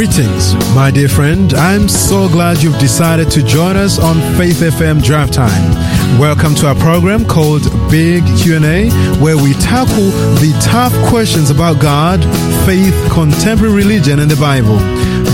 Greetings, 0.00 0.54
my 0.74 0.90
dear 0.90 1.10
friend. 1.10 1.52
I'm 1.52 1.86
so 1.86 2.26
glad 2.26 2.62
you've 2.62 2.78
decided 2.78 3.30
to 3.32 3.42
join 3.42 3.76
us 3.76 3.98
on 3.98 4.16
Faith 4.38 4.60
FM 4.60 5.04
Draft 5.04 5.34
Time. 5.34 6.18
Welcome 6.18 6.54
to 6.54 6.68
our 6.68 6.74
program 6.74 7.26
called 7.26 7.64
Big 7.90 8.24
Q&A, 8.38 8.88
where 9.20 9.36
we 9.36 9.52
tackle 9.52 10.08
the 10.40 10.58
tough 10.64 10.94
questions 11.10 11.50
about 11.50 11.82
God, 11.82 12.24
faith, 12.64 12.94
contemporary 13.12 13.74
religion, 13.74 14.20
and 14.20 14.30
the 14.30 14.40
Bible. 14.40 14.78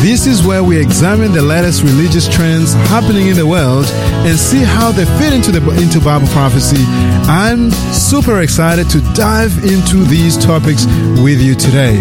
This 0.02 0.26
is 0.26 0.46
where 0.46 0.62
we 0.62 0.78
examine 0.78 1.32
the 1.32 1.42
latest 1.42 1.82
religious 1.82 2.28
trends 2.28 2.74
happening 2.74 3.28
in 3.28 3.36
the 3.36 3.46
world 3.46 3.86
and 4.26 4.38
see 4.38 4.62
how 4.62 4.92
they 4.92 5.04
fit 5.18 5.32
into 5.32 5.50
the 5.50 5.60
into 5.80 6.00
Bible 6.00 6.28
prophecy. 6.28 6.82
I'm 7.28 7.70
super 7.92 8.40
excited 8.42 8.88
to 8.90 9.00
dive 9.14 9.56
into 9.64 10.04
these 10.04 10.36
topics 10.36 10.86
with 11.22 11.40
you 11.40 11.54
today. 11.54 12.00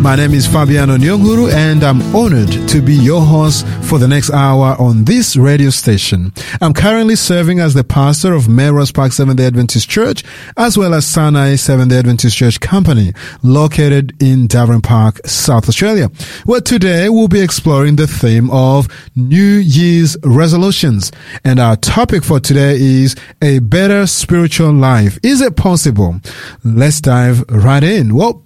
My 0.00 0.16
name 0.16 0.32
is 0.32 0.46
Fabiano 0.46 0.96
Nyonguru 0.96 1.52
and 1.52 1.84
I'm 1.84 2.00
honored 2.16 2.50
to 2.68 2.80
be 2.80 2.94
your 2.94 3.20
host 3.20 3.66
for 3.82 3.98
the 3.98 4.08
next 4.08 4.30
hour 4.30 4.74
on 4.78 5.04
this 5.04 5.36
radio 5.36 5.68
station. 5.68 6.32
I'm 6.62 6.72
currently 6.72 7.16
serving 7.16 7.60
as 7.60 7.74
the 7.74 7.84
pastor 7.84 8.32
of 8.32 8.48
Melrose 8.48 8.92
Park 8.92 9.12
Seventh-day 9.12 9.46
Adventist 9.46 9.90
Church 9.90 10.24
as 10.56 10.78
well 10.78 10.94
as 10.94 11.04
Sinai 11.04 11.56
Seventh-day 11.56 11.98
Adventist 11.98 12.34
Church 12.34 12.60
Company 12.60 13.12
located 13.42 14.14
in 14.22 14.48
Davoren 14.48 14.82
Park, 14.82 15.20
South 15.26 15.68
Australia. 15.68 16.10
Well, 16.46 16.62
today 16.62 17.10
we'll 17.10 17.28
be 17.30 17.40
exploring 17.40 17.96
the 17.96 18.06
theme 18.08 18.50
of 18.50 18.88
New 19.14 19.40
Year's 19.40 20.16
resolutions 20.24 21.12
and 21.44 21.60
our 21.60 21.76
topic 21.76 22.24
for 22.24 22.40
today 22.40 22.74
is 22.78 23.14
a 23.40 23.60
better 23.60 24.06
spiritual 24.06 24.72
life. 24.72 25.18
Is 25.22 25.40
it 25.40 25.56
possible? 25.56 26.20
Let's 26.64 27.00
dive 27.00 27.44
right 27.48 27.84
in. 27.84 28.14
Well, 28.14 28.42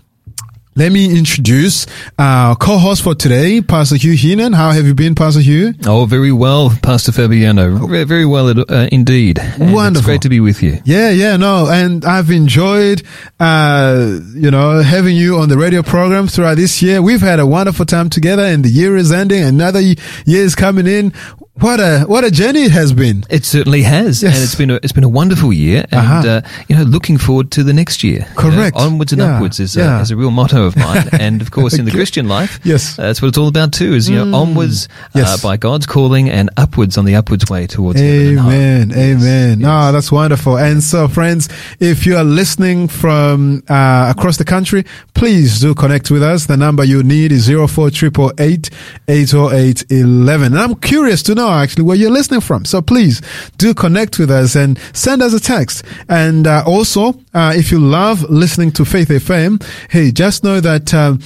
let 0.77 0.91
me 0.91 1.16
introduce 1.16 1.87
our 2.18 2.57
co-host 2.57 3.02
for 3.02 3.15
today, 3.15 3.60
Pastor 3.60 3.96
Hugh 3.96 4.15
Heenan. 4.15 4.52
How 4.52 4.73
have 4.73 4.87
you 4.87 4.95
been, 4.95 5.15
Pastor 5.15 5.40
Hugh? 5.40 5.73
Oh, 5.87 6.04
very 6.04 6.32
well, 6.32 6.71
Pastor 6.82 7.12
Fabiano. 7.12 7.87
Very, 7.87 8.04
very 8.04 8.26
well 8.26 8.48
uh, 8.59 8.88
indeed. 8.90 9.38
And 9.38 9.73
Wonderful. 9.73 9.98
It's 9.98 10.07
great 10.07 10.23
to 10.23 10.29
be 10.29 10.40
with 10.40 10.63
you. 10.63 10.80
Yeah, 10.85 11.10
yeah, 11.10 11.37
no, 11.37 11.68
and 11.71 12.04
I've 12.04 12.30
enjoyed, 12.30 13.02
uh, 13.38 14.18
you 14.35 14.51
know, 14.51 14.82
having 14.82 15.16
you 15.16 15.38
on 15.38 15.48
the 15.48 15.57
radio 15.57 15.82
program 15.82 16.26
throughout 16.26 16.57
this 16.57 16.82
year. 16.82 17.01
We've 17.01 17.20
had 17.20 17.38
a 17.38 17.46
wonderful 17.46 17.87
time 17.87 18.10
together, 18.10 18.43
and 18.43 18.65
the 18.65 18.68
year 18.68 18.96
is 18.96 19.13
ending. 19.13 19.45
Another 19.45 19.80
year 19.80 19.96
is 20.26 20.54
coming 20.57 20.87
in. 20.88 21.13
What 21.60 21.79
a 21.79 22.01
what 22.09 22.24
a 22.24 22.33
journey 22.33 22.63
it 22.65 22.73
has 22.73 22.93
been. 22.93 23.23
It 23.30 23.45
certainly 23.45 23.83
has, 23.83 24.24
Yes. 24.24 24.35
and 24.35 24.43
it's 24.43 24.57
been 24.57 24.71
a, 24.73 24.74
it's 24.83 24.91
been 24.93 25.05
a 25.05 25.09
wonderful 25.09 25.52
year, 25.52 25.85
and 25.93 26.01
Uh-huh. 26.01 26.29
uh, 26.29 26.41
you 26.69 26.74
know, 26.74 26.83
looking 26.83 27.16
forward 27.16 27.52
to 27.52 27.63
the 27.63 27.73
next 27.73 28.02
year. 28.02 28.27
You 28.43 28.51
know, 28.51 28.51
Correct. 28.57 28.77
onwards 28.77 29.13
and 29.13 29.23
Yeah, 29.23 29.37
upwards 29.37 29.60
is, 29.60 29.77
yeah. 29.77 29.99
a, 30.01 30.02
is 30.02 30.10
a 30.10 30.16
real 30.16 30.32
motto 30.32 30.65
of 30.65 30.75
mine, 30.77 31.09
and 31.13 31.41
of 31.41 31.52
course, 31.52 31.75
in 31.75 31.85
the 31.85 31.93
Christian 31.93 32.27
life, 32.27 32.59
Yes. 32.65 32.99
uh, 32.99 33.02
that's 33.02 33.23
what 33.23 33.29
it's 33.29 33.38
all 33.38 33.47
about 33.47 33.73
too. 33.73 33.95
Is 33.95 34.10
you 34.10 34.16
know, 34.25 34.37
onwards 34.37 34.88
Yes. 35.15 35.29
uh, 35.45 35.49
by 35.49 35.57
God's 35.57 35.87
calling, 35.87 36.29
and 36.29 36.51
upwards 36.57 36.99
on 36.99 37.05
the 37.05 37.15
upwards 37.15 37.49
way 37.49 37.69
towards. 37.69 38.01
Amen. 38.01 38.91
Amen. 38.93 39.51
Yes. 39.51 39.59
No, 39.59 39.93
that's 39.93 40.10
wonderful. 40.10 40.59
And 40.59 40.82
so, 40.82 41.07
friends, 41.07 41.49
if 41.79 42.05
you 42.05 42.16
are 42.16 42.25
listening 42.25 42.88
from 42.88 43.63
uh, 43.69 44.13
across 44.16 44.38
the 44.38 44.45
country, 44.45 44.85
please 45.15 45.60
do 45.60 45.73
connect 45.73 46.10
with 46.10 46.23
us. 46.25 46.47
The 46.47 46.57
number 46.57 46.82
you 46.82 47.05
need 47.05 47.30
is 47.30 47.47
04888 47.47 48.71
808 49.07 49.85
11. 49.91 50.52
And 50.52 50.59
I'm 50.60 50.75
curious 50.75 51.23
to 51.23 51.35
know 51.37 51.43
actually 51.50 51.84
where 51.84 51.96
you're 51.96 52.10
listening 52.10 52.40
from. 52.40 52.64
So 52.64 52.82
please 52.82 53.20
do 53.59 53.74
connect 53.74 54.18
with 54.18 54.30
us 54.30 54.54
and 54.54 54.78
send 54.92 55.23
us 55.23 55.32
a 55.32 55.40
text. 55.40 55.84
And 56.09 56.46
uh, 56.46 56.64
also, 56.66 57.14
uh, 57.32 57.52
if 57.56 57.70
you 57.70 57.78
love 57.78 58.23
listening 58.30 58.73
to 58.73 58.84
Faith 58.84 59.09
FM, 59.09 59.62
hey, 59.90 60.10
just 60.10 60.45
know 60.45 60.60
that. 60.60 60.92
Um, 60.95 61.20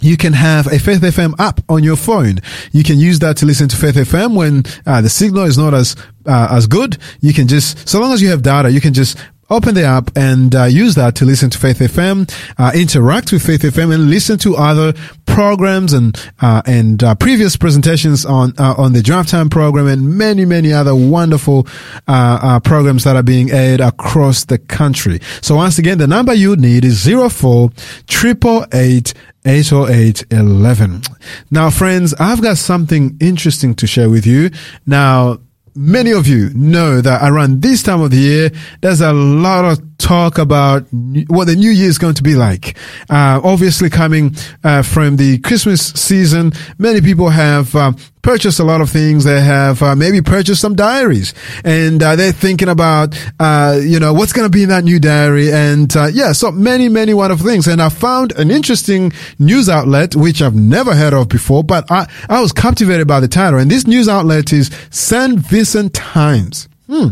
you 0.00 0.18
can 0.18 0.34
have 0.34 0.66
a 0.66 0.78
Faith 0.78 1.00
FM 1.00 1.34
app 1.38 1.60
on 1.70 1.82
your 1.82 1.96
phone. 1.96 2.40
You 2.72 2.84
can 2.84 2.98
use 2.98 3.20
that 3.20 3.38
to 3.38 3.46
listen 3.46 3.68
to 3.68 3.76
Faith 3.76 3.94
FM 3.94 4.36
when 4.36 4.64
uh, 4.84 5.00
the 5.00 5.08
signal 5.08 5.44
is 5.44 5.56
not 5.56 5.72
as 5.72 5.96
uh, 6.26 6.48
as 6.50 6.66
good. 6.66 6.98
You 7.20 7.32
can 7.32 7.48
just, 7.48 7.88
so 7.88 8.00
long 8.00 8.12
as 8.12 8.20
you 8.20 8.28
have 8.28 8.42
data, 8.42 8.70
you 8.70 8.82
can 8.82 8.92
just 8.92 9.16
open 9.50 9.74
the 9.74 9.84
app 9.84 10.10
and 10.16 10.54
uh, 10.54 10.64
use 10.64 10.94
that 10.94 11.14
to 11.16 11.24
listen 11.24 11.50
to 11.50 11.58
Faith 11.58 11.78
FM, 11.78 12.32
uh, 12.58 12.72
interact 12.74 13.32
with 13.32 13.44
Faith 13.44 13.62
FM, 13.62 13.94
and 13.94 14.10
listen 14.10 14.38
to 14.38 14.56
other 14.56 14.92
programs 15.26 15.92
and 15.92 16.16
uh, 16.40 16.62
and 16.66 17.02
uh, 17.02 17.14
previous 17.14 17.56
presentations 17.56 18.24
on 18.24 18.52
uh, 18.58 18.74
on 18.78 18.92
the 18.92 19.02
Draft 19.02 19.28
Time 19.28 19.50
program 19.50 19.86
and 19.86 20.16
many 20.16 20.44
many 20.44 20.72
other 20.72 20.94
wonderful 20.94 21.66
uh, 22.06 22.60
programs 22.60 23.04
that 23.04 23.16
are 23.16 23.22
being 23.22 23.50
aired 23.50 23.80
across 23.80 24.44
the 24.44 24.58
country. 24.58 25.20
So 25.40 25.56
once 25.56 25.78
again, 25.78 25.98
the 25.98 26.06
number 26.06 26.34
you 26.34 26.56
need 26.56 26.84
is 26.84 27.02
zero 27.02 27.28
four 27.28 27.70
triple 28.06 28.66
eight. 28.72 29.14
80811. 29.46 31.02
Now, 31.50 31.68
friends, 31.68 32.14
I've 32.18 32.40
got 32.40 32.56
something 32.56 33.14
interesting 33.20 33.74
to 33.74 33.86
share 33.86 34.08
with 34.08 34.26
you. 34.26 34.50
Now, 34.86 35.38
many 35.74 36.12
of 36.12 36.26
you 36.26 36.50
know 36.54 37.00
that 37.00 37.28
around 37.28 37.62
this 37.62 37.82
time 37.82 38.00
of 38.00 38.10
the 38.10 38.16
year, 38.18 38.50
there's 38.80 39.00
a 39.00 39.12
lot 39.12 39.64
of 39.64 39.98
talk 39.98 40.38
about 40.38 40.86
what 41.28 41.46
the 41.46 41.56
new 41.56 41.70
year 41.70 41.88
is 41.88 41.98
going 41.98 42.14
to 42.14 42.22
be 42.22 42.34
like. 42.34 42.76
Uh, 43.10 43.40
obviously 43.42 43.90
coming 43.90 44.34
uh, 44.62 44.82
from 44.82 45.16
the 45.16 45.38
Christmas 45.38 45.80
season, 45.94 46.52
many 46.78 47.00
people 47.00 47.28
have 47.30 47.74
uh, 47.74 47.92
purchased 48.24 48.58
a 48.58 48.64
lot 48.64 48.80
of 48.80 48.90
things. 48.90 49.22
They 49.22 49.40
have 49.40 49.82
uh, 49.82 49.94
maybe 49.94 50.22
purchased 50.22 50.60
some 50.60 50.74
diaries 50.74 51.34
and 51.62 52.02
uh, 52.02 52.16
they're 52.16 52.32
thinking 52.32 52.68
about, 52.68 53.14
uh, 53.38 53.78
you 53.80 54.00
know, 54.00 54.12
what's 54.14 54.32
going 54.32 54.46
to 54.46 54.50
be 54.50 54.64
in 54.64 54.70
that 54.70 54.82
new 54.82 54.98
diary. 54.98 55.52
And 55.52 55.94
uh, 55.94 56.06
yeah, 56.06 56.32
so 56.32 56.50
many, 56.50 56.88
many 56.88 57.12
wonderful 57.14 57.46
things. 57.46 57.68
And 57.68 57.80
I 57.80 57.90
found 57.90 58.32
an 58.32 58.50
interesting 58.50 59.12
news 59.38 59.68
outlet, 59.68 60.16
which 60.16 60.40
I've 60.40 60.54
never 60.54 60.94
heard 60.94 61.12
of 61.12 61.28
before, 61.28 61.62
but 61.62 61.88
I, 61.92 62.10
I 62.28 62.40
was 62.40 62.50
captivated 62.50 63.06
by 63.06 63.20
the 63.20 63.28
title. 63.28 63.60
And 63.60 63.70
this 63.70 63.86
news 63.86 64.08
outlet 64.08 64.52
is 64.52 64.70
St. 64.90 65.38
Vincent 65.38 65.92
Times. 65.94 66.68
Hmm. 66.86 67.08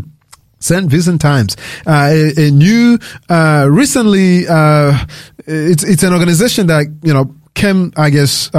St. 0.59 0.89
Vincent 0.89 1.19
Times, 1.19 1.57
uh, 1.85 2.07
a, 2.09 2.47
a 2.47 2.49
new, 2.49 2.97
uh, 3.27 3.67
recently, 3.69 4.47
uh, 4.47 4.97
it's, 5.45 5.83
it's 5.83 6.03
an 6.03 6.13
organization 6.13 6.67
that, 6.67 6.85
you 7.03 7.13
know, 7.13 7.35
came, 7.53 7.91
I 7.97 8.09
guess, 8.09 8.49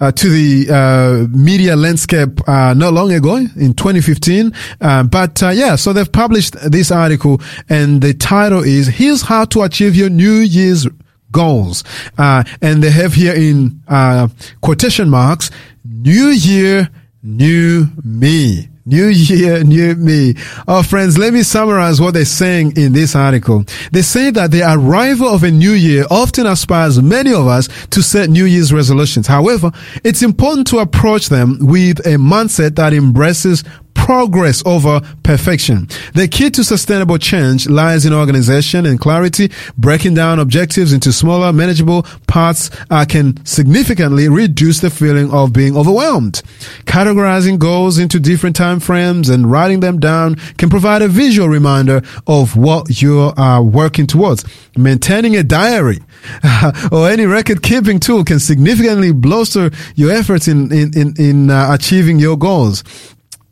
uh, 0.00 0.12
to 0.12 0.28
the 0.28 0.70
uh, 0.70 1.26
media 1.36 1.76
landscape 1.76 2.46
uh, 2.48 2.74
not 2.74 2.92
long 2.92 3.12
ago 3.12 3.36
in 3.36 3.74
2015. 3.74 4.52
Uh, 4.80 5.02
but 5.04 5.42
uh, 5.42 5.50
yeah, 5.50 5.76
so 5.76 5.92
they've 5.92 6.10
published 6.10 6.54
this 6.70 6.90
article, 6.90 7.40
and 7.68 8.02
the 8.02 8.14
title 8.14 8.62
is 8.62 8.88
"Here's 8.88 9.22
How 9.22 9.44
to 9.46 9.62
Achieve 9.62 9.94
Your 9.94 10.10
New 10.10 10.38
Year's 10.38 10.86
Goals," 11.30 11.84
uh, 12.18 12.44
and 12.60 12.82
they 12.82 12.90
have 12.90 13.14
here 13.14 13.34
in 13.34 13.80
uh, 13.88 14.28
quotation 14.60 15.08
marks 15.08 15.50
"New 15.84 16.28
Year, 16.28 16.88
New 17.22 17.88
Me." 18.02 18.68
New 18.86 19.06
year, 19.06 19.64
new 19.64 19.94
me. 19.94 20.34
Oh, 20.68 20.82
friends, 20.82 21.16
let 21.16 21.32
me 21.32 21.42
summarize 21.42 22.02
what 22.02 22.12
they're 22.12 22.26
saying 22.26 22.76
in 22.76 22.92
this 22.92 23.16
article. 23.16 23.64
They 23.92 24.02
say 24.02 24.30
that 24.32 24.50
the 24.50 24.60
arrival 24.60 25.26
of 25.26 25.42
a 25.42 25.50
new 25.50 25.72
year 25.72 26.04
often 26.10 26.44
aspires 26.46 27.00
many 27.00 27.32
of 27.32 27.46
us 27.46 27.70
to 27.86 28.02
set 28.02 28.28
New 28.28 28.44
Year's 28.44 28.74
resolutions. 28.74 29.26
However, 29.26 29.72
it's 30.04 30.22
important 30.22 30.66
to 30.66 30.80
approach 30.80 31.30
them 31.30 31.56
with 31.60 32.00
a 32.00 32.18
mindset 32.18 32.76
that 32.76 32.92
embraces 32.92 33.64
progress 33.94 34.62
over 34.66 35.00
perfection. 35.22 35.88
The 36.14 36.28
key 36.28 36.50
to 36.50 36.64
sustainable 36.64 37.18
change 37.18 37.68
lies 37.68 38.04
in 38.04 38.12
organization 38.12 38.86
and 38.86 39.00
clarity. 39.00 39.50
Breaking 39.78 40.14
down 40.14 40.38
objectives 40.38 40.92
into 40.92 41.12
smaller, 41.12 41.52
manageable 41.52 42.02
parts 42.26 42.70
uh, 42.90 43.04
can 43.08 43.44
significantly 43.46 44.28
reduce 44.28 44.80
the 44.80 44.90
feeling 44.90 45.32
of 45.32 45.52
being 45.52 45.76
overwhelmed. 45.76 46.42
Categorizing 46.84 47.58
goals 47.58 47.98
into 47.98 48.20
different 48.20 48.56
time 48.56 48.80
frames 48.80 49.28
and 49.28 49.50
writing 49.50 49.80
them 49.80 49.98
down 49.98 50.34
can 50.58 50.68
provide 50.68 51.02
a 51.02 51.08
visual 51.08 51.48
reminder 51.48 52.02
of 52.26 52.56
what 52.56 53.00
you 53.00 53.32
are 53.36 53.62
working 53.62 54.06
towards. 54.06 54.44
Maintaining 54.76 55.36
a 55.36 55.42
diary 55.42 56.00
or 56.92 57.08
any 57.08 57.26
record 57.26 57.62
keeping 57.62 58.00
tool 58.00 58.24
can 58.24 58.38
significantly 58.38 59.12
bolster 59.12 59.70
your 59.94 60.10
efforts 60.10 60.48
in 60.48 60.72
in 60.72 60.92
in, 60.98 61.14
in 61.18 61.50
uh, 61.50 61.72
achieving 61.72 62.18
your 62.18 62.36
goals. 62.36 62.82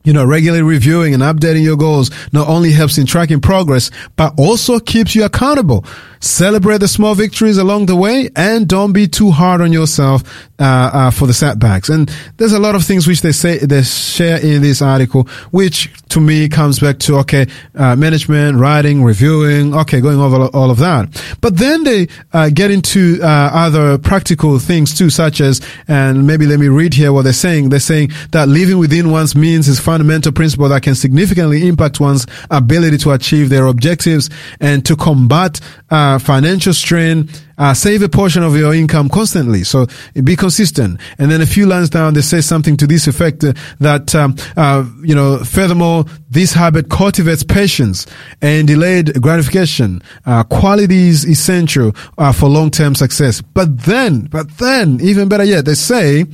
You 0.04 0.12
know, 0.12 0.24
regularly 0.24 0.62
reviewing 0.62 1.14
and 1.14 1.22
updating 1.22 1.62
your 1.62 1.76
goals 1.76 2.10
not 2.32 2.48
only 2.48 2.72
helps 2.72 2.98
in 2.98 3.06
tracking 3.06 3.40
progress, 3.40 3.90
but 4.16 4.34
also 4.36 4.80
keeps 4.80 5.14
you 5.14 5.24
accountable. 5.24 5.84
Celebrate 6.22 6.78
the 6.78 6.86
small 6.86 7.16
victories 7.16 7.58
along 7.58 7.86
the 7.86 7.96
way 7.96 8.30
and 8.36 8.68
don't 8.68 8.92
be 8.92 9.08
too 9.08 9.32
hard 9.32 9.60
on 9.60 9.72
yourself, 9.72 10.22
uh, 10.60 10.90
uh, 10.92 11.10
for 11.10 11.26
the 11.26 11.34
setbacks. 11.34 11.88
And 11.88 12.08
there's 12.36 12.52
a 12.52 12.60
lot 12.60 12.76
of 12.76 12.84
things 12.84 13.08
which 13.08 13.22
they 13.22 13.32
say, 13.32 13.58
they 13.58 13.82
share 13.82 14.40
in 14.40 14.62
this 14.62 14.80
article, 14.80 15.24
which 15.50 15.90
to 16.10 16.20
me 16.20 16.48
comes 16.48 16.78
back 16.78 17.00
to, 17.00 17.16
okay, 17.16 17.46
uh, 17.74 17.96
management, 17.96 18.56
writing, 18.56 19.02
reviewing, 19.02 19.74
okay, 19.74 20.00
going 20.00 20.20
over 20.20 20.46
all 20.54 20.70
of 20.70 20.78
that. 20.78 21.08
But 21.40 21.56
then 21.56 21.82
they, 21.82 22.06
uh, 22.32 22.50
get 22.50 22.70
into, 22.70 23.18
uh, 23.20 23.50
other 23.52 23.98
practical 23.98 24.60
things 24.60 24.96
too, 24.96 25.10
such 25.10 25.40
as, 25.40 25.60
and 25.88 26.24
maybe 26.24 26.46
let 26.46 26.60
me 26.60 26.68
read 26.68 26.94
here 26.94 27.12
what 27.12 27.22
they're 27.22 27.32
saying. 27.32 27.70
They're 27.70 27.80
saying 27.80 28.12
that 28.30 28.46
living 28.46 28.78
within 28.78 29.10
one's 29.10 29.34
means 29.34 29.66
is 29.66 29.80
fundamental 29.80 30.30
principle 30.30 30.68
that 30.68 30.84
can 30.84 30.94
significantly 30.94 31.66
impact 31.66 31.98
one's 31.98 32.28
ability 32.48 32.98
to 32.98 33.10
achieve 33.10 33.48
their 33.48 33.66
objectives 33.66 34.30
and 34.60 34.86
to 34.86 34.94
combat, 34.94 35.58
uh, 35.90 36.11
uh, 36.12 36.18
financial 36.18 36.72
strain, 36.74 37.28
uh, 37.58 37.74
save 37.74 38.02
a 38.02 38.08
portion 38.08 38.42
of 38.42 38.56
your 38.56 38.74
income 38.74 39.08
constantly. 39.08 39.64
So 39.64 39.86
be 40.22 40.36
consistent. 40.36 41.00
And 41.18 41.30
then 41.30 41.40
a 41.40 41.46
few 41.46 41.66
lines 41.66 41.90
down, 41.90 42.14
they 42.14 42.20
say 42.20 42.40
something 42.40 42.76
to 42.78 42.86
this 42.86 43.06
effect 43.06 43.44
uh, 43.44 43.52
that, 43.80 44.14
um, 44.14 44.36
uh, 44.56 44.84
you 45.02 45.14
know, 45.14 45.38
furthermore, 45.38 46.04
this 46.30 46.52
habit 46.52 46.90
cultivates 46.90 47.44
patience 47.44 48.06
and 48.40 48.66
delayed 48.66 49.20
gratification. 49.22 50.02
Uh, 50.26 50.44
quality 50.44 51.08
is 51.08 51.24
essential 51.24 51.92
uh, 52.18 52.32
for 52.32 52.48
long-term 52.48 52.94
success. 52.94 53.40
But 53.40 53.80
then, 53.80 54.26
but 54.26 54.58
then, 54.58 55.00
even 55.00 55.28
better 55.28 55.44
yet, 55.44 55.64
they 55.64 55.74
say 55.74 56.24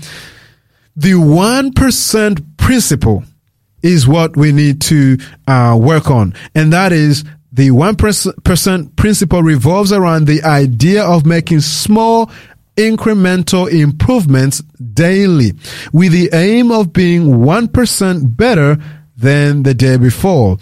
the 0.97 1.13
1% 1.13 2.57
principle 2.57 3.25
is 3.83 4.09
what 4.09 4.37
we 4.37 4.53
need 4.53 4.81
to 4.83 5.19
uh, 5.47 5.79
work 5.81 6.11
on. 6.11 6.35
And 6.55 6.73
that 6.73 6.93
is 6.93 7.25
the 7.59 7.71
1% 7.71 8.95
principle 8.95 9.43
revolves 9.43 9.91
around 9.93 10.29
the 10.29 10.41
idea 10.45 11.03
of 11.03 11.27
making 11.27 11.59
small 11.59 12.31
incremental 12.77 13.69
improvements 13.69 14.61
daily 14.95 15.51
with 15.93 16.13
the 16.13 16.31
aim 16.33 16.71
of 16.71 16.93
being 16.93 17.25
1% 17.25 18.37
better 18.37 18.79
than 19.17 19.65
the 19.65 19.75
day 19.75 19.97
before 19.97 20.57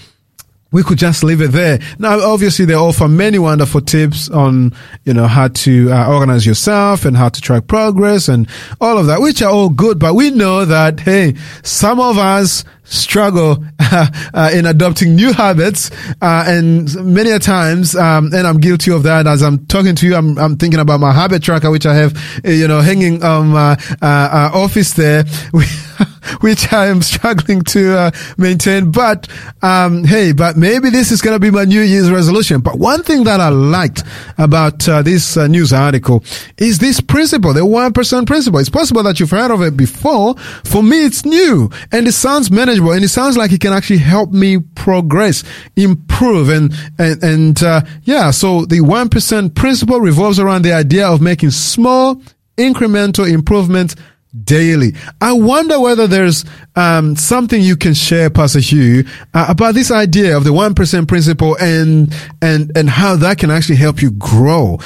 we 0.73 0.83
could 0.83 0.99
just 0.99 1.23
leave 1.23 1.41
it 1.41 1.53
there. 1.53 1.79
Now, 1.99 2.21
obviously, 2.21 2.65
they 2.65 2.75
offer 2.75 3.09
many 3.09 3.39
wonderful 3.39 3.81
tips 3.81 4.29
on, 4.29 4.75
you 5.05 5.15
know, 5.15 5.27
how 5.27 5.49
to 5.49 5.91
uh, 5.91 6.13
organize 6.13 6.45
yourself 6.45 7.05
and 7.05 7.17
how 7.17 7.29
to 7.29 7.41
track 7.41 7.67
progress 7.67 8.29
and 8.29 8.49
all 8.81 8.99
of 8.99 9.07
that, 9.07 9.21
which 9.21 9.43
are 9.43 9.51
all 9.51 9.71
good. 9.71 9.99
But 9.99 10.15
we 10.15 10.31
know 10.31 10.65
that, 10.65 11.01
hey, 11.01 11.35
some 11.63 12.01
of 12.01 12.19
us 12.19 12.65
struggle 12.87 13.65
uh, 13.81 14.51
in 14.53 14.67
adopting 14.67 15.15
new 15.15 15.33
habits, 15.33 15.91
uh, 16.23 16.45
and 16.47 16.95
many 17.05 17.31
a 17.31 17.39
times, 17.39 17.95
um, 17.95 18.31
and 18.33 18.47
I'm 18.47 18.59
guilty 18.59 18.91
of 18.93 19.03
that. 19.05 19.27
As 19.27 19.43
I'm 19.43 19.67
talking 19.67 19.95
to 19.97 20.07
you, 20.07 20.15
I'm, 20.15 20.39
I'm 20.39 20.57
thinking 20.57 20.81
about 20.81 21.01
my 21.01 21.13
habit 21.13 21.43
tracker, 21.43 21.71
which 21.71 21.87
I 21.87 21.95
have, 21.95 22.17
you 22.45 22.69
know, 22.69 22.81
hanging 22.81 23.23
on 23.23 23.49
my 23.49 23.77
uh, 24.03 24.51
office 24.53 24.95
there. 24.95 25.25
which 26.41 26.73
I 26.73 26.87
am 26.87 27.03
struggling 27.03 27.63
to 27.63 27.99
uh, 27.99 28.11
maintain. 28.37 28.91
But 28.91 29.29
um, 29.63 30.05
hey, 30.05 30.33
but 30.33 30.57
maybe 30.57 30.91
this 30.91 31.11
is 31.11 31.23
going 31.23 31.35
to 31.35 31.41
be 31.41 31.51
my 31.51 31.65
New 31.65 31.81
Year's 31.81 32.11
resolution. 32.11 32.61
But 32.61 32.79
one 32.79 33.03
thing 33.03 33.25
that 33.25 33.41
I 33.41 33.49
liked 33.49 34.03
about 34.39 34.89
uh, 34.89 35.03
this 35.03 35.37
uh, 35.37 35.47
news 35.47 35.73
article 35.73 36.25
is 36.59 36.79
this 36.79 37.01
principle, 37.01 37.53
the 37.53 37.65
one 37.65 37.93
percent 37.93 38.27
principle. 38.27 38.61
It's 38.61 38.69
possible 38.69 39.03
that 39.05 39.21
you've 39.21 39.31
heard 39.31 39.51
of 39.51 39.63
it 39.63 39.77
before. 39.77 40.37
For 40.65 40.83
me, 40.83 41.05
it's 41.05 41.25
new 41.25 41.71
and 41.93 42.07
it 42.07 42.13
sounds 42.13 42.51
manageable, 42.51 42.76
and 42.79 43.05
it 43.05 43.09
sounds 43.09 43.37
like 43.37 43.53
it 43.53 43.61
can 43.61 43.73
actually 43.73 43.99
help 43.99 44.31
me 44.33 44.59
progress, 44.59 45.45
improve, 45.77 46.49
and 46.49 46.73
and 46.99 47.23
and 47.23 47.63
uh, 47.63 47.83
yeah. 48.03 48.31
So 48.31 48.65
the 48.65 48.81
one 48.81 49.09
percent 49.09 49.55
principle 49.55 50.01
revolves 50.01 50.39
around 50.39 50.63
the 50.63 50.73
idea 50.73 51.07
of 51.07 51.21
making 51.21 51.51
small 51.51 52.21
incremental 52.57 53.31
improvements 53.31 53.97
daily. 54.45 54.95
I 55.21 55.33
wonder 55.33 55.81
whether 55.81 56.07
there's 56.07 56.45
um, 56.75 57.17
something 57.17 57.61
you 57.61 57.77
can 57.77 57.95
share, 57.95 58.29
Pastor 58.29 58.61
Hugh, 58.61 59.05
uh, 59.35 59.47
about 59.49 59.75
this 59.75 59.91
idea 59.91 60.37
of 60.37 60.45
the 60.45 60.53
one 60.53 60.75
percent 60.75 61.09
principle 61.09 61.57
and 61.61 62.15
and 62.43 62.77
and 62.77 62.89
how 62.91 63.17
that 63.17 63.39
can 63.39 63.51
actually 63.51 63.77
help 63.77 64.03
you 64.03 64.11
grow. 64.13 64.79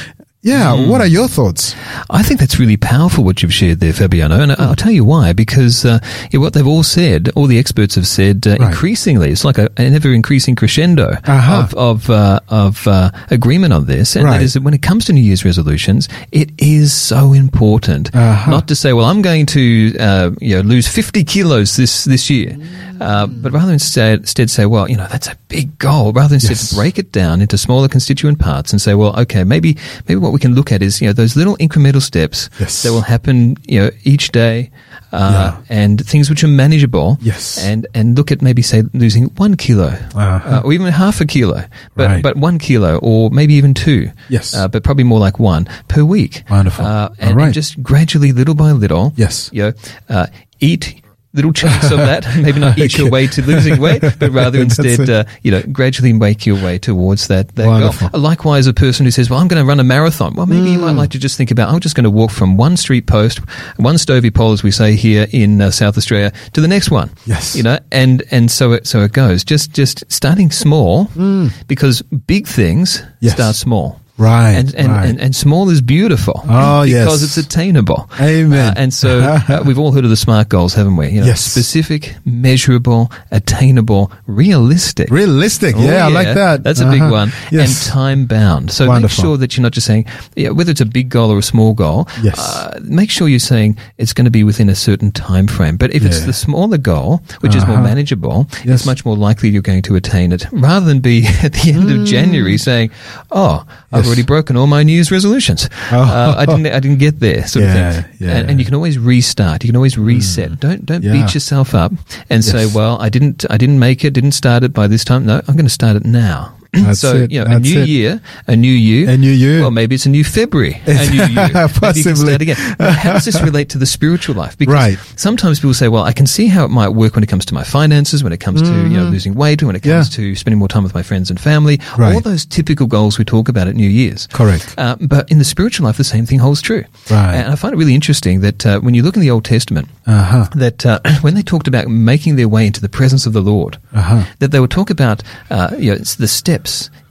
Yeah, 0.42 0.74
mm. 0.74 0.88
what 0.88 1.02
are 1.02 1.06
your 1.06 1.28
thoughts? 1.28 1.74
I 2.08 2.22
think 2.22 2.40
that's 2.40 2.58
really 2.58 2.78
powerful 2.78 3.24
what 3.24 3.42
you've 3.42 3.52
shared 3.52 3.80
there, 3.80 3.92
Fabiano, 3.92 4.40
and 4.40 4.52
I'll 4.52 4.74
tell 4.74 4.90
you 4.90 5.04
why. 5.04 5.34
Because 5.34 5.84
uh, 5.84 5.98
what 6.32 6.54
they've 6.54 6.66
all 6.66 6.82
said, 6.82 7.28
all 7.36 7.46
the 7.46 7.58
experts 7.58 7.94
have 7.96 8.06
said, 8.06 8.46
uh, 8.46 8.56
right. 8.58 8.70
increasingly, 8.70 9.30
it's 9.30 9.44
like 9.44 9.58
a, 9.58 9.68
an 9.76 9.94
ever 9.94 10.14
increasing 10.14 10.56
crescendo 10.56 11.10
uh-huh. 11.24 11.64
of 11.64 11.74
of, 11.74 12.10
uh, 12.10 12.40
of 12.48 12.86
uh, 12.86 13.10
agreement 13.30 13.74
on 13.74 13.84
this, 13.84 14.16
and 14.16 14.24
right. 14.24 14.38
that 14.38 14.42
is 14.42 14.54
that 14.54 14.62
when 14.62 14.72
it 14.72 14.80
comes 14.80 15.04
to 15.04 15.12
New 15.12 15.20
Year's 15.20 15.44
resolutions, 15.44 16.08
it 16.32 16.50
is 16.56 16.94
so 16.94 17.34
important 17.34 18.14
uh-huh. 18.14 18.50
not 18.50 18.66
to 18.68 18.74
say, 18.74 18.94
"Well, 18.94 19.04
I'm 19.04 19.20
going 19.20 19.44
to 19.46 19.94
uh, 20.00 20.30
you 20.40 20.56
know 20.56 20.62
lose 20.62 20.88
50 20.88 21.22
kilos 21.24 21.76
this 21.76 22.04
this 22.06 22.30
year," 22.30 22.52
mm. 22.52 23.42
but 23.42 23.52
rather 23.52 23.74
instead, 23.74 24.20
instead 24.20 24.48
say, 24.48 24.64
"Well, 24.64 24.88
you 24.88 24.96
know 24.96 25.06
that's 25.10 25.28
a 25.28 25.36
big 25.48 25.76
goal." 25.76 26.14
Rather 26.14 26.32
instead 26.32 26.52
yes. 26.52 26.74
break 26.74 26.98
it 26.98 27.12
down 27.12 27.42
into 27.42 27.58
smaller 27.58 27.88
constituent 27.88 28.38
parts 28.38 28.72
and 28.72 28.80
say, 28.80 28.94
"Well, 28.94 29.20
okay, 29.20 29.44
maybe 29.44 29.76
maybe." 30.08 30.29
what 30.29 30.29
we 30.32 30.38
can 30.38 30.54
look 30.54 30.72
at 30.72 30.82
is, 30.82 31.00
you 31.00 31.06
know, 31.06 31.12
those 31.12 31.36
little 31.36 31.56
incremental 31.58 32.02
steps 32.02 32.50
yes. 32.58 32.82
that 32.82 32.92
will 32.92 33.00
happen, 33.00 33.56
you 33.66 33.80
know, 33.80 33.90
each 34.04 34.32
day, 34.32 34.70
uh, 35.12 35.56
yeah. 35.58 35.64
and 35.68 36.04
things 36.04 36.30
which 36.30 36.44
are 36.44 36.48
manageable. 36.48 37.18
Yes. 37.20 37.62
And, 37.62 37.86
and 37.94 38.16
look 38.16 38.30
at 38.30 38.42
maybe 38.42 38.62
say 38.62 38.82
losing 38.94 39.24
one 39.36 39.56
kilo, 39.56 39.88
uh-huh. 39.88 40.48
uh, 40.48 40.62
or 40.64 40.72
even 40.72 40.86
half 40.86 41.20
a 41.20 41.26
kilo, 41.26 41.64
but, 41.96 42.08
right. 42.08 42.22
but 42.22 42.36
one 42.36 42.58
kilo 42.58 42.98
or 42.98 43.30
maybe 43.30 43.54
even 43.54 43.74
two. 43.74 44.10
Yes. 44.28 44.54
Uh, 44.54 44.68
but 44.68 44.84
probably 44.84 45.04
more 45.04 45.20
like 45.20 45.38
one 45.38 45.68
per 45.88 46.04
week. 46.04 46.44
Wonderful. 46.50 46.84
Uh, 46.84 47.10
and, 47.18 47.40
and, 47.40 47.54
just 47.54 47.82
gradually, 47.82 48.32
little 48.32 48.54
by 48.54 48.72
little. 48.72 49.12
Yes. 49.16 49.50
You 49.52 49.62
know, 49.62 49.72
uh, 50.08 50.26
eat 50.60 51.02
little 51.32 51.52
chunks 51.52 51.90
of 51.90 51.98
that. 51.98 52.26
Maybe 52.42 52.58
not 52.58 52.78
eat 52.78 52.98
your 52.98 53.10
way 53.10 53.26
to 53.28 53.42
losing 53.42 53.80
weight, 53.80 54.00
but 54.00 54.30
rather 54.30 54.58
instead, 54.62 55.08
uh, 55.08 55.24
you 55.42 55.50
know, 55.50 55.62
gradually 55.62 56.12
make 56.12 56.46
your 56.46 56.62
way 56.62 56.78
towards 56.78 57.28
that, 57.28 57.54
that 57.54 58.10
goal. 58.10 58.20
Likewise, 58.20 58.66
a 58.66 58.74
person 58.74 59.06
who 59.06 59.10
says, 59.10 59.30
well, 59.30 59.38
I'm 59.38 59.48
going 59.48 59.62
to 59.62 59.66
run 59.66 59.80
a 59.80 59.84
marathon. 59.84 60.34
Well, 60.34 60.46
maybe 60.46 60.68
mm. 60.68 60.72
you 60.72 60.78
might 60.78 60.92
mm. 60.92 60.98
like 60.98 61.10
to 61.10 61.18
just 61.18 61.36
think 61.36 61.50
about, 61.50 61.72
I'm 61.72 61.80
just 61.80 61.94
going 61.94 62.04
to 62.04 62.10
walk 62.10 62.30
from 62.30 62.56
one 62.56 62.76
street 62.76 63.06
post, 63.06 63.38
one 63.78 63.96
Stobie 63.96 64.34
pole, 64.34 64.52
as 64.52 64.62
we 64.62 64.70
say 64.70 64.96
here 64.96 65.26
in 65.30 65.60
uh, 65.60 65.70
South 65.70 65.96
Australia, 65.96 66.32
to 66.52 66.60
the 66.60 66.68
next 66.68 66.90
one. 66.90 67.10
Yes. 67.26 67.54
You 67.56 67.62
know, 67.62 67.78
and, 67.92 68.22
and 68.30 68.50
so 68.50 68.72
it, 68.72 68.86
so 68.86 69.02
it 69.02 69.12
goes. 69.12 69.44
Just, 69.44 69.72
just 69.72 70.10
starting 70.10 70.50
small 70.50 71.06
mm. 71.06 71.52
because 71.68 72.02
big 72.02 72.46
things 72.46 73.02
yes. 73.20 73.34
start 73.34 73.54
small. 73.54 74.00
Right 74.20 74.50
and 74.50 74.74
and, 74.74 74.88
right. 74.88 75.08
and, 75.08 75.18
and, 75.18 75.34
small 75.34 75.70
is 75.70 75.80
beautiful. 75.80 76.34
Oh, 76.44 76.82
because 76.82 76.90
yes. 76.90 77.04
Because 77.06 77.22
it's 77.22 77.36
attainable. 77.38 78.10
Amen. 78.20 78.68
Uh, 78.68 78.74
and 78.76 78.92
so 78.92 79.20
uh, 79.48 79.62
we've 79.64 79.78
all 79.78 79.92
heard 79.92 80.04
of 80.04 80.10
the 80.10 80.16
SMART 80.16 80.50
goals, 80.50 80.74
haven't 80.74 80.96
we? 80.96 81.08
You 81.08 81.20
know, 81.20 81.26
yes. 81.26 81.40
Specific, 81.40 82.16
measurable, 82.26 83.10
attainable, 83.30 84.12
realistic. 84.26 85.08
Realistic. 85.10 85.74
Yeah, 85.74 85.82
oh, 85.82 85.86
yeah. 85.86 86.06
I 86.06 86.08
like 86.08 86.34
that. 86.34 86.62
That's 86.62 86.82
uh-huh. 86.82 86.90
a 86.90 86.92
big 86.92 87.00
uh-huh. 87.00 87.12
one. 87.12 87.32
Yes. 87.50 87.86
And 87.86 87.92
time 87.92 88.26
bound. 88.26 88.70
So 88.72 88.86
Wonderful. 88.86 89.16
make 89.16 89.26
sure 89.26 89.36
that 89.38 89.56
you're 89.56 89.62
not 89.62 89.72
just 89.72 89.86
saying, 89.86 90.04
yeah, 90.36 90.50
whether 90.50 90.70
it's 90.70 90.82
a 90.82 90.86
big 90.86 91.08
goal 91.08 91.30
or 91.30 91.38
a 91.38 91.42
small 91.42 91.72
goal, 91.72 92.06
yes. 92.22 92.38
Uh, 92.38 92.78
make 92.82 93.10
sure 93.10 93.26
you're 93.26 93.38
saying 93.38 93.78
it's 93.96 94.12
going 94.12 94.26
to 94.26 94.30
be 94.30 94.44
within 94.44 94.68
a 94.68 94.74
certain 94.74 95.12
time 95.12 95.46
frame. 95.46 95.78
But 95.78 95.94
if 95.94 96.02
yeah. 96.02 96.08
it's 96.08 96.26
the 96.26 96.34
smaller 96.34 96.78
goal, 96.78 97.22
which 97.40 97.52
uh-huh. 97.52 97.58
is 97.58 97.66
more 97.66 97.76
uh-huh. 97.76 97.84
manageable, 97.84 98.46
yes. 98.64 98.80
it's 98.80 98.86
much 98.86 99.06
more 99.06 99.16
likely 99.16 99.48
you're 99.48 99.62
going 99.62 99.82
to 99.82 99.96
attain 99.96 100.32
it 100.32 100.44
rather 100.52 100.84
than 100.84 101.00
be 101.00 101.26
at 101.42 101.54
the 101.54 101.72
end 101.72 101.88
mm. 101.88 102.02
of 102.02 102.06
January 102.06 102.58
saying, 102.58 102.90
oh, 103.30 103.64
I've 103.92 104.09
already 104.10 104.26
broken 104.26 104.56
all 104.56 104.66
my 104.66 104.82
New 104.82 104.92
Year's 104.92 105.10
resolutions. 105.10 105.68
Oh. 105.92 106.00
Uh, 106.00 106.34
I 106.36 106.46
didn't. 106.46 106.66
I 106.66 106.80
didn't 106.80 106.98
get 106.98 107.20
there. 107.20 107.46
Sort 107.46 107.64
yeah, 107.64 107.88
of 107.88 107.94
thing. 107.94 108.16
Yeah. 108.18 108.36
And, 108.36 108.50
and, 108.50 108.58
you 108.58 108.64
can 108.64 108.74
always 108.74 108.98
restart. 108.98 109.62
You 109.62 109.68
can 109.68 109.76
always 109.76 109.96
reset. 109.96 110.50
Mm. 110.50 110.60
Don't 110.60 110.86
don't 110.86 111.02
beat 111.02 111.34
yourself 111.34 111.74
up 111.74 111.92
and 112.28 112.44
yes. 112.44 112.50
say, 112.50 112.66
"Well, 112.66 113.00
I 113.00 113.08
didn't. 113.08 113.44
I 113.48 113.56
didn't 113.56 113.78
make 113.78 114.04
it. 114.04 114.12
Didn't 114.12 114.32
start 114.32 114.62
it 114.64 114.72
by 114.72 114.86
this 114.86 115.04
time." 115.04 115.26
No, 115.26 115.40
I'm 115.46 115.54
going 115.54 115.66
to 115.66 115.70
start 115.70 115.96
it 115.96 116.04
now. 116.04 116.56
That's 116.84 117.00
so, 117.00 117.16
it. 117.16 117.32
you 117.32 117.40
know, 117.40 117.46
That's 117.46 117.68
a 117.68 117.74
new 117.74 117.80
it. 117.80 117.88
year, 117.88 118.20
a 118.46 118.56
new 118.56 118.72
you. 118.72 119.08
A 119.08 119.16
new 119.16 119.30
you. 119.30 119.60
Well, 119.60 119.70
maybe 119.70 119.96
it's 119.96 120.06
a 120.06 120.10
new 120.10 120.24
February. 120.24 120.80
A 120.86 121.10
new 121.10 121.24
you. 121.24 121.34
Possibly. 121.52 121.98
you 121.98 122.04
can 122.04 122.16
start 122.16 122.42
again. 122.42 122.56
how 122.78 123.14
does 123.14 123.24
this 123.24 123.40
relate 123.42 123.70
to 123.70 123.78
the 123.78 123.86
spiritual 123.86 124.36
life? 124.36 124.56
Because 124.56 124.74
right. 124.74 124.98
sometimes 125.16 125.58
people 125.58 125.74
say, 125.74 125.88
well, 125.88 126.04
I 126.04 126.12
can 126.12 126.26
see 126.26 126.46
how 126.46 126.64
it 126.64 126.68
might 126.68 126.90
work 126.90 127.14
when 127.14 127.24
it 127.24 127.28
comes 127.28 127.44
to 127.46 127.54
my 127.54 127.64
finances, 127.64 128.22
when 128.22 128.32
it 128.32 128.38
comes 128.38 128.62
mm-hmm. 128.62 128.72
to, 128.72 128.88
you 128.88 128.96
know, 128.96 129.02
mm-hmm. 129.04 129.12
losing 129.12 129.34
weight, 129.34 129.62
when 129.62 129.74
it 129.74 129.80
comes 129.80 130.10
yeah. 130.10 130.16
to 130.16 130.36
spending 130.36 130.58
more 130.58 130.68
time 130.68 130.84
with 130.84 130.94
my 130.94 131.02
friends 131.02 131.28
and 131.30 131.40
family. 131.40 131.80
Right. 131.98 132.14
All 132.14 132.20
those 132.20 132.46
typical 132.46 132.86
goals 132.86 133.18
we 133.18 133.24
talk 133.24 133.48
about 133.48 133.66
at 133.66 133.74
New 133.74 133.88
Year's. 133.88 134.28
Correct. 134.28 134.74
Uh, 134.78 134.96
but 135.00 135.30
in 135.30 135.38
the 135.38 135.44
spiritual 135.44 135.86
life, 135.86 135.96
the 135.96 136.04
same 136.04 136.24
thing 136.26 136.38
holds 136.38 136.62
true. 136.62 136.84
Right. 137.10 137.34
And 137.34 137.52
I 137.52 137.56
find 137.56 137.74
it 137.74 137.78
really 137.78 137.94
interesting 137.94 138.40
that 138.42 138.64
uh, 138.64 138.80
when 138.80 138.94
you 138.94 139.02
look 139.02 139.16
in 139.16 139.22
the 139.22 139.30
Old 139.30 139.44
Testament, 139.44 139.88
uh-huh. 140.06 140.48
that 140.54 140.86
uh, 140.86 141.00
when 141.20 141.34
they 141.34 141.42
talked 141.42 141.66
about 141.66 141.88
making 141.88 142.36
their 142.36 142.48
way 142.48 142.66
into 142.66 142.80
the 142.80 142.88
presence 142.88 143.26
of 143.26 143.32
the 143.32 143.42
Lord, 143.42 143.78
uh-huh. 143.92 144.24
that 144.38 144.52
they 144.52 144.60
would 144.60 144.70
talk 144.70 144.90
about, 144.90 145.22
uh, 145.50 145.74
you 145.78 145.92
know, 145.92 145.98
the 145.98 146.28
steps 146.28 146.59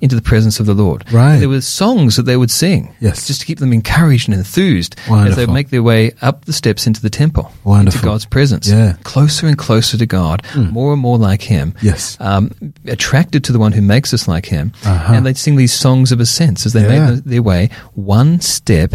into 0.02 0.16
the 0.16 0.22
presence 0.22 0.60
of 0.60 0.66
the 0.66 0.74
Lord. 0.74 1.12
Right. 1.12 1.40
There 1.40 1.50
were 1.50 1.62
songs 1.62 2.16
that 2.16 2.24
they 2.24 2.38
would 2.38 2.52
sing. 2.52 2.96
Yes. 3.00 3.28
Just 3.28 3.42
to 3.42 3.46
keep 3.46 3.60
them 3.60 3.74
encouraged 3.74 4.30
and 4.30 4.38
enthused 4.38 4.96
Wonderful. 5.10 5.30
as 5.30 5.36
they 5.36 5.46
would 5.46 5.54
make 5.54 5.70
their 5.70 5.84
way 5.84 6.12
up 6.22 6.46
the 6.46 6.54
steps 6.54 6.88
into 6.88 7.02
the 7.02 7.10
temple. 7.10 7.52
Wonderful. 7.64 7.98
Into 7.98 8.08
God's 8.08 8.26
presence. 8.26 8.68
Yeah. 8.70 8.96
Closer 9.04 9.48
and 9.48 9.58
closer 9.58 9.98
to 9.98 10.06
God. 10.06 10.44
Mm. 10.54 10.72
More 10.72 10.94
and 10.94 11.02
more 11.02 11.18
like 11.18 11.42
Him. 11.42 11.74
Yes. 11.82 12.18
Um, 12.20 12.52
attracted 12.86 13.44
to 13.46 13.52
the 13.52 13.60
one 13.60 13.72
who 13.72 13.82
makes 13.82 14.14
us 14.14 14.28
like 14.28 14.46
Him. 14.46 14.72
Uh-huh. 14.86 15.14
And 15.14 15.26
they'd 15.26 15.38
sing 15.38 15.56
these 15.56 15.74
songs 15.74 16.12
of 16.12 16.20
ascents 16.20 16.66
as 16.66 16.74
they 16.74 16.84
yeah. 16.84 17.12
made 17.12 17.24
their 17.26 17.44
way 17.44 17.70
one 17.94 18.40
step 18.40 18.94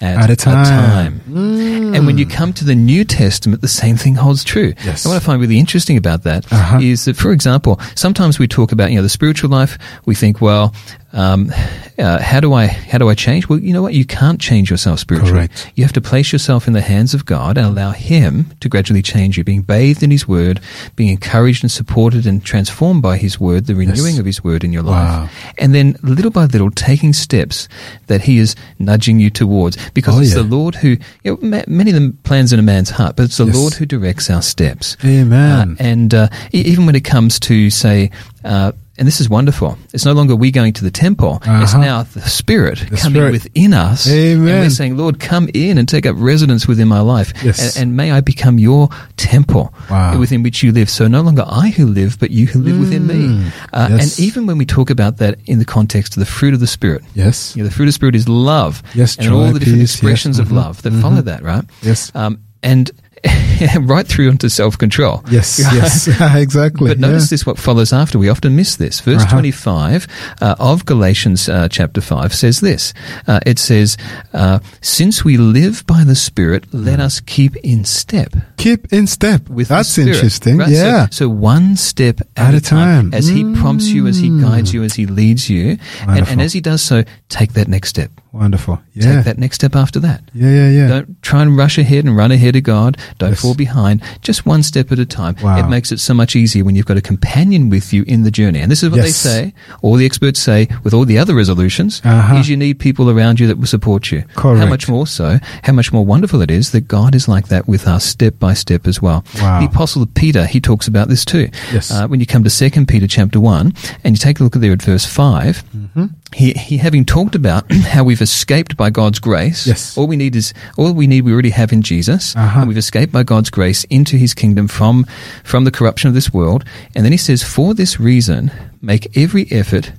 at, 0.00 0.18
at 0.18 0.30
a 0.30 0.36
time. 0.36 0.64
Time. 0.64 1.20
Mm. 1.28 1.96
And 1.96 2.06
when 2.06 2.18
you 2.18 2.26
come 2.26 2.52
to 2.54 2.64
the 2.64 2.74
New 2.74 3.04
Testament, 3.04 3.62
the 3.62 3.68
same 3.68 3.96
thing 3.96 4.14
holds 4.14 4.44
true. 4.44 4.74
Yes. 4.84 5.04
And 5.04 5.12
what 5.12 5.16
I 5.16 5.24
find 5.24 5.40
really 5.40 5.58
interesting 5.58 5.96
about 5.96 6.24
that 6.24 6.50
uh-huh. 6.52 6.80
is 6.80 7.06
that, 7.06 7.16
for 7.16 7.32
example, 7.32 7.80
sometimes 7.94 8.38
we 8.38 8.46
talk 8.46 8.72
about, 8.72 8.90
you 8.90 8.96
know, 8.96 9.02
the 9.02 9.08
spiritual 9.08 9.50
life. 9.50 9.78
We 10.04 10.14
think, 10.14 10.40
well, 10.40 10.74
um, 11.12 11.50
uh, 11.98 12.20
how 12.20 12.40
do 12.40 12.52
I 12.52 12.66
how 12.66 12.98
do 12.98 13.08
I 13.08 13.14
change? 13.14 13.48
Well, 13.48 13.58
you 13.58 13.72
know 13.72 13.80
what? 13.82 13.94
You 13.94 14.04
can't 14.04 14.40
change 14.40 14.70
yourself 14.70 14.98
spiritually. 14.98 15.32
Correct. 15.48 15.72
You 15.74 15.84
have 15.84 15.92
to 15.94 16.00
place 16.00 16.32
yourself 16.32 16.66
in 16.66 16.72
the 16.74 16.80
hands 16.82 17.14
of 17.14 17.24
God 17.24 17.56
and 17.56 17.66
allow 17.66 17.92
Him 17.92 18.52
to 18.60 18.68
gradually 18.68 19.02
change 19.02 19.38
you, 19.38 19.44
being 19.44 19.62
bathed 19.62 20.02
in 20.02 20.10
His 20.10 20.28
Word, 20.28 20.60
being 20.96 21.10
encouraged 21.10 21.62
and 21.64 21.70
supported 21.70 22.26
and 22.26 22.44
transformed 22.44 23.00
by 23.02 23.16
His 23.16 23.40
Word, 23.40 23.66
the 23.66 23.74
renewing 23.74 23.96
Yes. 24.14 24.18
of 24.18 24.26
His 24.26 24.44
Word 24.44 24.62
in 24.64 24.72
your 24.72 24.82
Wow. 24.82 25.22
life, 25.22 25.32
and 25.58 25.74
then 25.74 25.96
little 26.02 26.30
by 26.30 26.44
little 26.44 26.70
taking 26.70 27.12
steps 27.12 27.66
that 28.08 28.22
He 28.22 28.38
is 28.38 28.54
nudging 28.78 29.18
you 29.20 29.30
towards, 29.30 29.78
because 29.94 30.16
Oh, 30.16 30.20
it's 30.20 30.30
yeah. 30.30 30.42
the 30.42 30.48
Lord 30.48 30.74
who 30.76 30.96
you 31.24 31.32
know, 31.32 31.38
ma- 31.40 31.64
many 31.66 31.92
of 31.92 31.96
the 32.00 32.12
plans 32.24 32.52
in 32.52 32.58
a 32.58 32.62
man's 32.62 32.90
heart, 32.90 33.16
but 33.16 33.24
it's 33.24 33.36
the 33.38 33.46
Yes. 33.46 33.54
Lord 33.54 33.74
who 33.74 33.86
directs 33.86 34.28
our 34.28 34.42
steps. 34.42 34.96
Amen. 35.04 35.76
Uh, 35.80 35.82
and 35.82 36.12
uh, 36.14 36.28
e- 36.52 36.60
even 36.60 36.84
when 36.84 36.94
it 36.96 37.04
comes 37.04 37.40
to, 37.40 37.70
say, 37.70 38.10
uh, 38.44 38.72
and 38.98 39.06
this 39.06 39.20
is 39.20 39.28
wonderful, 39.28 39.76
it's 39.92 40.04
no 40.04 40.12
longer 40.12 40.34
we 40.36 40.50
going 40.50 40.72
to 40.74 40.84
the 40.84 40.90
temple, 40.90 41.38
it's 41.42 41.74
Uh-huh. 41.74 41.80
now 41.80 42.02
the 42.02 42.22
Spirit 42.22 42.78
The 42.78 42.96
coming 42.96 43.12
Spirit. 43.20 43.32
within 43.32 43.74
us. 43.74 44.06
And 44.06 44.14
Amen. 44.14 44.60
we're 44.62 44.70
saying, 44.70 44.96
Lord, 44.96 45.20
come 45.20 45.48
in 45.54 45.78
and 45.78 45.88
take 45.88 46.06
up 46.06 46.16
residence 46.18 46.66
within 46.66 46.88
my 46.88 47.00
life. 47.00 47.32
Yes. 47.44 47.76
And, 47.76 47.82
and 47.90 47.96
may 47.96 48.10
I 48.12 48.20
become 48.20 48.58
your 48.58 48.88
temple 49.16 49.72
Wow. 49.90 50.18
within 50.18 50.42
which 50.42 50.62
you 50.62 50.72
live. 50.72 50.88
So 50.90 51.06
no 51.08 51.20
longer 51.20 51.44
I 51.46 51.70
who 51.70 51.86
live, 51.86 52.18
but 52.18 52.30
you 52.30 52.46
who 52.46 52.60
live 52.60 52.78
within 52.78 53.06
me. 53.06 53.50
Uh, 53.72 53.86
Mm. 53.86 53.90
Yes. 53.98 54.18
And 54.18 54.26
even 54.26 54.46
when 54.46 54.58
we 54.58 54.64
talk 54.66 54.90
about 54.90 55.18
that 55.18 55.38
in 55.46 55.58
the 55.58 55.64
context 55.64 56.16
of 56.16 56.20
the 56.20 56.26
fruit 56.26 56.54
of 56.54 56.60
the 56.60 56.66
Spirit, 56.66 57.02
yes. 57.14 57.54
you 57.56 57.62
know, 57.62 57.68
the 57.68 57.74
fruit 57.74 57.84
of 57.84 57.88
the 57.88 57.92
Spirit 57.92 58.14
is 58.16 58.28
love. 58.28 58.82
Yes, 58.94 59.16
and 59.16 59.26
joy, 59.26 59.34
all 59.46 59.52
the 59.52 59.58
different 59.60 59.80
peace, 59.80 59.92
yes, 59.92 59.94
expressions 59.94 60.38
of 60.38 60.50
love 60.52 60.82
that 60.82 60.92
follow 61.02 61.22
that, 61.22 61.42
right? 61.42 61.64
Yes. 61.82 62.10
Um, 62.14 62.40
and 62.62 62.90
right 63.80 64.06
through 64.06 64.28
into 64.30 64.50
self 64.50 64.76
control. 64.78 65.22
Yes. 65.30 65.58
Yes. 65.58 66.08
exactly. 66.36 66.88
But 66.90 66.98
notice 66.98 67.24
yeah. 67.24 67.30
this 67.30 67.46
what 67.46 67.58
follows 67.58 67.92
after. 67.92 68.18
We 68.18 68.28
often 68.28 68.54
miss 68.56 68.76
this. 68.76 69.00
Verse 69.00 69.22
Uh-huh. 69.22 69.32
25 69.32 70.06
uh, 70.42 70.56
of 70.58 70.84
Galatians 70.84 71.48
uh, 71.48 71.68
chapter 71.68 72.00
5 72.00 72.34
says 72.34 72.60
this. 72.60 72.92
Uh, 73.26 73.40
it 73.46 73.58
says, 73.58 73.96
uh, 74.34 74.58
Since 74.82 75.24
we 75.24 75.36
live 75.36 75.86
by 75.86 76.04
the 76.04 76.14
Spirit, 76.14 76.66
let 76.72 77.00
us 77.00 77.20
keep 77.20 77.56
in 77.56 77.84
step 77.84 78.34
Keep 78.58 78.92
in 78.92 79.06
step. 79.06 79.48
with 79.48 79.68
That's 79.68 79.88
the 79.94 80.02
Spirit. 80.02 80.16
interesting. 80.16 80.56
Right? 80.58 80.68
Yeah. 80.68 81.06
So, 81.10 81.28
one 81.28 81.76
step 81.76 82.20
at, 82.36 82.48
At 82.48 82.54
a 82.54 82.60
time. 82.60 83.10
time. 83.10 83.14
As 83.14 83.28
He 83.28 83.44
prompts 83.54 83.86
you, 83.88 84.06
as 84.06 84.18
He 84.18 84.28
guides 84.28 84.72
you, 84.74 84.82
as 84.82 84.94
He 84.94 85.06
leads 85.06 85.48
you. 85.48 85.78
And, 86.06 86.28
and 86.28 86.40
as 86.42 86.52
He 86.52 86.60
does 86.60 86.82
so, 86.82 87.04
take 87.28 87.52
that 87.54 87.68
next 87.68 87.88
step. 87.90 88.10
Wonderful. 88.36 88.80
Yeah. 88.94 89.16
Take 89.16 89.24
that 89.24 89.38
next 89.38 89.56
step 89.56 89.74
after 89.74 89.98
that. 90.00 90.22
Yeah. 90.34 90.50
Yeah. 90.50 90.70
Yeah. 90.70 90.88
Don't 90.88 91.22
try 91.22 91.42
and 91.42 91.56
rush 91.56 91.78
ahead 91.78 92.04
and 92.04 92.16
run 92.16 92.30
ahead 92.32 92.54
of 92.56 92.62
God. 92.62 92.96
Don't 93.18 93.30
Yes. 93.30 93.40
fall 93.40 93.54
behind. 93.54 94.02
Just 94.22 94.46
one 94.46 94.62
step 94.62 94.92
at 94.92 94.98
a 94.98 95.06
time. 95.06 95.36
Wow. 95.42 95.58
It 95.58 95.68
makes 95.68 95.90
it 95.92 96.00
so 96.00 96.14
much 96.14 96.36
easier 96.36 96.64
when 96.64 96.74
you've 96.76 96.86
got 96.86 96.96
a 96.96 97.00
companion 97.02 97.70
with 97.70 97.92
you 97.92 98.02
in 98.06 98.22
the 98.22 98.30
journey. 98.30 98.60
And 98.60 98.70
this 98.70 98.82
is 98.82 98.90
what 98.90 99.00
they 99.00 99.10
say, 99.10 99.54
all 99.82 99.94
the 99.96 100.06
experts 100.06 100.40
say, 100.40 100.68
with 100.84 100.92
all 100.94 101.04
the 101.04 101.18
other 101.18 101.34
resolutions, 101.34 102.00
Uh-huh. 102.04 102.36
is 102.36 102.48
you 102.48 102.56
need 102.56 102.78
people 102.78 103.10
around 103.10 103.40
you 103.40 103.46
that 103.48 103.58
will 103.58 103.66
support 103.66 104.10
you. 104.12 104.24
Correct. 104.34 104.60
How 104.60 104.66
much 104.66 104.88
more 104.88 105.06
so, 105.06 105.38
how 105.62 105.72
much 105.72 105.92
more 105.92 106.04
wonderful 106.04 106.42
it 106.42 106.50
is 106.50 106.70
that 106.70 106.88
God 106.88 107.14
is 107.14 107.28
like 107.28 107.48
that 107.48 107.66
with 107.68 107.86
us 107.88 108.04
step 108.04 108.38
by 108.38 108.54
step 108.54 108.86
as 108.86 109.00
well. 109.02 109.24
Wow. 109.40 109.60
The 109.60 109.66
Apostle 109.66 110.06
Peter, 110.06 110.46
he 110.46 110.60
talks 110.60 110.86
about 110.88 111.08
this 111.08 111.24
too. 111.24 111.48
Yes. 111.72 111.90
Uh, 111.90 112.06
when 112.06 112.20
you 112.20 112.26
come 112.26 112.44
to 112.44 112.50
2 112.50 112.86
Peter 112.86 113.06
chapter 113.06 113.40
1, 113.40 113.72
and 114.04 114.14
you 114.14 114.18
take 114.18 114.40
a 114.40 114.42
look 114.44 114.54
at 114.56 114.62
there 114.62 114.72
at 114.72 114.82
verse 114.82 115.04
5, 115.06 115.64
Mm-hmm. 115.76 116.06
He, 116.34 116.52
he 116.52 116.76
having 116.78 117.04
talked 117.04 117.34
about 117.34 117.70
how 117.72 118.04
we've 118.04 118.20
escaped 118.20 118.76
by 118.76 118.90
God's 118.90 119.18
grace. 119.20 119.66
Yes. 119.66 119.96
All 119.96 120.06
we 120.06 120.16
need 120.16 120.34
is 120.36 120.52
all 120.76 120.92
we 120.92 121.06
need 121.06 121.22
we 121.22 121.32
already 121.32 121.50
have 121.50 121.72
in 121.72 121.82
Jesus. 121.82 122.34
Uh-huh. 122.36 122.60
And 122.60 122.68
we've 122.68 122.76
escaped 122.76 123.12
by 123.12 123.22
God's 123.22 123.48
grace 123.50 123.84
into 123.84 124.16
his 124.16 124.34
kingdom 124.34 124.68
from 124.68 125.04
from 125.44 125.64
the 125.64 125.70
corruption 125.70 126.08
of 126.08 126.14
this 126.14 126.32
world. 126.32 126.64
And 126.94 127.04
then 127.04 127.12
he 127.12 127.18
says, 127.18 127.42
For 127.42 127.74
this 127.74 127.98
reason, 128.00 128.50
make 128.82 129.16
every 129.16 129.46
effort 129.50 129.92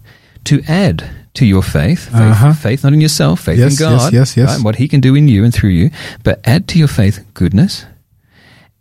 to 0.45 0.61
add 0.67 1.09
to 1.35 1.45
your 1.45 1.61
faith, 1.63 2.05
faith, 2.05 2.15
Uh-huh. 2.15 2.53
faith 2.53 2.83
not 2.83 2.93
in 2.93 3.01
yourself, 3.01 3.39
faith 3.41 3.59
Yes, 3.59 3.79
in 3.79 3.85
God, 3.85 4.11
yes, 4.11 4.13
yes, 4.13 4.37
yes. 4.37 4.47
right, 4.47 4.55
and 4.55 4.65
what 4.65 4.75
he 4.77 4.87
can 4.87 4.99
do 5.01 5.13
in 5.15 5.27
you 5.27 5.43
and 5.43 5.53
through 5.53 5.69
you, 5.69 5.91
but 6.23 6.39
add 6.45 6.67
to 6.69 6.79
your 6.79 6.87
faith 6.87 7.23
goodness, 7.35 7.85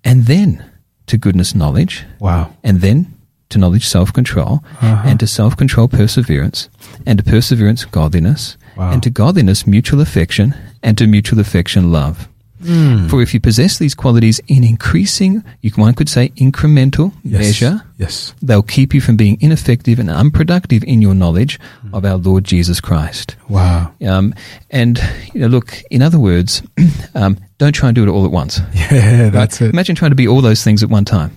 and 0.04 0.24
then 0.26 0.64
to 1.06 1.18
goodness 1.18 1.54
knowledge, 1.54 2.04
Wow. 2.18 2.54
and 2.64 2.80
then 2.80 3.12
to 3.50 3.58
knowledge 3.58 3.86
self 3.86 4.12
control, 4.12 4.62
Uh-huh. 4.80 5.02
and 5.04 5.20
to 5.20 5.26
self 5.26 5.56
control 5.56 5.88
perseverance, 5.88 6.68
and 7.06 7.18
to 7.18 7.24
perseverance 7.24 7.84
godliness, 7.84 8.56
Wow. 8.76 8.90
and 8.92 9.02
to 9.02 9.10
godliness 9.10 9.66
mutual 9.66 10.00
affection, 10.00 10.54
and 10.82 10.96
to 10.98 11.06
mutual 11.06 11.40
affection 11.40 11.92
love. 11.92 12.28
Hmm. 12.64 13.06
For 13.08 13.20
if 13.20 13.34
you 13.34 13.38
possess 13.40 13.76
these 13.76 13.94
qualities 13.94 14.40
in 14.48 14.64
increasing, 14.64 15.44
you 15.60 15.70
can, 15.70 15.82
one 15.82 15.92
could 15.94 16.08
say 16.08 16.30
incremental 16.36 17.12
Yes. 17.22 17.40
measure, 17.42 17.82
Yes. 17.98 18.32
they'll 18.42 18.62
keep 18.62 18.94
you 18.94 19.00
from 19.02 19.14
being 19.16 19.36
ineffective 19.40 19.98
and 19.98 20.08
unproductive 20.08 20.82
in 20.84 21.02
your 21.02 21.14
knowledge 21.14 21.60
of 21.92 22.04
our 22.06 22.16
Lord 22.16 22.44
Jesus 22.44 22.80
Christ. 22.80 23.36
Wow. 23.50 23.90
Um, 24.04 24.34
and 24.70 24.98
you 25.34 25.40
know, 25.42 25.48
look, 25.48 25.82
in 25.90 26.00
other 26.00 26.18
words, 26.18 26.62
um, 27.14 27.36
don't 27.58 27.74
try 27.74 27.90
and 27.90 27.94
do 27.94 28.02
it 28.02 28.08
all 28.08 28.24
at 28.24 28.30
once. 28.32 28.58
Yeah. 28.74 29.28
That's 29.28 29.60
Right? 29.60 29.68
it. 29.68 29.72
Imagine 29.74 29.94
trying 29.94 30.12
to 30.12 30.16
be 30.16 30.26
all 30.26 30.40
those 30.40 30.64
things 30.64 30.82
at 30.82 30.88
one 30.88 31.04
time. 31.04 31.32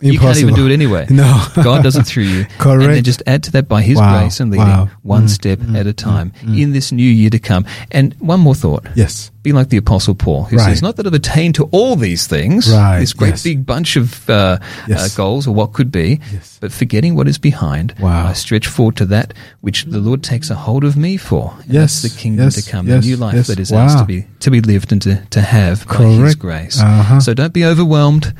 You 0.00 0.18
can't 0.18 0.36
even 0.38 0.54
do 0.54 0.66
it 0.66 0.72
anyway. 0.72 1.06
No. 1.10 1.42
God 1.62 1.82
does 1.82 1.96
it 1.96 2.04
through 2.04 2.24
you. 2.24 2.40
And 2.50 2.58
Correct. 2.58 2.92
then 2.92 3.04
just 3.04 3.22
add 3.26 3.42
to 3.44 3.52
that 3.52 3.66
by 3.68 3.80
His 3.82 3.96
Wow. 3.96 4.20
grace 4.20 4.40
and 4.40 4.50
leading, 4.50 4.66
Wow. 4.66 4.88
one 5.02 5.24
Mm, 5.24 5.30
step 5.30 5.58
mm, 5.60 5.74
at 5.78 5.86
a 5.86 5.92
time 5.94 6.32
mm, 6.42 6.60
in 6.60 6.72
this 6.72 6.92
new 6.92 7.08
year 7.08 7.30
to 7.30 7.38
come. 7.38 7.64
And 7.90 8.14
one 8.18 8.40
more 8.40 8.54
thought. 8.54 8.84
Yes. 8.94 9.30
Be 9.42 9.52
like 9.52 9.68
the 9.70 9.76
Apostle 9.78 10.14
Paul, 10.14 10.44
who 10.44 10.56
Right. 10.58 10.66
says, 10.66 10.82
Not 10.82 10.96
that 10.96 11.06
I've 11.06 11.14
attained 11.14 11.54
to 11.54 11.64
all 11.70 11.96
these 11.96 12.26
things, 12.26 12.68
Right, 12.70 12.98
this 13.00 13.14
great 13.14 13.30
yes. 13.30 13.42
big 13.44 13.64
bunch 13.64 13.96
of 13.96 14.28
uh, 14.28 14.58
Yes. 14.86 15.14
uh, 15.14 15.16
goals 15.16 15.46
or 15.46 15.54
what 15.54 15.72
could 15.72 15.90
be, 15.90 16.20
Yes. 16.32 16.58
but 16.60 16.72
forgetting 16.72 17.14
what 17.14 17.26
is 17.28 17.38
behind, 17.38 17.94
Wow. 17.98 18.26
I 18.28 18.32
stretch 18.34 18.66
forward 18.66 18.96
to 18.96 19.06
that 19.06 19.32
which 19.62 19.84
the 19.86 20.00
Lord 20.00 20.22
takes 20.22 20.50
a 20.50 20.56
hold 20.56 20.84
of 20.84 20.96
me 20.96 21.16
for. 21.16 21.54
And 21.64 21.72
Yes, 21.72 22.02
that's 22.02 22.14
the 22.14 22.20
kingdom 22.20 22.50
to 22.50 22.62
come, 22.70 22.86
the 22.86 22.98
new 23.00 23.16
life 23.16 23.46
that 23.46 23.58
is 23.60 23.72
ours 23.72 23.94
to 23.94 24.04
be, 24.04 24.26
to 24.40 24.50
be 24.50 24.60
lived 24.60 24.92
and 24.92 25.00
to, 25.02 25.22
to 25.30 25.40
have 25.40 25.86
by 25.86 26.04
His 26.04 26.34
grace. 26.34 26.80
Uh-huh. 26.80 27.20
So 27.20 27.32
don't 27.32 27.54
be 27.54 27.64
overwhelmed. 27.64 28.34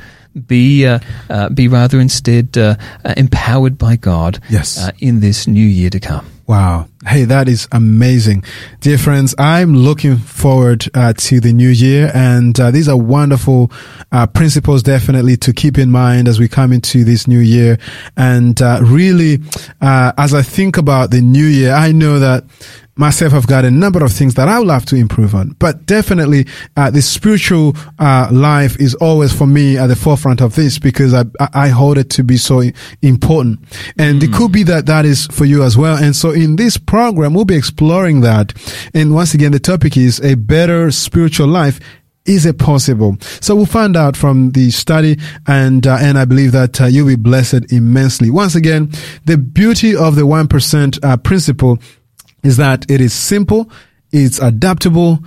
Be 0.45 0.85
uh, 0.85 0.99
uh, 1.29 1.49
be 1.49 1.67
rather 1.67 1.99
instead 1.99 2.57
uh, 2.57 2.75
uh, 3.03 3.13
empowered 3.17 3.77
by 3.77 3.95
God 3.95 4.39
Yes. 4.49 4.77
uh, 4.77 4.91
in 4.99 5.19
this 5.19 5.47
new 5.47 5.65
year 5.65 5.89
to 5.89 5.99
come. 5.99 6.25
Wow. 6.47 6.87
Hey, 7.05 7.25
that 7.25 7.49
is 7.49 7.67
amazing. 7.73 8.43
Dear 8.79 8.97
friends, 8.97 9.35
I'm 9.37 9.75
looking 9.75 10.15
forward 10.17 10.85
uh, 10.93 11.11
to 11.17 11.41
the 11.41 11.51
new 11.51 11.67
year 11.67 12.09
and 12.13 12.57
uh, 12.57 12.71
these 12.71 12.87
are 12.87 12.95
wonderful 12.95 13.69
uh, 14.13 14.27
principles 14.27 14.81
definitely 14.81 15.35
to 15.37 15.51
keep 15.51 15.77
in 15.77 15.91
mind 15.91 16.29
as 16.29 16.39
we 16.39 16.47
come 16.47 16.71
into 16.71 17.03
this 17.03 17.27
new 17.27 17.39
year. 17.39 17.77
And 18.15 18.61
uh, 18.61 18.79
really, 18.81 19.39
uh, 19.81 20.13
as 20.17 20.33
I 20.33 20.41
think 20.41 20.77
about 20.77 21.11
the 21.11 21.21
new 21.21 21.45
year, 21.45 21.73
I 21.73 21.91
know 21.91 22.19
that 22.19 22.45
myself 22.97 23.33
have 23.33 23.47
got 23.47 23.65
a 23.65 23.71
number 23.71 24.03
of 24.03 24.11
things 24.11 24.33
that 24.35 24.47
I 24.47 24.59
would 24.59 24.67
love 24.67 24.85
to 24.87 24.95
improve 24.95 25.35
on, 25.35 25.55
but 25.59 25.85
definitely 25.85 26.45
uh, 26.75 26.89
the 26.89 27.01
spiritual 27.01 27.75
uh, 27.99 28.29
life 28.31 28.79
is 28.79 28.95
always 28.95 29.33
for 29.33 29.47
me 29.47 29.77
at 29.77 29.87
the 29.87 29.95
forefront 29.95 30.41
of 30.41 30.55
this 30.55 30.79
because 30.79 31.13
I, 31.13 31.25
I 31.53 31.69
hold 31.69 31.97
it 31.97 32.09
to 32.11 32.23
be 32.23 32.37
so 32.37 32.63
important, 33.01 33.59
and 33.97 34.21
it 34.23 34.33
could 34.33 34.51
be 34.51 34.63
that 34.63 34.85
that 34.87 35.05
is 35.05 35.27
for 35.27 35.45
you 35.45 35.63
as 35.63 35.77
well. 35.77 35.97
And 35.97 36.15
so 36.15 36.31
in 36.31 36.55
this 36.55 36.77
program, 36.77 37.33
we'll 37.33 37.45
be 37.45 37.55
exploring 37.55 38.21
that. 38.21 38.53
And 38.93 39.13
once 39.13 39.33
again, 39.33 39.51
the 39.51 39.59
topic 39.59 39.97
is 39.97 40.19
a 40.21 40.35
better 40.35 40.91
spiritual 40.91 41.47
life. 41.47 41.79
Is 42.25 42.45
it 42.45 42.57
possible? 42.59 43.15
So 43.39 43.55
we'll 43.55 43.65
find 43.65 43.95
out 43.95 44.17
from 44.17 44.51
the 44.51 44.69
study, 44.71 45.17
and 45.47 45.87
uh, 45.87 45.97
and 46.01 46.19
I 46.19 46.25
believe 46.25 46.51
that 46.51 46.81
uh, 46.81 46.85
you'll 46.87 47.07
be 47.07 47.15
blessed 47.15 47.71
immensely. 47.71 48.29
Once 48.29 48.53
again, 48.53 48.91
the 49.23 49.37
beauty 49.37 49.95
of 49.95 50.15
the 50.15 50.25
one 50.25 50.49
percent 50.49 50.99
uh, 51.05 51.15
principle 51.15 51.79
is 52.47 52.57
that 52.57 52.89
it 52.89 53.01
is 53.01 53.13
simple, 53.13 53.69
it's 54.11 54.39
adaptable, 54.39 55.19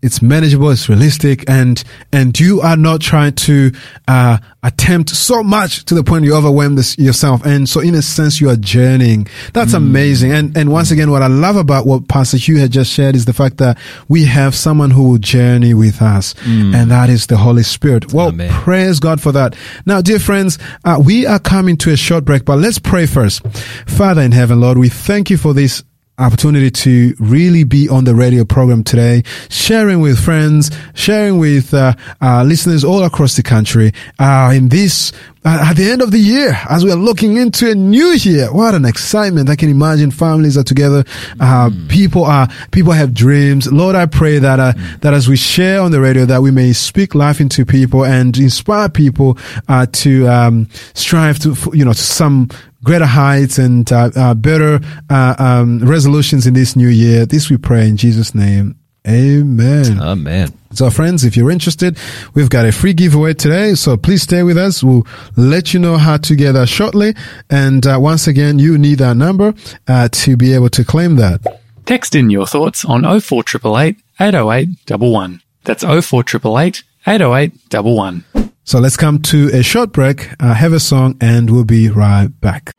it's 0.00 0.22
manageable, 0.22 0.70
it's 0.70 0.88
realistic, 0.88 1.48
and 1.50 1.82
and 2.12 2.38
you 2.38 2.60
are 2.60 2.76
not 2.76 3.00
trying 3.00 3.32
to 3.34 3.72
uh, 4.06 4.38
attempt 4.62 5.10
so 5.10 5.42
much 5.42 5.84
to 5.86 5.94
the 5.96 6.04
point 6.04 6.24
you 6.24 6.36
overwhelm 6.36 6.76
this 6.76 6.96
yourself. 6.98 7.44
And 7.44 7.68
so, 7.68 7.80
in 7.80 7.96
a 7.96 8.02
sense, 8.02 8.40
you 8.40 8.48
are 8.48 8.54
journeying. 8.54 9.26
That's 9.54 9.72
amazing. 9.72 10.30
And 10.32 10.56
and 10.56 10.70
once 10.70 10.92
again, 10.92 11.10
what 11.10 11.22
I 11.22 11.26
love 11.26 11.56
about 11.56 11.84
what 11.84 12.06
Pastor 12.06 12.36
Hugh 12.36 12.58
had 12.58 12.70
just 12.70 12.92
shared 12.92 13.16
is 13.16 13.24
the 13.24 13.32
fact 13.32 13.56
that 13.56 13.76
we 14.08 14.24
have 14.26 14.54
someone 14.54 14.92
who 14.92 15.08
will 15.08 15.18
journey 15.18 15.74
with 15.74 16.00
us, 16.00 16.32
and 16.46 16.92
that 16.92 17.10
is 17.10 17.26
the 17.26 17.36
Holy 17.36 17.64
Spirit. 17.64 18.12
Well, 18.12 18.28
Amen. 18.28 18.52
praise 18.52 19.00
God 19.00 19.20
for 19.20 19.32
that. 19.32 19.56
Now, 19.84 20.00
dear 20.00 20.20
friends, 20.20 20.60
uh, 20.84 21.02
we 21.04 21.26
are 21.26 21.40
coming 21.40 21.76
to 21.78 21.90
a 21.90 21.96
short 21.96 22.24
break, 22.24 22.44
but 22.44 22.58
let's 22.58 22.78
pray 22.78 23.06
first. 23.06 23.44
Father 23.88 24.22
in 24.22 24.30
heaven, 24.30 24.60
Lord, 24.60 24.78
we 24.78 24.88
thank 24.88 25.28
you 25.28 25.36
for 25.36 25.52
this 25.52 25.82
opportunity 26.18 26.70
to 26.70 27.14
really 27.18 27.64
be 27.64 27.88
on 27.88 28.04
the 28.04 28.14
radio 28.14 28.44
program 28.44 28.82
today, 28.82 29.22
sharing 29.48 30.00
with 30.00 30.18
friends, 30.18 30.70
sharing 30.94 31.38
with 31.38 31.72
uh, 31.72 31.94
uh, 32.20 32.42
listeners 32.42 32.84
all 32.84 33.04
across 33.04 33.36
the 33.36 33.42
country. 33.42 33.92
Uh, 34.18 34.52
in 34.54 34.68
this, 34.68 35.12
uh, 35.44 35.68
at 35.70 35.76
the 35.76 35.90
end 35.90 36.02
of 36.02 36.10
the 36.10 36.18
year, 36.18 36.58
as 36.68 36.84
we 36.84 36.90
are 36.90 36.96
looking 36.96 37.36
into 37.36 37.70
a 37.70 37.74
new 37.74 38.08
year, 38.08 38.52
what 38.52 38.74
an 38.74 38.84
excitement! 38.84 39.48
I 39.48 39.56
can 39.56 39.70
imagine 39.70 40.10
families 40.10 40.58
are 40.58 40.64
together, 40.64 41.04
uh, 41.40 41.70
people 41.88 42.24
are 42.24 42.48
people 42.72 42.92
have 42.92 43.14
dreams. 43.14 43.70
Lord, 43.70 43.94
I 43.94 44.06
pray 44.06 44.38
that 44.38 44.58
uh, 44.58 44.72
that 45.00 45.14
as 45.14 45.28
we 45.28 45.36
share 45.36 45.80
on 45.80 45.92
the 45.92 46.00
radio, 46.00 46.24
that 46.26 46.42
we 46.42 46.50
may 46.50 46.72
speak 46.72 47.14
life 47.14 47.40
into 47.40 47.64
people 47.64 48.04
and 48.04 48.36
inspire 48.36 48.88
people 48.88 49.38
uh, 49.68 49.86
to 49.92 50.26
um, 50.26 50.68
strive 50.94 51.38
to 51.40 51.56
you 51.72 51.84
know 51.84 51.92
to 51.92 51.98
some 51.98 52.48
greater 52.88 53.04
heights 53.04 53.58
and 53.58 53.92
uh, 53.92 54.10
uh, 54.16 54.32
better 54.32 54.80
uh, 55.10 55.34
um, 55.38 55.78
resolutions 55.80 56.46
in 56.46 56.54
this 56.54 56.74
new 56.74 56.88
year. 56.88 57.26
This 57.26 57.50
we 57.50 57.58
pray 57.58 57.86
in 57.86 57.98
Jesus' 57.98 58.34
name. 58.34 58.76
Amen. 59.06 60.00
Amen. 60.00 60.54
So, 60.72 60.88
friends, 60.88 61.22
if 61.22 61.36
you're 61.36 61.50
interested, 61.50 61.98
we've 62.32 62.48
got 62.48 62.64
a 62.64 62.72
free 62.72 62.94
giveaway 62.94 63.34
today. 63.34 63.74
So 63.74 63.98
please 63.98 64.22
stay 64.22 64.42
with 64.42 64.56
us. 64.56 64.82
We'll 64.82 65.06
let 65.36 65.74
you 65.74 65.80
know 65.80 65.98
how 65.98 66.16
to 66.16 66.34
get 66.34 66.52
that 66.52 66.70
shortly. 66.70 67.14
And 67.50 67.86
uh, 67.86 67.98
once 68.00 68.26
again, 68.26 68.58
you 68.58 68.78
need 68.78 69.00
that 69.00 69.18
number 69.18 69.52
uh, 69.86 70.08
to 70.10 70.38
be 70.38 70.54
able 70.54 70.70
to 70.70 70.82
claim 70.82 71.16
that. 71.16 71.60
Text 71.84 72.14
in 72.14 72.30
your 72.30 72.46
thoughts 72.46 72.86
on 72.86 73.02
04888 73.02 74.02
808 74.18 74.90
11. 74.90 75.42
That's 75.64 75.84
04888 75.84 76.84
808 77.06 77.52
11. 77.74 78.24
So 78.68 78.78
let's 78.80 78.98
come 78.98 79.22
to 79.22 79.48
a 79.54 79.62
short 79.62 79.92
break, 79.92 80.28
uh, 80.40 80.52
have 80.52 80.74
a 80.74 80.78
song, 80.78 81.16
and 81.22 81.48
we'll 81.48 81.64
be 81.64 81.88
right 81.88 82.28
back. 82.28 82.74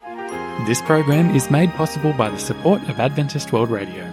This 0.67 0.83
program 0.83 1.35
is 1.35 1.49
made 1.49 1.71
possible 1.71 2.13
by 2.13 2.29
the 2.29 2.37
support 2.37 2.87
of 2.89 2.99
Adventist 2.99 3.51
World 3.51 3.71
Radio. 3.71 4.07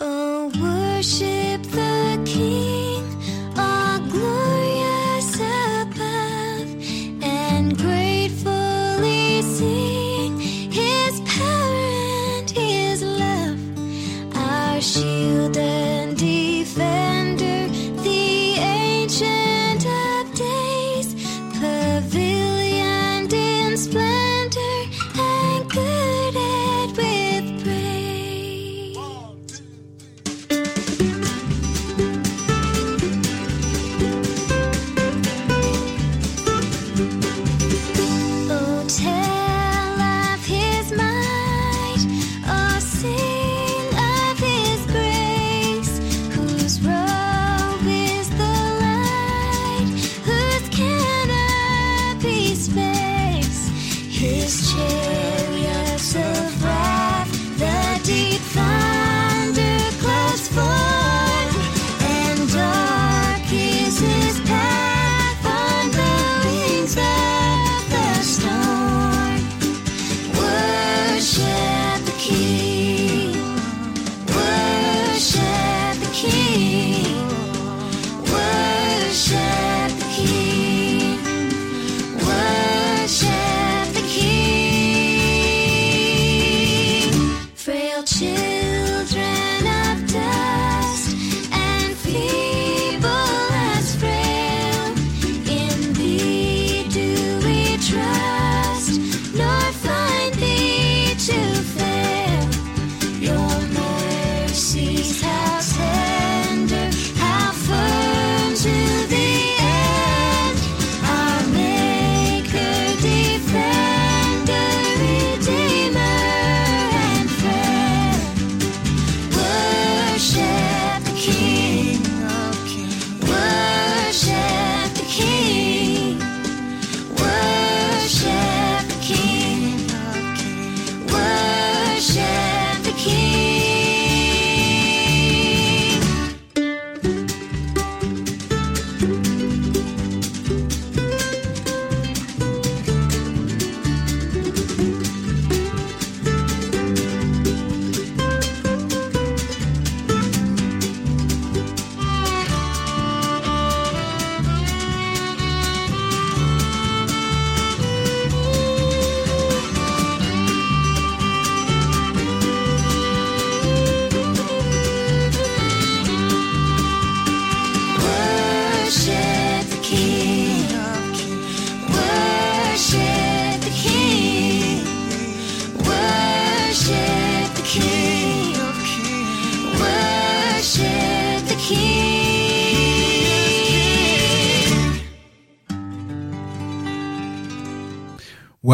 Oh, 0.00 0.48
worship 0.60 1.62
the 1.62 2.20
King, 2.26 3.04
all 3.56 4.00
glorious 4.10 5.36
above, 5.36 7.22
and 7.22 7.78
gratefully 7.78 8.07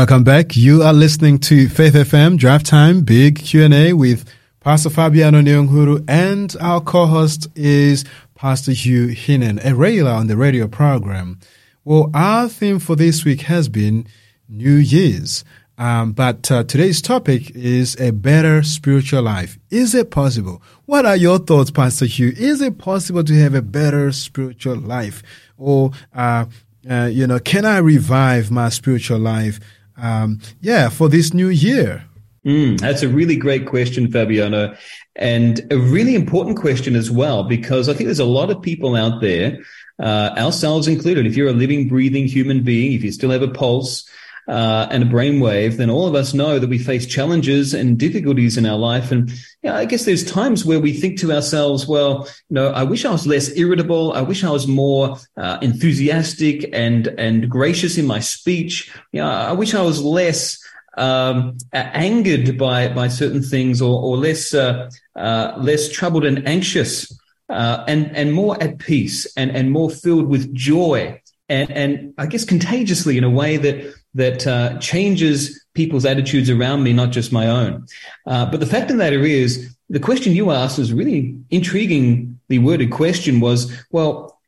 Welcome 0.05 0.25
back. 0.25 0.55
You 0.55 0.83
are 0.83 0.93
listening 0.93 1.39
to 1.39 1.67
Faith 1.67 1.95
FM 1.95 2.37
Draft 2.37 2.67
Time 2.67 3.05
Big 3.05 3.39
Q&A 3.39 3.95
with 3.95 4.29
Pastor 4.61 4.91
Fabiano 4.91 5.41
Nyonguru 5.41 6.05
and 6.07 6.55
our 6.61 6.83
co-host 6.83 7.49
is 7.55 8.05
Pastor 8.35 8.73
Hugh 8.73 9.07
Heenan, 9.07 9.61
a 9.65 9.75
regular 9.75 10.11
on 10.11 10.27
the 10.27 10.37
radio 10.37 10.69
program. 10.69 11.41
Well, 11.87 12.11
our 12.13 12.51
theme 12.51 12.81
for 12.81 12.97
this 12.97 13.25
week 13.25 13.41
has 13.43 13.71
been 13.71 14.07
New 14.47 14.75
Year's. 14.75 15.43
Um, 15.79 16.13
but 16.13 16.51
uh, 16.53 16.65
today's 16.65 17.01
topic 17.01 17.53
is 17.53 17.99
a 17.99 18.11
better 18.11 18.63
spiritual 18.63 19.23
life. 19.23 19.59
Is 19.71 19.95
it 19.95 20.11
possible? 20.11 20.63
What 20.85 21.07
are 21.07 21.17
your 21.17 21.39
thoughts, 21.39 21.71
Pastor 21.71 22.05
Hugh? 22.05 22.35
Is 22.37 22.61
it 22.61 22.77
possible 22.77 23.25
to 23.25 23.33
have 23.41 23.55
a 23.55 23.63
better 23.63 24.13
spiritual 24.13 24.77
life? 24.77 25.23
Or, 25.57 25.93
uh, 26.15 26.45
uh, 26.89 27.09
you 27.11 27.27
know, 27.27 27.39
can 27.39 27.65
I 27.65 27.79
revive 27.79 28.51
my 28.51 28.69
spiritual 28.69 29.19
life? 29.19 29.59
Um, 29.97 30.41
yeah, 30.61 30.89
for 30.89 31.09
this 31.09 31.33
new 31.33 31.49
year. 31.49 32.05
Mm, 32.45 32.79
that's 32.79 33.03
a 33.03 33.09
really 33.09 33.37
great 33.37 33.67
question, 33.67 34.11
Fabiano, 34.11 34.77
and 35.17 35.61
a 35.71 35.79
really 35.79 36.15
important 36.15 36.59
question 36.59 36.95
as 36.95 37.11
well, 37.11 37.45
because 37.45 37.89
I 37.89 37.95
think 37.95 38.07
there's 38.07 38.19
a 38.19 38.25
lot 38.25 38.51
of 38.51 38.61
people 38.61 38.97
out 38.97 39.23
there, 39.23 39.59
uh, 39.99 40.35
ourselves 40.37 40.87
included. 40.87 41.27
If 41.27 41.37
you're 41.37 41.49
a 41.49 41.53
living, 41.53 41.89
breathing 41.89 42.27
human 42.27 42.63
being, 42.63 42.93
if 42.93 43.03
you 43.03 43.13
still 43.13 43.31
have 43.31 43.41
a 43.43 43.49
pulse, 43.49 44.07
uh, 44.49 44.87
and 44.91 45.03
a 45.03 45.07
brainwave, 45.07 45.77
then 45.77 45.91
all 45.91 46.07
of 46.07 46.15
us 46.15 46.35
know 46.35 46.59
that 46.59 46.69
we 46.69 46.79
face 46.79 47.07
challenges 47.07 47.73
and 47.73 47.99
difficulties 47.99 48.57
in 48.57 48.67
our 48.67 48.77
life. 48.77 49.11
And 49.11 49.31
yeah, 49.63 49.77
I 49.77 49.85
guess 49.85 50.05
there's 50.05 50.25
times 50.25 50.65
where 50.65 50.81
we 50.81 50.93
think 50.93 51.19
to 51.21 51.33
ourselves, 51.33 51.87
well, 51.87 52.27
you 52.49 52.55
know, 52.55 52.69
I 52.69 52.83
wish 52.83 53.05
I 53.05 53.11
was 53.11 53.27
less 53.27 53.57
irritable. 53.57 54.13
I 54.13 54.21
wish 54.21 54.45
I 54.45 54.51
was 54.51 54.67
more 54.67 55.17
uh, 55.37 55.59
enthusiastic 55.63 56.69
and 56.73 57.07
and 57.07 57.49
gracious 57.49 57.97
in 57.97 58.07
my 58.07 58.21
speech. 58.21 58.93
Yeah, 59.13 59.29
I 59.29 59.53
wish 59.53 59.75
I 59.75 59.83
was 59.83 60.03
less 60.03 60.59
um, 60.97 61.57
angered 61.73 62.59
by 62.59 62.89
by 62.89 63.09
certain 63.09 63.43
things 63.43 63.81
or, 63.81 64.01
or 64.03 64.17
less 64.17 64.53
uh, 64.53 64.91
uh, 65.17 65.55
less 65.57 65.91
troubled 65.91 66.25
and 66.25 66.47
anxious. 66.47 67.19
Uh, 67.51 67.85
and 67.87 68.15
and 68.17 68.33
more 68.33 68.61
at 68.63 68.79
peace 68.79 69.27
and 69.37 69.51
and 69.55 69.71
more 69.71 69.91
filled 69.91 70.29
with 70.29 70.53
joy 70.55 71.21
and 71.49 71.71
and 71.71 72.15
I 72.19 72.27
guess 72.27 72.45
contagiously 72.45 73.19
in 73.19 73.25
a 73.25 73.31
way 73.31 73.57
that 73.59 73.95
that 74.15 74.47
uh, 74.47 74.79
changes 74.79 75.65
people's 75.75 76.05
attitudes 76.05 76.49
around 76.49 76.83
me, 76.83 76.93
not 76.93 77.11
just 77.11 77.33
my 77.33 77.49
own. 77.49 77.87
Uh, 78.27 78.47
but 78.47 78.61
the 78.61 78.67
fact 78.67 78.91
of 78.91 78.97
the 78.97 79.03
matter 79.03 79.23
is, 79.23 79.75
the 79.91 80.01
question 80.01 80.33
you 80.33 80.51
asked 80.51 80.79
was 80.79 80.93
really 80.93 81.37
intriguingly 81.51 82.63
worded 82.63 82.91
question 82.91 83.41
was, 83.41 83.73
well, 83.91 84.39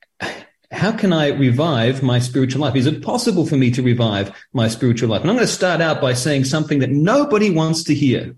how 0.72 0.92
can 0.92 1.12
I 1.12 1.28
revive 1.28 2.02
my 2.02 2.18
spiritual 2.18 2.62
life? 2.62 2.74
Is 2.74 2.86
it 2.86 3.02
possible 3.02 3.46
for 3.46 3.56
me 3.56 3.70
to 3.72 3.82
revive 3.82 4.32
my 4.52 4.68
spiritual 4.68 5.08
life? 5.08 5.22
And 5.22 5.30
I'm 5.30 5.36
going 5.36 5.46
to 5.46 5.52
start 5.52 5.80
out 5.80 6.00
by 6.00 6.12
saying 6.14 6.44
something 6.44 6.80
that 6.80 6.90
nobody 6.90 7.50
wants 7.50 7.84
to 7.84 7.94
hear. 7.94 8.34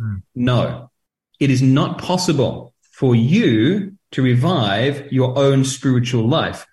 Mm. 0.00 0.22
No, 0.34 0.90
it 1.38 1.50
is 1.50 1.62
not 1.62 1.98
possible 1.98 2.74
for 2.92 3.14
you 3.14 3.96
to 4.12 4.22
revive 4.22 5.10
your 5.12 5.38
own 5.38 5.64
spiritual 5.64 6.28
life. 6.28 6.66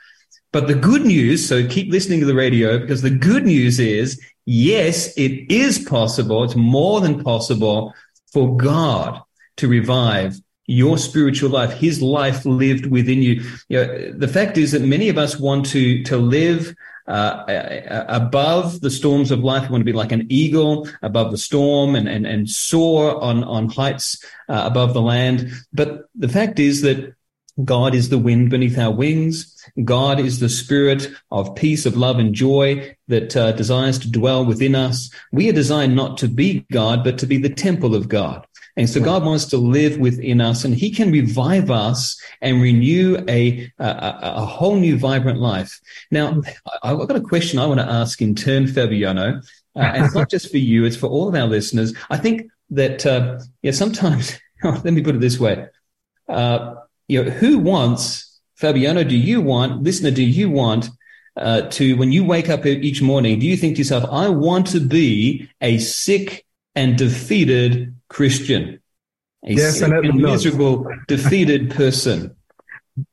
But 0.57 0.65
the 0.65 0.73
good 0.73 1.05
news, 1.05 1.47
so 1.47 1.67
keep 1.67 1.91
listening 1.91 2.19
to 2.21 2.25
the 2.25 2.33
radio 2.33 2.79
because 2.79 3.03
the 3.03 3.11
good 3.11 3.45
news 3.45 3.79
is, 3.79 4.19
yes, 4.47 5.15
it 5.15 5.51
is 5.51 5.77
possible. 5.77 6.43
It's 6.43 6.55
more 6.55 6.99
than 6.99 7.23
possible 7.23 7.93
for 8.33 8.57
God 8.57 9.21
to 9.57 9.67
revive 9.67 10.41
your 10.65 10.97
spiritual 10.97 11.51
life, 11.51 11.73
his 11.73 12.01
life 12.01 12.43
lived 12.43 12.87
within 12.87 13.21
you. 13.21 13.43
you 13.69 13.77
know, 13.77 14.11
the 14.13 14.27
fact 14.27 14.57
is 14.57 14.71
that 14.71 14.81
many 14.81 15.09
of 15.09 15.19
us 15.19 15.37
want 15.37 15.67
to, 15.67 16.01
to 16.05 16.17
live 16.17 16.73
uh, 17.05 18.03
above 18.07 18.81
the 18.81 18.89
storms 18.89 19.29
of 19.29 19.43
life. 19.43 19.69
We 19.69 19.73
want 19.73 19.81
to 19.81 19.85
be 19.85 19.93
like 19.93 20.11
an 20.11 20.25
eagle 20.27 20.89
above 21.03 21.29
the 21.29 21.37
storm 21.37 21.95
and, 21.95 22.09
and, 22.09 22.25
and 22.25 22.49
soar 22.49 23.23
on, 23.23 23.43
on 23.43 23.69
heights 23.69 24.25
uh, 24.49 24.63
above 24.65 24.95
the 24.95 25.03
land. 25.03 25.51
But 25.71 26.05
the 26.15 26.29
fact 26.29 26.57
is 26.57 26.81
that 26.81 27.13
God 27.63 27.95
is 27.95 28.09
the 28.09 28.17
wind 28.17 28.49
beneath 28.49 28.77
our 28.77 28.91
wings. 28.91 29.53
God 29.83 30.19
is 30.19 30.39
the 30.39 30.49
spirit 30.49 31.09
of 31.31 31.55
peace, 31.55 31.85
of 31.85 31.97
love 31.97 32.19
and 32.19 32.33
joy 32.33 32.95
that 33.07 33.35
uh, 33.35 33.51
desires 33.53 33.97
to 33.99 34.11
dwell 34.11 34.45
within 34.45 34.75
us. 34.75 35.09
We 35.31 35.49
are 35.49 35.53
designed 35.53 35.95
not 35.95 36.17
to 36.19 36.27
be 36.27 36.65
God, 36.71 37.03
but 37.03 37.17
to 37.19 37.25
be 37.25 37.37
the 37.37 37.49
temple 37.49 37.95
of 37.95 38.07
God. 38.07 38.45
And 38.75 38.87
so 38.87 39.01
God 39.01 39.25
wants 39.25 39.45
to 39.45 39.57
live 39.57 39.97
within 39.97 40.39
us 40.39 40.63
and 40.63 40.75
he 40.75 40.91
can 40.91 41.11
revive 41.11 41.71
us 41.71 42.21
and 42.41 42.61
renew 42.61 43.17
a, 43.27 43.71
a, 43.79 44.19
a 44.21 44.45
whole 44.45 44.75
new 44.75 44.99
vibrant 44.99 45.39
life. 45.39 45.79
Now, 46.11 46.41
I've 46.83 46.99
got 46.99 47.15
a 47.15 47.21
question 47.21 47.57
I 47.57 47.65
want 47.65 47.79
to 47.79 47.89
ask 47.89 48.21
in 48.21 48.35
turn, 48.35 48.67
Fabiano. 48.67 49.41
Uh, 49.75 49.79
and 49.79 50.05
it's 50.05 50.13
not 50.13 50.29
just 50.29 50.51
for 50.51 50.57
you, 50.57 50.85
it's 50.85 50.95
for 50.95 51.07
all 51.07 51.27
of 51.27 51.33
our 51.33 51.47
listeners. 51.47 51.93
I 52.11 52.17
think 52.17 52.51
that, 52.69 53.03
uh, 53.05 53.39
yeah, 53.63 53.71
sometimes, 53.71 54.37
let 54.63 54.85
me 54.85 55.01
put 55.01 55.15
it 55.15 55.21
this 55.21 55.39
way. 55.39 55.67
Uh, 56.29 56.75
you 57.07 57.23
know, 57.23 57.29
who 57.29 57.59
wants, 57.59 58.39
Fabiano, 58.55 59.03
do 59.03 59.17
you 59.17 59.41
want, 59.41 59.83
listener, 59.83 60.11
do 60.11 60.23
you 60.23 60.49
want 60.49 60.89
uh, 61.35 61.61
to, 61.61 61.95
when 61.97 62.11
you 62.11 62.23
wake 62.23 62.49
up 62.49 62.65
each 62.65 63.01
morning, 63.01 63.39
do 63.39 63.45
you 63.45 63.57
think 63.57 63.75
to 63.75 63.79
yourself, 63.79 64.05
I 64.11 64.29
want 64.29 64.67
to 64.67 64.79
be 64.79 65.49
a 65.61 65.77
sick 65.77 66.45
and 66.75 66.97
defeated 66.97 67.95
Christian, 68.09 68.81
a 69.43 69.55
Definitely 69.55 70.13
miserable, 70.13 70.87
defeated 71.07 71.71
person. 71.71 72.36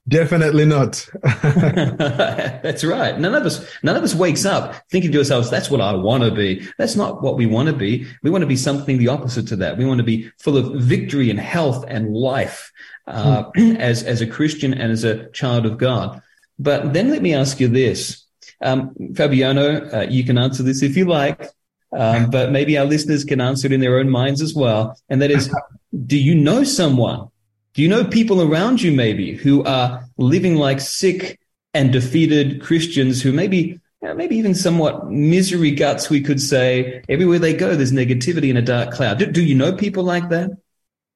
Definitely 0.09 0.65
not. 0.65 1.09
that's 1.23 2.85
right. 2.85 3.19
None 3.19 3.35
of 3.35 3.45
us, 3.45 3.67
none 3.83 3.97
of 3.97 4.03
us 4.03 4.15
wakes 4.15 4.45
up 4.45 4.75
thinking 4.91 5.13
to 5.13 5.19
ourselves, 5.19 5.51
that's 5.51 5.71
what 5.71 5.81
I 5.81 5.93
want 5.93 6.25
to 6.25 6.31
be. 6.31 6.67
That's 6.79 6.97
not 6.97 7.23
what 7.23 7.37
we 7.37 7.47
want 7.47 7.69
to 7.69 7.75
be. 7.75 8.07
We 8.23 8.31
want 8.31 8.43
to 8.43 8.47
be 8.47 8.57
something 8.57 8.99
the 8.99 9.09
opposite 9.09 9.47
to 9.49 9.57
that. 9.57 9.77
We 9.77 9.85
want 9.85 9.99
to 9.99 10.05
be 10.05 10.31
full 10.39 10.57
of 10.57 10.83
victory 10.83 11.31
and 11.31 11.39
health 11.39 11.85
and 11.87 12.15
life, 12.15 12.73
uh, 13.07 13.51
mm. 13.53 13.79
as, 13.79 14.03
as 14.03 14.21
a 14.21 14.27
Christian 14.27 14.73
and 14.73 14.91
as 14.91 15.05
a 15.05 15.29
child 15.31 15.67
of 15.67 15.77
God. 15.77 16.23
But 16.59 16.93
then 16.93 17.11
let 17.11 17.21
me 17.23 17.35
ask 17.35 17.61
you 17.61 17.69
this. 17.69 18.25
Um, 18.63 18.95
Fabiano, 19.15 19.91
uh, 19.91 20.07
you 20.09 20.25
can 20.25 20.39
answer 20.39 20.63
this 20.63 20.83
if 20.83 20.97
you 20.97 21.05
like. 21.05 21.51
Um, 21.97 22.29
but 22.31 22.51
maybe 22.51 22.77
our 22.77 22.85
listeners 22.85 23.25
can 23.25 23.41
answer 23.41 23.67
it 23.67 23.73
in 23.73 23.81
their 23.81 23.99
own 23.99 24.11
minds 24.11 24.43
as 24.43 24.55
well. 24.55 24.99
And 25.09 25.23
that 25.23 25.31
is, 25.31 25.55
do 26.07 26.19
you 26.19 26.35
know 26.35 26.65
someone? 26.65 27.29
Do 27.75 27.83
you 27.83 27.89
know 27.89 28.05
people 28.05 28.41
around 28.41 28.81
you 28.81 28.93
maybe 28.93 29.35
who 29.35 29.65
are 29.65 30.05
living 30.17 30.55
like 30.55 30.81
sick 30.81 31.41
and 31.73 31.93
defeated 31.93 32.63
Christians 32.63 33.21
who 33.21 33.33
maybe 33.33 33.81
maybe 34.01 34.37
even 34.37 34.55
somewhat 34.55 35.11
misery 35.11 35.71
guts, 35.71 36.11
we 36.11 36.21
could 36.21 36.41
say. 36.41 37.03
Everywhere 37.09 37.39
they 37.39 37.55
go, 37.55 37.75
there's 37.75 37.93
negativity 37.93 38.51
in 38.51 38.57
a 38.57 38.63
dark 38.63 38.93
cloud. 38.93 39.19
Do, 39.19 39.27
do 39.27 39.43
you 39.43 39.55
know 39.55 39.73
people 39.73 40.05
like 40.05 40.29
that? 40.29 40.51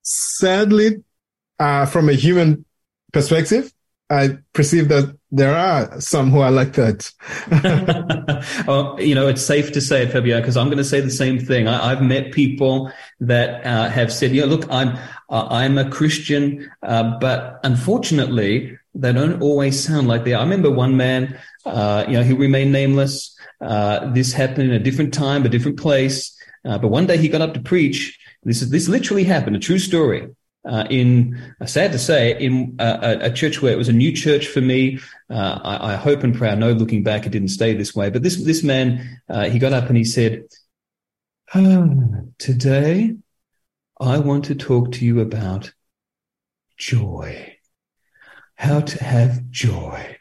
Sadly, 0.03 1.05
uh, 1.59 1.87
from 1.87 2.09
a 2.09 2.15
human 2.15 2.65
perspective, 3.13 3.73
I 4.11 4.39
perceive 4.55 4.89
that 4.89 5.17
there 5.31 5.55
are 5.55 6.01
some 6.01 6.31
who 6.31 6.41
are 6.41 6.51
like 6.51 6.73
that. 6.75 7.13
well, 8.67 8.99
you 8.99 9.15
know, 9.15 9.29
it's 9.29 9.43
safe 9.43 9.73
to 9.73 9.81
say 9.81 10.09
Fabio, 10.09 10.41
because 10.41 10.57
I'm 10.57 10.69
going 10.69 10.79
to 10.79 10.85
say 10.85 11.01
the 11.01 11.11
same 11.11 11.39
thing. 11.39 11.69
I, 11.69 11.91
have 11.91 12.03
met 12.03 12.33
people 12.33 12.91
that 13.21 13.65
uh, 13.67 13.91
have 13.91 14.11
said, 14.11 14.33
"Yeah, 14.33 14.47
look, 14.47 14.65
I'm 14.71 14.97
uh, 15.29 15.47
I'm 15.51 15.77
a 15.77 15.91
Christian, 15.91 16.71
uh, 16.83 17.19
but 17.19 17.61
unfortunately, 17.65 18.79
they 18.95 19.13
don't 19.13 19.43
always 19.43 19.83
sound 19.83 20.09
like 20.09 20.25
they 20.25 20.33
are." 20.33 20.41
I 20.41 20.45
remember 20.45 20.71
one 20.71 20.97
man, 20.97 21.39
uh, 21.67 22.07
you 22.09 22.15
know, 22.15 22.23
he 22.23 22.33
remained 22.33 22.73
nameless. 22.73 23.37
Uh, 23.61 24.11
this 24.13 24.33
happened 24.33 24.71
in 24.71 24.73
a 24.73 24.79
different 24.79 25.13
time, 25.13 25.45
a 25.45 25.51
different 25.51 25.79
place, 25.79 26.35
uh, 26.65 26.79
but 26.79 26.89
one 26.89 27.07
day 27.07 27.19
he 27.19 27.29
got 27.29 27.43
up 27.43 27.53
to 27.55 27.61
preach. 27.61 28.19
This 28.45 28.63
is 28.63 28.71
this 28.71 28.89
literally 28.89 29.25
happened, 29.25 29.57
a 29.57 29.59
true 29.59 29.79
story 29.79 30.29
uh, 30.69 30.85
in, 30.91 31.41
uh, 31.61 31.67
sad 31.67 31.93
to 31.93 31.99
say, 31.99 32.39
in 32.39 32.77
uh, 32.79 32.99
a, 33.01 33.27
a, 33.27 33.33
church 33.33 33.63
where 33.63 33.73
it 33.73 33.79
was 33.79 33.89
a 33.89 33.93
new 33.93 34.13
church 34.13 34.47
for 34.47 34.61
me. 34.61 34.99
Uh, 35.31 35.59
I, 35.65 35.93
I, 35.95 35.97
hope 35.97 36.23
and 36.23 36.37
pray. 36.37 36.51
I 36.51 36.55
know 36.57 36.73
looking 36.73 37.03
back, 37.03 37.25
it 37.25 37.31
didn't 37.31 37.49
stay 37.49 37.73
this 37.73 37.95
way. 37.95 38.11
But 38.11 38.23
this 38.23 38.45
this 38.45 38.63
man, 38.63 39.21
uh, 39.31 39.49
he 39.49 39.59
got 39.59 39.73
up 39.73 39.89
and 39.89 39.97
he 39.97 40.05
said, 40.05 40.45
oh, 41.55 42.29
"Today, 42.37 43.17
I 43.99 44.19
want 44.19 44.45
to 44.47 44.55
talk 44.55 44.93
to 44.93 45.07
you 45.07 45.21
about 45.21 45.73
joy. 46.77 47.57
How 48.57 48.81
to 48.81 49.05
have 49.05 49.49
joy." 49.51 50.18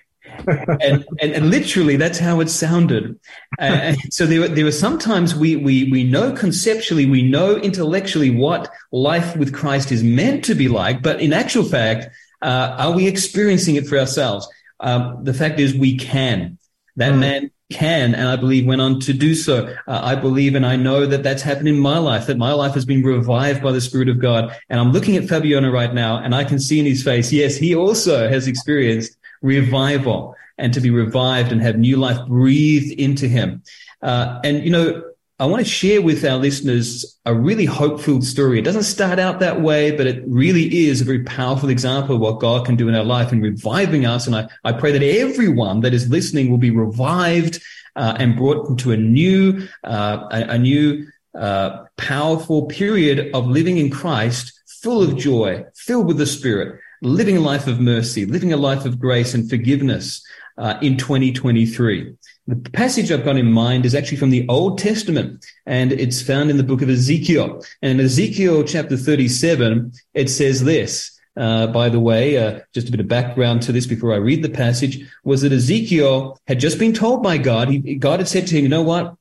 And, 0.47 1.05
and, 1.21 1.31
and 1.33 1.49
literally 1.49 1.95
that's 1.95 2.19
how 2.19 2.39
it 2.39 2.49
sounded. 2.49 3.19
Uh, 3.59 3.93
so 4.09 4.25
there, 4.25 4.47
there 4.47 4.65
are 4.65 4.71
sometimes 4.71 5.35
we, 5.35 5.55
we, 5.55 5.89
we 5.91 6.03
know 6.03 6.31
conceptually, 6.31 7.05
we 7.05 7.21
know 7.21 7.55
intellectually 7.55 8.29
what 8.29 8.69
life 8.91 9.35
with 9.37 9.53
Christ 9.53 9.91
is 9.91 10.03
meant 10.03 10.45
to 10.45 10.55
be 10.55 10.67
like, 10.67 11.01
but 11.01 11.21
in 11.21 11.33
actual 11.33 11.63
fact, 11.63 12.07
uh, 12.41 12.75
are 12.77 12.91
we 12.91 13.07
experiencing 13.07 13.75
it 13.75 13.87
for 13.87 13.97
ourselves? 13.97 14.47
Um, 14.79 15.23
the 15.23 15.33
fact 15.33 15.59
is 15.59 15.75
we 15.75 15.97
can. 15.97 16.57
That 16.95 17.13
mm. 17.13 17.19
man 17.19 17.51
can, 17.71 18.15
and 18.15 18.27
I 18.27 18.35
believe 18.37 18.65
went 18.65 18.81
on 18.81 18.99
to 19.01 19.13
do 19.13 19.35
so. 19.35 19.75
Uh, 19.87 20.01
I 20.03 20.15
believe 20.15 20.55
and 20.55 20.65
I 20.65 20.75
know 20.75 21.05
that 21.05 21.23
that's 21.23 21.41
happened 21.41 21.67
in 21.67 21.79
my 21.79 21.97
life, 21.97 22.27
that 22.27 22.37
my 22.37 22.53
life 22.53 22.73
has 22.75 22.85
been 22.85 23.03
revived 23.03 23.61
by 23.61 23.71
the 23.71 23.81
Spirit 23.81 24.09
of 24.09 24.19
God. 24.19 24.55
And 24.69 24.79
I'm 24.79 24.91
looking 24.91 25.17
at 25.17 25.27
Fabiano 25.27 25.69
right 25.69 25.93
now, 25.93 26.17
and 26.17 26.33
I 26.33 26.43
can 26.43 26.59
see 26.59 26.79
in 26.79 26.85
his 26.85 27.03
face, 27.03 27.31
yes, 27.31 27.55
he 27.55 27.75
also 27.75 28.29
has 28.29 28.47
experienced 28.47 29.16
revival 29.41 30.35
and 30.57 30.73
to 30.73 30.81
be 30.81 30.89
revived 30.89 31.51
and 31.51 31.61
have 31.61 31.77
new 31.77 31.97
life 31.97 32.25
breathed 32.27 32.99
into 32.99 33.27
him. 33.27 33.61
Uh, 34.01 34.39
and, 34.43 34.63
you 34.63 34.71
know, 34.71 35.03
I 35.39 35.45
want 35.45 35.63
to 35.63 35.69
share 35.69 36.01
with 36.01 36.25
our 36.25 36.37
listeners 36.37 37.19
a 37.23 37.33
really 37.33 37.65
hope-filled 37.65 38.23
story. 38.23 38.57
It 38.57 38.63
doesn't 38.63 38.83
start 38.83 39.19
out 39.19 39.39
that 39.39 39.61
way, 39.61 39.91
but 39.91 40.07
it 40.07 40.23
really 40.25 40.87
is 40.87 40.99
a 40.99 41.05
very 41.05 41.23
powerful 41.23 41.69
example 41.69 42.15
of 42.15 42.21
what 42.21 42.39
God 42.39 42.65
can 42.65 42.75
do 42.75 42.89
in 42.89 42.95
our 42.95 43.03
life 43.03 43.31
in 43.31 43.41
reviving 43.41 44.05
us. 44.07 44.25
And 44.25 44.35
I, 44.35 44.49
I 44.63 44.71
pray 44.71 44.91
that 44.91 45.03
everyone 45.03 45.81
that 45.81 45.93
is 45.93 46.09
listening 46.09 46.49
will 46.49 46.57
be 46.57 46.71
revived 46.71 47.61
uh, 47.95 48.15
and 48.17 48.35
brought 48.35 48.67
into 48.67 48.91
a 48.91 48.97
new, 48.97 49.67
uh, 49.83 50.27
a, 50.31 50.53
a, 50.53 50.57
new, 50.57 51.05
uh, 51.35 51.85
powerful 51.97 52.65
period 52.65 53.29
of 53.35 53.45
living 53.45 53.77
in 53.77 53.91
Christ, 53.91 54.59
full 54.65 55.03
of 55.03 55.17
joy, 55.17 55.65
filled 55.75 56.07
with 56.07 56.17
the 56.17 56.25
Spirit, 56.25 56.79
living 57.01 57.37
a 57.37 57.41
life 57.41 57.67
of 57.67 57.79
mercy, 57.79 58.25
living 58.25 58.53
a 58.53 58.57
life 58.57 58.85
of 58.85 58.99
grace 58.99 59.33
and 59.33 59.49
forgiveness 59.49 60.25
uh, 60.57 60.77
in 60.81 60.97
2023. 60.97 62.15
The 62.47 62.55
passage 62.71 63.11
I've 63.11 63.25
got 63.25 63.37
in 63.37 63.51
mind 63.51 63.85
is 63.85 63.93
actually 63.93 64.17
from 64.17 64.29
the 64.29 64.47
Old 64.47 64.79
Testament, 64.79 65.45
and 65.65 65.91
it's 65.91 66.21
found 66.21 66.49
in 66.49 66.57
the 66.57 66.63
book 66.63 66.81
of 66.81 66.89
Ezekiel. 66.89 67.61
And 67.81 67.99
Ezekiel 67.99 68.63
chapter 68.63 68.97
37, 68.97 69.91
it 70.13 70.29
says 70.29 70.63
this. 70.63 71.13
Uh, 71.35 71.67
by 71.67 71.87
the 71.87 71.99
way, 71.99 72.37
uh, 72.37 72.61
just 72.73 72.87
a 72.87 72.91
bit 72.91 72.99
of 72.99 73.07
background 73.07 73.61
to 73.61 73.71
this 73.71 73.85
before 73.85 74.11
I 74.11 74.17
read 74.17 74.41
the 74.41 74.49
passage 74.49 75.05
was 75.23 75.41
that 75.41 75.51
Ezekiel 75.51 76.39
had 76.47 76.59
just 76.59 76.79
been 76.79 76.93
told 76.93 77.21
by 77.21 77.37
God, 77.37 77.69
he, 77.69 77.95
God 77.95 78.19
had 78.19 78.27
said 78.27 78.47
to 78.47 78.55
him, 78.55 78.63
you 78.63 78.69
know 78.69 78.81
what? 78.81 79.15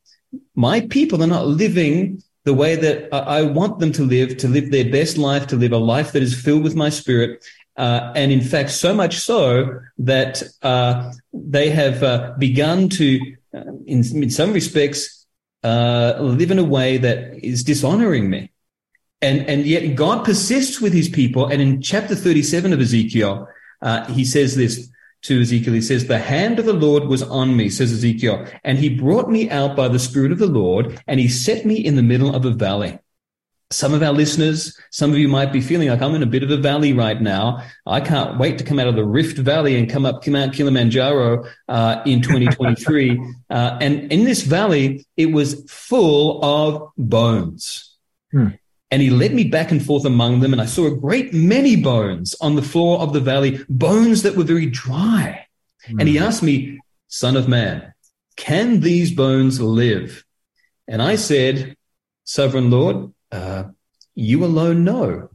My 0.55 0.81
people 0.81 1.23
are 1.23 1.27
not 1.27 1.47
living 1.47 2.23
the 2.45 2.55
way 2.55 2.77
that 2.77 3.12
I 3.12 3.43
want 3.43 3.81
them 3.81 3.93
to 3.93 4.05
live, 4.05 4.37
to 4.39 4.49
live 4.49 4.71
their 4.71 4.91
best 4.91 5.19
life, 5.19 5.49
to 5.49 5.57
live 5.57 5.73
a 5.73 5.79
life 5.79 6.12
that 6.12 6.23
is 6.23 6.41
filled 6.41 6.62
with 6.62 6.77
my 6.77 6.89
spirit. 6.89 7.45
Uh, 7.77 8.12
and 8.17 8.33
in 8.33 8.41
fact, 8.41 8.71
so 8.71 8.95
much 8.95 9.19
so 9.19 9.81
that 9.99 10.43
uh, 10.62 11.12
they 11.33 11.71
have 11.71 12.03
uh, 12.03 12.33
begun 12.39 12.89
to, 12.89 13.21
uh, 13.55 13.61
in, 13.87 14.03
in, 14.23 14.31
some 14.31 14.53
respects, 14.53 15.27
uh, 15.62 16.15
live 16.21 16.51
in 16.51 16.59
a 16.59 16.65
way 16.65 16.97
that 16.97 17.45
is 17.45 17.62
dishonoring 17.62 18.31
me. 18.31 18.51
And, 19.21 19.43
and 19.49 19.67
yet 19.67 19.95
God 19.95 20.25
persists 20.25 20.81
with 20.81 20.93
his 20.93 21.09
people. 21.09 21.47
And 21.47 21.61
in 21.61 21.83
chapter 21.83 22.15
37 22.15 22.73
of 22.73 22.81
Ezekiel, 22.81 23.49
uh, 23.83 24.07
he 24.07 24.25
says 24.25 24.57
this 24.57 24.91
to 25.23 25.41
Ezekiel. 25.41 25.75
He 25.75 25.83
says, 25.83 26.07
the 26.07 26.19
hand 26.19 26.59
of 26.59 26.65
the 26.65 26.73
Lord 26.73 27.05
was 27.05 27.23
on 27.23 27.57
me, 27.57 27.69
says 27.69 27.93
Ezekiel, 27.93 28.47
and 28.65 28.79
he 28.79 28.89
brought 28.89 29.29
me 29.29 29.51
out 29.51 29.77
by 29.77 29.89
the 29.89 29.99
spirit 29.99 30.33
of 30.33 30.39
the 30.39 30.47
Lord 30.47 31.01
and 31.07 31.21
he 31.21 31.29
set 31.29 31.67
me 31.67 31.77
in 31.77 31.97
the 31.97 32.03
middle 32.03 32.35
of 32.35 32.45
a 32.45 32.51
valley. 32.51 32.99
Some 33.72 33.94
of 33.94 34.02
our 34.02 34.12
listeners, 34.12 34.79
some 34.90 35.11
of 35.11 35.18
you 35.18 35.26
might 35.26 35.52
be 35.52 35.61
feeling 35.61 35.88
like 35.88 36.00
I'm 36.00 36.14
in 36.14 36.22
a 36.22 36.26
bit 36.26 36.44
of 36.44 36.50
a 36.52 36.57
valley 36.57 36.92
right 36.92 37.20
now. 37.20 37.64
I 37.85 38.00
can't 38.00 38.38
wait 38.38 38.59
to 38.59 38.64
come 38.64 38.79
out 38.79 38.87
of 38.87 38.94
the 38.94 39.05
Rift 39.05 39.38
Valley 39.38 39.76
and 39.76 39.90
come 39.90 40.07
up 40.07 40.24
Mount 40.26 40.55
Kilimanjaro 40.55 41.44
uh, 41.68 42.02
in 42.07 42.22
2023. 42.22 43.20
uh, 43.50 43.79
and 43.81 44.12
in 44.12 44.24
this 44.24 44.42
valley, 44.42 45.05
it 45.16 45.33
was 45.33 45.64
full 45.68 46.44
of 46.44 46.90
bones. 46.96 47.96
Hmm. 48.31 48.50
And 48.92 49.02
he 49.02 49.11
led 49.11 49.35
me 49.35 49.44
back 49.44 49.72
and 49.72 49.85
forth 49.85 50.05
among 50.05 50.40
them, 50.40 50.52
and 50.52 50.62
I 50.62 50.66
saw 50.66 50.87
a 50.87 50.96
great 50.96 51.35
many 51.35 51.74
bones 51.74 52.37
on 52.40 52.55
the 52.55 52.62
floor 52.62 53.00
of 53.00 53.12
the 53.12 53.20
valley, 53.20 53.64
bones 53.68 54.22
that 54.22 54.37
were 54.37 54.44
very 54.44 54.66
dry. 54.66 55.46
And 55.88 56.09
he 56.09 56.18
asked 56.18 56.42
me, 56.42 56.81
Son 57.09 57.37
of 57.37 57.48
man, 57.48 57.92
can 58.37 58.81
these 58.81 59.12
bones 59.12 59.61
live? 59.61 60.24
And 60.87 61.02
I 61.02 61.16
said, 61.16 61.76
Sovereign 62.24 62.70
Lord, 62.70 63.12
uh, 63.33 63.65
you 64.15 64.45
alone 64.45 64.85
know. 64.85 65.31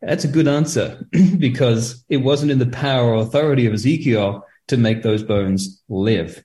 That's 0.00 0.24
a 0.24 0.28
good 0.28 0.48
answer 0.48 1.06
because 1.38 2.04
it 2.08 2.18
wasn't 2.18 2.52
in 2.52 2.58
the 2.58 2.66
power 2.66 3.14
or 3.14 3.22
authority 3.22 3.66
of 3.66 3.74
Ezekiel 3.74 4.44
to 4.68 4.76
make 4.76 5.02
those 5.02 5.22
bones 5.22 5.82
live. 5.88 6.42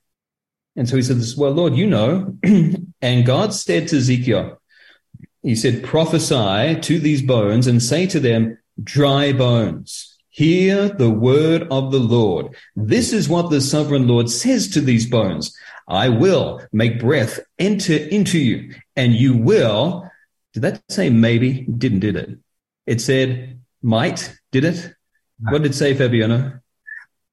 And 0.76 0.88
so 0.88 0.96
he 0.96 1.02
said, 1.02 1.22
Well, 1.36 1.52
Lord, 1.52 1.74
you 1.74 1.86
know. 1.86 2.36
and 3.00 3.26
God 3.26 3.54
said 3.54 3.88
to 3.88 3.96
Ezekiel, 3.96 4.60
He 5.42 5.54
said, 5.54 5.84
Prophesy 5.84 6.80
to 6.80 6.98
these 6.98 7.22
bones 7.22 7.66
and 7.66 7.82
say 7.82 8.06
to 8.06 8.20
them, 8.20 8.58
Dry 8.82 9.32
bones, 9.32 10.18
hear 10.28 10.90
the 10.90 11.10
word 11.10 11.66
of 11.70 11.92
the 11.92 11.98
Lord. 11.98 12.54
This 12.74 13.14
is 13.14 13.28
what 13.28 13.50
the 13.50 13.62
sovereign 13.62 14.06
Lord 14.06 14.28
says 14.28 14.68
to 14.70 14.82
these 14.82 15.08
bones 15.08 15.56
I 15.88 16.08
will 16.08 16.60
make 16.72 17.00
breath 17.00 17.38
enter 17.58 17.96
into 17.96 18.38
you, 18.38 18.74
and 18.96 19.14
you 19.14 19.36
will. 19.36 20.05
Did 20.56 20.62
that 20.62 20.82
say 20.88 21.10
maybe? 21.10 21.64
Didn't, 21.64 22.00
did 22.00 22.16
it? 22.16 22.38
It 22.86 23.02
said 23.02 23.60
might, 23.82 24.34
did 24.52 24.64
it? 24.64 24.90
What 25.38 25.62
did 25.62 25.72
it 25.72 25.74
say, 25.74 25.92
Fabiano? 25.92 26.60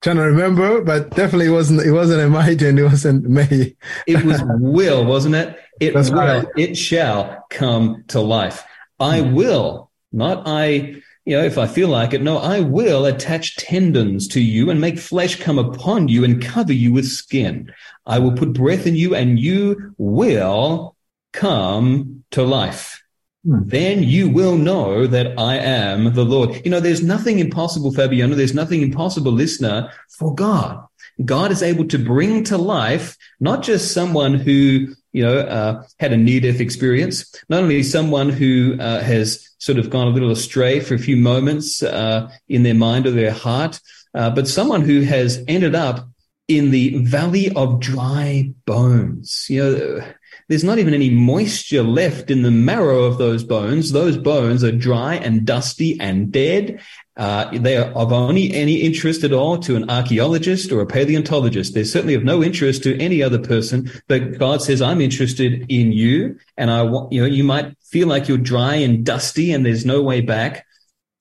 Trying 0.02 0.18
to 0.18 0.24
remember, 0.24 0.82
but 0.82 1.12
definitely 1.12 1.48
wasn't. 1.48 1.84
It 1.84 1.94
wasn't 1.94 2.20
a 2.20 2.28
might 2.28 2.62
and 2.62 2.78
it 2.78 2.84
wasn't 2.84 3.24
may. 3.24 3.78
It 4.08 4.26
was 4.26 4.42
will, 4.46 5.06
wasn't 5.06 5.36
it? 5.36 5.58
It 5.80 5.94
That's 5.94 6.10
will. 6.10 6.18
right. 6.18 6.46
It 6.58 6.76
shall 6.76 7.46
come 7.50 8.04
to 8.10 8.20
life. 8.20 8.66
I 9.00 9.22
hmm. 9.22 9.36
will, 9.36 9.90
not 10.12 10.44
I, 10.46 11.02
you 11.24 11.38
know, 11.38 11.46
if 11.46 11.58
I 11.58 11.66
feel 11.66 11.88
like 11.88 12.14
it. 12.14 12.22
No, 12.22 12.40
I 12.40 12.60
will 12.60 13.06
attach 13.06 13.56
tendons 13.56 14.28
to 14.28 14.42
you 14.42 14.70
and 14.70 14.82
make 14.82 15.00
flesh 15.00 15.40
come 15.40 15.60
upon 15.60 16.10
you 16.10 16.26
and 16.26 16.44
cover 16.44 16.74
you 16.74 16.92
with 16.92 17.08
skin. 17.08 17.72
I 18.06 18.20
will 18.20 18.34
put 18.34 18.52
breath 18.52 18.86
in 18.86 18.98
you 18.98 19.16
and 19.16 19.40
you 19.40 19.96
will 19.98 20.98
come 21.32 22.26
to 22.32 22.44
life. 22.44 23.00
Hmm. 23.46 23.60
Then 23.66 24.04
you 24.04 24.30
will 24.30 24.58
know 24.58 25.06
that 25.08 25.38
I 25.38 25.58
am 25.58 26.14
the 26.14 26.24
Lord. 26.24 26.62
You 26.64 26.72
know, 26.72 26.80
there's 26.80 27.04
nothing 27.04 27.40
impossible, 27.40 27.92
Fabiano. 27.94 28.36
There's 28.36 28.54
nothing 28.54 28.82
impossible, 28.82 29.32
listener, 29.32 29.92
for 30.18 30.34
God. 30.34 30.86
God 31.26 31.52
is 31.52 31.62
able 31.62 31.86
to 31.90 32.00
bring 32.00 32.44
to 32.46 32.58
life 32.58 33.18
not 33.40 33.62
just 33.62 33.94
someone 33.94 34.34
who, 34.34 34.88
you 35.12 35.24
know, 35.24 35.38
uh, 35.40 35.84
had 36.00 36.14
a 36.14 36.18
near 36.18 36.40
death 36.40 36.60
experience, 36.60 37.36
not 37.50 37.64
only 37.64 37.84
someone 37.84 38.30
who 38.30 38.78
uh, 38.80 39.02
has 39.02 39.50
sort 39.60 39.78
of 39.78 39.90
gone 39.90 40.08
a 40.08 40.12
little 40.12 40.32
astray 40.32 40.80
for 40.80 40.96
a 40.96 41.00
few 41.00 41.16
moments 41.18 41.84
uh, 41.84 42.32
in 42.48 42.64
their 42.64 42.74
mind 42.74 43.06
or 43.06 43.12
their 43.12 43.32
heart, 43.32 43.80
uh, 44.16 44.30
but 44.30 44.48
someone 44.48 44.82
who 44.82 45.02
has 45.02 45.44
ended 45.48 45.76
up 45.76 46.08
in 46.48 46.72
the 46.72 46.98
valley 47.04 47.52
of 47.56 47.80
dry 47.80 48.52
bones. 48.66 49.48
You 49.50 49.64
know, 49.64 50.14
there's 50.54 50.64
not 50.64 50.78
even 50.78 50.94
any 50.94 51.10
moisture 51.10 51.82
left 51.82 52.30
in 52.30 52.44
the 52.44 52.52
marrow 52.52 53.06
of 53.06 53.18
those 53.18 53.44
bones. 53.44 53.92
Those 53.92 54.20
bones 54.20 54.64
are 54.64 54.72
dry 54.72 55.16
and 55.16 55.46
dusty 55.46 56.00
and 56.00 56.32
dead. 56.32 56.80
Uh, 57.18 57.50
they 57.58 57.76
are 57.76 57.92
of 57.94 58.14
only 58.14 58.54
any 58.54 58.76
interest 58.76 59.24
at 59.24 59.34
all 59.34 59.58
to 59.58 59.76
an 59.76 59.90
archaeologist 59.90 60.72
or 60.72 60.82
a 60.82 60.86
paleontologist. 60.86 61.74
They're 61.74 61.86
certainly 61.86 62.14
of 62.14 62.24
no 62.24 62.44
interest 62.44 62.84
to 62.84 62.96
any 63.00 63.24
other 63.24 63.40
person. 63.40 63.90
But 64.08 64.38
God 64.38 64.62
says, 64.62 64.80
"I'm 64.80 65.02
interested 65.02 65.66
in 65.70 65.92
you," 65.92 66.38
and 66.56 66.70
I 66.70 66.84
want 66.84 67.12
you 67.12 67.22
know 67.22 67.28
you 67.28 67.44
might 67.44 67.76
feel 67.82 68.08
like 68.08 68.28
you're 68.28 68.38
dry 68.38 68.76
and 68.76 69.04
dusty 69.04 69.54
and 69.54 69.66
there's 69.66 69.88
no 69.88 70.04
way 70.04 70.22
back. 70.22 70.68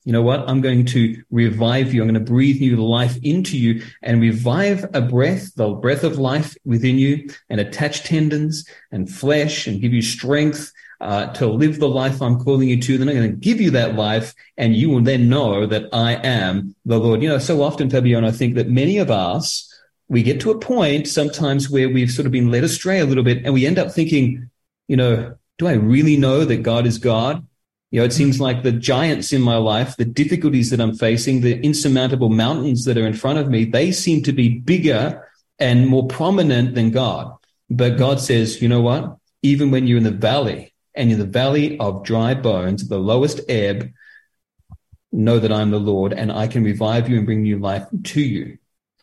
You 0.04 0.12
know 0.12 0.22
what? 0.22 0.48
I'm 0.48 0.60
going 0.60 0.84
to 0.86 1.22
revive 1.30 1.94
you. 1.94 2.02
I'm 2.02 2.08
going 2.08 2.24
to 2.24 2.32
breathe 2.32 2.60
new 2.60 2.76
life 2.76 3.16
into 3.22 3.56
you 3.56 3.82
and 4.02 4.20
revive 4.20 4.84
a 4.94 5.00
breath, 5.00 5.54
the 5.54 5.70
breath 5.70 6.02
of 6.02 6.18
life 6.18 6.56
within 6.64 6.98
you 6.98 7.28
and 7.48 7.60
attach 7.60 8.02
tendons 8.02 8.68
and 8.90 9.08
flesh 9.08 9.68
and 9.68 9.80
give 9.80 9.92
you 9.92 10.02
strength 10.02 10.72
uh, 11.00 11.26
to 11.34 11.46
live 11.46 11.78
the 11.78 11.88
life 11.88 12.20
I'm 12.20 12.40
calling 12.40 12.68
you 12.68 12.80
to. 12.80 12.98
Then 12.98 13.08
I'm 13.08 13.14
going 13.14 13.30
to 13.30 13.36
give 13.36 13.60
you 13.60 13.70
that 13.72 13.94
life 13.94 14.34
and 14.56 14.74
you 14.74 14.90
will 14.90 15.02
then 15.02 15.28
know 15.28 15.66
that 15.66 15.88
I 15.92 16.14
am 16.14 16.74
the 16.84 16.98
Lord. 16.98 17.22
You 17.22 17.28
know, 17.28 17.38
so 17.38 17.62
often, 17.62 17.88
Fabiano, 17.88 18.26
I 18.26 18.32
think 18.32 18.56
that 18.56 18.68
many 18.68 18.98
of 18.98 19.10
us, 19.10 19.68
we 20.08 20.24
get 20.24 20.40
to 20.40 20.50
a 20.50 20.58
point 20.58 21.06
sometimes 21.06 21.70
where 21.70 21.88
we've 21.88 22.10
sort 22.10 22.26
of 22.26 22.32
been 22.32 22.50
led 22.50 22.64
astray 22.64 22.98
a 22.98 23.06
little 23.06 23.24
bit 23.24 23.44
and 23.44 23.54
we 23.54 23.66
end 23.66 23.78
up 23.78 23.92
thinking, 23.92 24.50
you 24.88 24.96
know, 24.96 25.36
do 25.58 25.68
I 25.68 25.74
really 25.74 26.16
know 26.16 26.44
that 26.44 26.64
God 26.64 26.86
is 26.86 26.98
God? 26.98 27.46
You 27.92 28.00
know, 28.00 28.06
it 28.06 28.12
seems 28.12 28.40
like 28.40 28.62
the 28.62 28.72
giants 28.72 29.34
in 29.34 29.42
my 29.42 29.58
life, 29.58 29.96
the 29.96 30.06
difficulties 30.06 30.70
that 30.70 30.80
I'm 30.80 30.94
facing, 30.94 31.42
the 31.42 31.60
insurmountable 31.60 32.30
mountains 32.30 32.86
that 32.86 32.96
are 32.96 33.06
in 33.06 33.12
front 33.12 33.38
of 33.38 33.48
me, 33.48 33.66
they 33.66 33.92
seem 33.92 34.22
to 34.24 34.32
be 34.32 34.58
bigger 34.58 35.28
and 35.58 35.86
more 35.86 36.08
prominent 36.08 36.74
than 36.74 36.90
God. 36.90 37.36
But 37.68 37.98
God 37.98 38.18
says, 38.18 38.62
you 38.62 38.68
know 38.68 38.80
what? 38.80 39.18
Even 39.42 39.70
when 39.70 39.86
you're 39.86 39.98
in 39.98 40.04
the 40.04 40.10
valley 40.10 40.72
and 40.94 41.12
in 41.12 41.18
the 41.18 41.26
valley 41.26 41.78
of 41.78 42.02
dry 42.02 42.32
bones, 42.32 42.88
the 42.88 42.98
lowest 42.98 43.40
ebb, 43.48 43.92
know 45.12 45.38
that 45.38 45.52
I'm 45.52 45.70
the 45.70 45.78
Lord 45.78 46.14
and 46.14 46.32
I 46.32 46.46
can 46.46 46.64
revive 46.64 47.10
you 47.10 47.18
and 47.18 47.26
bring 47.26 47.42
new 47.42 47.58
life 47.58 47.86
to 48.04 48.20
you. 48.22 48.56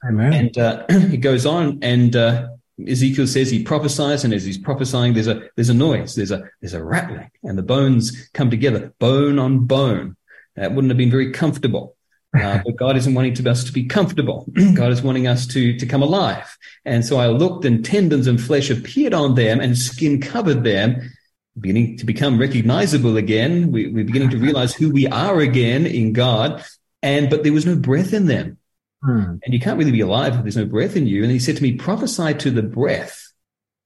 Amen. 0.04 0.34
And 0.34 0.58
uh, 0.58 0.86
it 0.90 1.18
goes 1.18 1.46
on, 1.46 1.80
and 1.84 2.16
uh, 2.16 2.48
Ezekiel 2.88 3.28
says 3.28 3.50
he 3.50 3.64
prophesies, 3.64 4.24
and 4.24 4.34
as 4.34 4.44
he's 4.44 4.58
prophesying, 4.58 5.14
there's 5.14 5.28
a 5.28 5.50
there's 5.56 5.70
a 5.70 5.74
noise, 5.74 6.16
there's 6.16 6.32
a 6.32 6.44
there's 6.62 6.74
a 6.74 6.84
rattling, 6.84 7.30
and 7.44 7.58
the 7.58 7.64
bones 7.64 8.30
come 8.34 8.50
together, 8.50 8.94
bone 9.00 9.40
on 9.40 9.66
bone. 9.66 10.16
That 10.56 10.74
wouldn't 10.74 10.92
have 10.92 10.98
been 10.98 11.12
very 11.12 11.32
comfortable. 11.32 11.96
Uh, 12.38 12.62
but 12.66 12.76
God 12.76 12.96
isn't 12.96 13.14
wanting 13.14 13.34
to 13.36 13.50
us 13.50 13.64
to 13.64 13.74
be 13.74 13.86
comfortable. 13.86 14.46
God 14.74 14.92
is 14.92 15.02
wanting 15.02 15.28
us 15.28 15.48
to 15.48 15.78
to 15.78 15.86
come 15.86 16.04
alive. 16.04 16.58
And 16.86 17.06
so 17.06 17.18
I 17.18 17.28
looked, 17.28 17.66
and 17.66 17.84
tendons 17.84 18.28
and 18.28 18.40
flesh 18.42 18.70
appeared 18.70 19.14
on 19.14 19.36
them, 19.36 19.60
and 19.60 19.78
skin 19.78 20.22
covered 20.22 20.64
them, 20.64 21.12
beginning 21.60 21.98
to 21.98 22.06
become 22.06 22.40
recognizable 22.40 23.18
again. 23.18 23.72
We, 23.72 23.88
we're 23.88 24.06
beginning 24.06 24.30
to 24.32 24.38
realize 24.38 24.74
who 24.74 24.92
we 24.92 25.08
are 25.08 25.40
again 25.40 25.86
in 25.86 26.14
God. 26.14 26.64
And 27.02 27.30
but 27.30 27.44
there 27.44 27.54
was 27.54 27.66
no 27.66 27.76
breath 27.76 28.14
in 28.14 28.28
them. 28.28 28.59
Hmm. 29.04 29.36
And 29.44 29.54
you 29.54 29.60
can't 29.60 29.78
really 29.78 29.92
be 29.92 30.02
alive 30.02 30.36
if 30.36 30.42
there's 30.42 30.58
no 30.58 30.66
breath 30.66 30.96
in 30.96 31.08
you. 31.08 31.24
And 31.24 31.32
he 31.32 31.40
said 31.40 31.58
to 31.58 31.64
me, 31.64 31.74
prophesy 31.74 32.34
to 32.34 32.52
the 32.52 32.64
breath, 32.64 33.32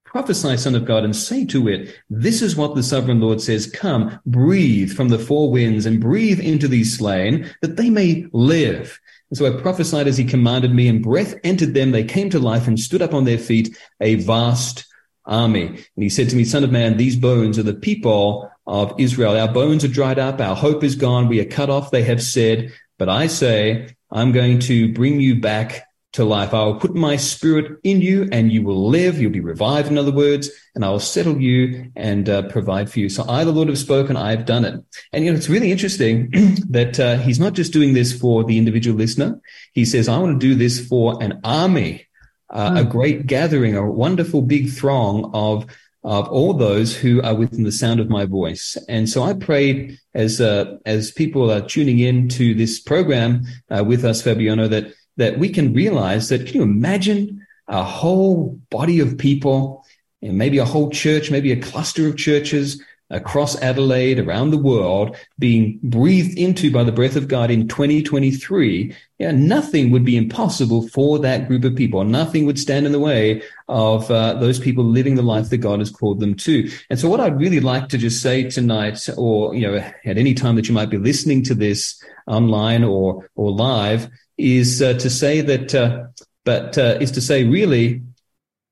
prophesy, 0.05 0.57
son 0.57 0.75
of 0.75 0.85
God, 0.85 1.03
and 1.03 1.15
say 1.15 1.45
to 1.45 1.67
it, 1.67 1.95
this 2.09 2.41
is 2.41 2.55
what 2.55 2.75
the 2.75 2.83
sovereign 2.83 3.19
Lord 3.19 3.41
says, 3.41 3.69
come, 3.69 4.19
breathe 4.25 4.91
from 4.91 5.09
the 5.09 5.19
four 5.19 5.51
winds 5.51 5.85
and 5.85 6.01
breathe 6.01 6.39
into 6.39 6.67
these 6.67 6.97
slain 6.97 7.49
that 7.61 7.77
they 7.77 7.89
may 7.89 8.25
live. 8.33 8.99
And 9.29 9.37
so 9.37 9.45
I 9.45 9.59
prophesied 9.59 10.07
as 10.07 10.17
he 10.17 10.25
commanded 10.25 10.73
me 10.73 10.87
and 10.87 11.01
breath 11.03 11.35
entered 11.43 11.73
them. 11.73 11.91
They 11.91 12.03
came 12.03 12.29
to 12.31 12.39
life 12.39 12.67
and 12.67 12.79
stood 12.79 13.01
up 13.01 13.13
on 13.13 13.25
their 13.25 13.39
feet, 13.39 13.77
a 13.99 14.15
vast 14.15 14.85
army. 15.25 15.67
And 15.67 16.03
he 16.03 16.09
said 16.09 16.29
to 16.29 16.35
me, 16.35 16.43
son 16.43 16.63
of 16.63 16.71
man, 16.71 16.97
these 16.97 17.15
bones 17.15 17.57
are 17.57 17.63
the 17.63 17.73
people 17.73 18.51
of 18.67 18.93
Israel. 18.99 19.37
Our 19.37 19.51
bones 19.51 19.83
are 19.83 19.89
dried 19.89 20.19
up. 20.19 20.39
Our 20.39 20.55
hope 20.55 20.83
is 20.83 20.95
gone. 20.95 21.27
We 21.27 21.39
are 21.39 21.45
cut 21.45 21.69
off. 21.69 21.91
They 21.91 22.03
have 22.03 22.21
said, 22.21 22.71
but 22.99 23.09
I 23.09 23.27
say, 23.27 23.95
I'm 24.13 24.31
going 24.31 24.59
to 24.59 24.93
bring 24.93 25.19
you 25.19 25.41
back 25.41 25.87
to 26.13 26.23
life. 26.23 26.53
I 26.53 26.63
will 26.63 26.79
put 26.79 26.93
my 26.93 27.15
spirit 27.15 27.79
in 27.83 27.99
you 27.99 28.29
and 28.31 28.51
you 28.51 28.61
will 28.61 28.87
live. 28.87 29.19
You'll 29.19 29.31
be 29.31 29.39
revived, 29.39 29.89
in 29.89 29.97
other 29.97 30.11
words, 30.11 30.51
and 30.75 30.85
I 30.85 30.91
will 30.91 30.99
settle 30.99 31.41
you 31.41 31.91
and 31.95 32.29
uh, 32.29 32.43
provide 32.43 32.91
for 32.91 32.99
you. 32.99 33.09
So 33.09 33.25
I, 33.27 33.43
the 33.43 33.51
Lord, 33.51 33.69
have 33.69 33.79
spoken. 33.79 34.15
I 34.15 34.29
have 34.29 34.45
done 34.45 34.63
it. 34.63 34.79
And, 35.11 35.25
you 35.25 35.31
know, 35.31 35.37
it's 35.37 35.49
really 35.49 35.71
interesting 35.71 36.29
that 36.69 36.99
uh, 36.99 37.17
he's 37.17 37.39
not 37.39 37.53
just 37.53 37.73
doing 37.73 37.95
this 37.95 38.17
for 38.17 38.43
the 38.43 38.59
individual 38.59 38.95
listener. 38.95 39.41
He 39.73 39.85
says, 39.85 40.07
I 40.07 40.19
want 40.19 40.39
to 40.39 40.47
do 40.47 40.53
this 40.53 40.87
for 40.87 41.21
an 41.21 41.41
army, 41.43 42.05
uh, 42.51 42.75
a 42.77 42.83
great 42.83 43.25
gathering, 43.25 43.75
a 43.75 43.89
wonderful 43.89 44.43
big 44.43 44.69
throng 44.69 45.31
of 45.33 45.65
of 46.03 46.27
all 46.27 46.53
those 46.53 46.95
who 46.95 47.21
are 47.21 47.35
within 47.35 47.63
the 47.63 47.71
sound 47.71 47.99
of 47.99 48.09
my 48.09 48.25
voice. 48.25 48.77
And 48.89 49.09
so 49.09 49.23
I 49.23 49.33
prayed 49.33 49.97
as 50.13 50.41
uh, 50.41 50.77
as 50.85 51.11
people 51.11 51.51
are 51.51 51.61
tuning 51.61 51.99
in 51.99 52.27
to 52.29 52.53
this 52.53 52.79
program 52.79 53.43
uh, 53.69 53.83
with 53.83 54.03
us, 54.03 54.21
Fabiano, 54.21 54.67
that 54.67 54.93
that 55.17 55.39
we 55.39 55.49
can 55.49 55.73
realize 55.73 56.29
that. 56.29 56.45
Can 56.45 56.55
you 56.55 56.63
imagine 56.63 57.45
a 57.67 57.83
whole 57.83 58.59
body 58.69 58.99
of 58.99 59.17
people, 59.17 59.85
and 60.21 60.37
maybe 60.37 60.57
a 60.57 60.65
whole 60.65 60.89
church, 60.89 61.31
maybe 61.31 61.51
a 61.51 61.61
cluster 61.61 62.07
of 62.07 62.17
churches, 62.17 62.83
across 63.09 63.61
Adelaide, 63.61 64.19
around 64.19 64.49
the 64.51 64.57
world, 64.57 65.15
being 65.37 65.79
breathed 65.83 66.37
into 66.37 66.71
by 66.71 66.83
the 66.83 66.91
breath 66.91 67.15
of 67.15 67.27
God 67.27 67.51
in 67.51 67.67
2023, 67.67 68.95
yeah, 69.19 69.31
nothing 69.31 69.91
would 69.91 70.03
be 70.03 70.17
impossible 70.17 70.87
for 70.89 71.19
that 71.19 71.47
group 71.47 71.63
of 71.63 71.75
people. 71.75 72.03
Nothing 72.03 72.45
would 72.45 72.59
stand 72.59 72.85
in 72.85 72.91
the 72.91 72.99
way 72.99 73.43
of 73.69 74.09
uh, 74.09 74.33
those 74.35 74.59
people 74.59 74.83
living 74.83 75.15
the 75.15 75.21
life 75.21 75.49
that 75.49 75.57
God 75.57 75.79
has 75.79 75.91
called 75.91 76.19
them 76.19 76.35
to. 76.35 76.69
And 76.89 76.99
so, 76.99 77.09
what 77.09 77.19
I'd 77.19 77.39
really 77.39 77.59
like 77.59 77.89
to 77.89 77.97
just 77.97 78.21
say 78.21 78.49
tonight, 78.49 79.07
or 79.17 79.53
you 79.53 79.67
know, 79.67 79.75
at 79.77 80.17
any 80.17 80.33
time 80.33 80.55
that 80.55 80.67
you 80.67 80.73
might 80.73 80.89
be 80.89 80.97
listening 80.97 81.43
to 81.43 81.55
this 81.55 82.03
online 82.27 82.83
or 82.83 83.29
or 83.35 83.51
live, 83.51 84.09
is 84.37 84.81
uh, 84.81 84.93
to 84.93 85.09
say 85.09 85.41
that, 85.41 85.75
uh, 85.75 86.05
but 86.43 86.77
uh, 86.77 86.97
is 86.99 87.11
to 87.11 87.21
say 87.21 87.43
really 87.43 88.01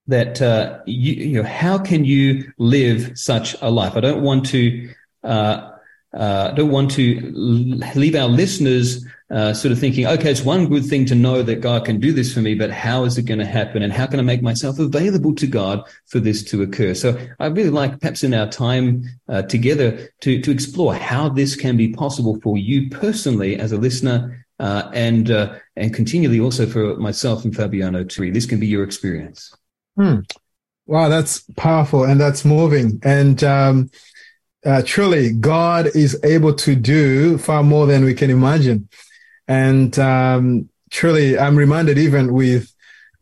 that 0.07 0.41
uh, 0.41 0.79
you, 0.85 1.13
you, 1.13 1.41
know 1.41 1.47
how 1.47 1.77
can 1.77 2.05
you 2.05 2.51
live 2.57 3.17
such 3.17 3.55
a 3.61 3.69
life? 3.69 3.95
I 3.95 4.01
don't 4.01 4.21
want 4.21 4.45
to 4.47 4.89
uh, 5.23 5.71
uh, 6.13 6.51
don't 6.51 6.71
want 6.71 6.91
to 6.91 7.31
leave 7.33 8.15
our 8.15 8.27
listeners 8.27 9.05
uh, 9.29 9.53
sort 9.53 9.71
of 9.71 9.79
thinking, 9.79 10.05
okay, 10.05 10.29
it's 10.29 10.41
one 10.41 10.67
good 10.67 10.85
thing 10.85 11.05
to 11.05 11.15
know 11.15 11.41
that 11.41 11.61
God 11.61 11.85
can 11.85 12.01
do 12.01 12.11
this 12.11 12.33
for 12.33 12.41
me, 12.41 12.53
but 12.53 12.69
how 12.69 13.05
is 13.05 13.17
it 13.17 13.23
going 13.23 13.39
to 13.39 13.45
happen, 13.45 13.81
and 13.81 13.93
how 13.93 14.05
can 14.07 14.19
I 14.19 14.23
make 14.23 14.41
myself 14.41 14.77
available 14.77 15.33
to 15.35 15.47
God 15.47 15.87
for 16.07 16.19
this 16.19 16.43
to 16.45 16.63
occur? 16.63 16.93
So 16.95 17.17
I 17.39 17.47
really 17.47 17.69
like 17.69 17.97
perhaps 18.01 18.23
in 18.23 18.33
our 18.33 18.47
time 18.49 19.05
uh, 19.29 19.43
together 19.43 20.09
to 20.21 20.41
to 20.41 20.51
explore 20.51 20.93
how 20.93 21.29
this 21.29 21.55
can 21.55 21.77
be 21.77 21.93
possible 21.93 22.39
for 22.41 22.57
you 22.57 22.89
personally 22.89 23.57
as 23.57 23.71
a 23.71 23.77
listener. 23.77 24.45
Uh, 24.59 24.91
and 24.93 25.31
and 25.75 25.91
continually 25.91 26.39
also 26.39 26.67
for 26.67 26.95
myself 26.97 27.43
and 27.43 27.55
Fabiano 27.55 28.03
too. 28.03 28.31
This 28.31 28.45
can 28.45 28.59
be 28.59 28.67
your 28.67 28.83
experience. 28.83 29.51
Hmm. 29.95 30.19
Wow, 30.85 31.09
that's 31.09 31.41
powerful 31.55 32.03
and 32.03 32.19
that's 32.19 32.43
moving. 32.43 32.99
And 33.03 33.43
um, 33.43 33.91
uh, 34.65 34.81
truly, 34.85 35.33
God 35.33 35.87
is 35.95 36.19
able 36.23 36.53
to 36.55 36.75
do 36.75 37.37
far 37.37 37.63
more 37.63 37.87
than 37.87 38.03
we 38.03 38.13
can 38.13 38.29
imagine. 38.29 38.89
And 39.47 39.97
um, 39.99 40.69
truly, 40.89 41.37
I'm 41.37 41.55
reminded 41.55 41.97
even 41.97 42.33
with 42.33 42.73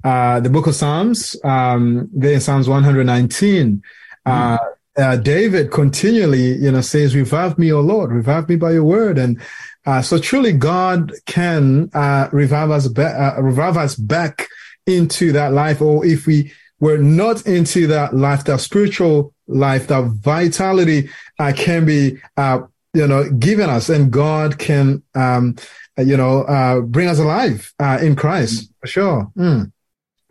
uh, 0.03 0.39
the 0.39 0.49
book 0.49 0.67
of 0.67 0.75
Psalms, 0.75 1.36
um, 1.43 2.10
there 2.13 2.34
in 2.34 2.39
Psalms 2.39 2.69
119, 2.69 3.82
uh, 4.25 4.58
mm. 4.58 4.60
uh, 4.97 5.15
David 5.17 5.71
continually, 5.71 6.55
you 6.55 6.71
know, 6.71 6.82
says, 6.82 7.15
"Revive 7.15 7.58
me, 7.58 7.71
O 7.71 7.82
Lord, 7.82 8.12
revive 8.12 8.47
me 8.47 8.55
by 8.55 8.71
your 8.71 8.84
word." 8.84 9.17
And 9.17 9.41
uh, 9.86 10.01
so, 10.01 10.17
truly, 10.17 10.53
God 10.53 11.12
can 11.25 11.89
uh, 11.93 12.29
revive 12.32 12.71
us, 12.71 12.88
ba- 12.88 13.36
uh, 13.38 13.41
revive 13.41 13.77
us 13.77 13.95
back 13.95 14.47
into 14.89 15.32
that 15.32 15.54
life, 15.54 15.82
or 15.82 16.06
if 16.06 16.25
we 16.25 16.52
were 16.80 16.97
not 16.97 17.45
into 17.45 17.88
that 17.88 18.15
life, 18.15 18.43
that 18.45 18.60
spiritual 18.60 19.34
life, 19.47 19.88
that 19.88 20.04
vitality 20.04 21.10
uh, 21.38 21.54
can 21.56 21.86
be, 21.86 22.19
uh, 22.38 22.62
you 22.93 23.06
know, 23.06 23.30
given 23.32 23.69
us, 23.69 23.89
and 23.89 24.12
God 24.12 24.58
can, 24.58 25.04
um, 25.13 25.56
uh, 25.97 26.02
you 26.02 26.17
know, 26.17 26.43
uh, 26.43 26.82
bring 26.82 27.08
us 27.08 27.19
alive 27.19 27.73
uh, 27.80 27.99
in 28.02 28.15
Christ 28.15 28.71
for 28.80 28.88
sure. 28.88 29.32
Mm. 29.38 29.71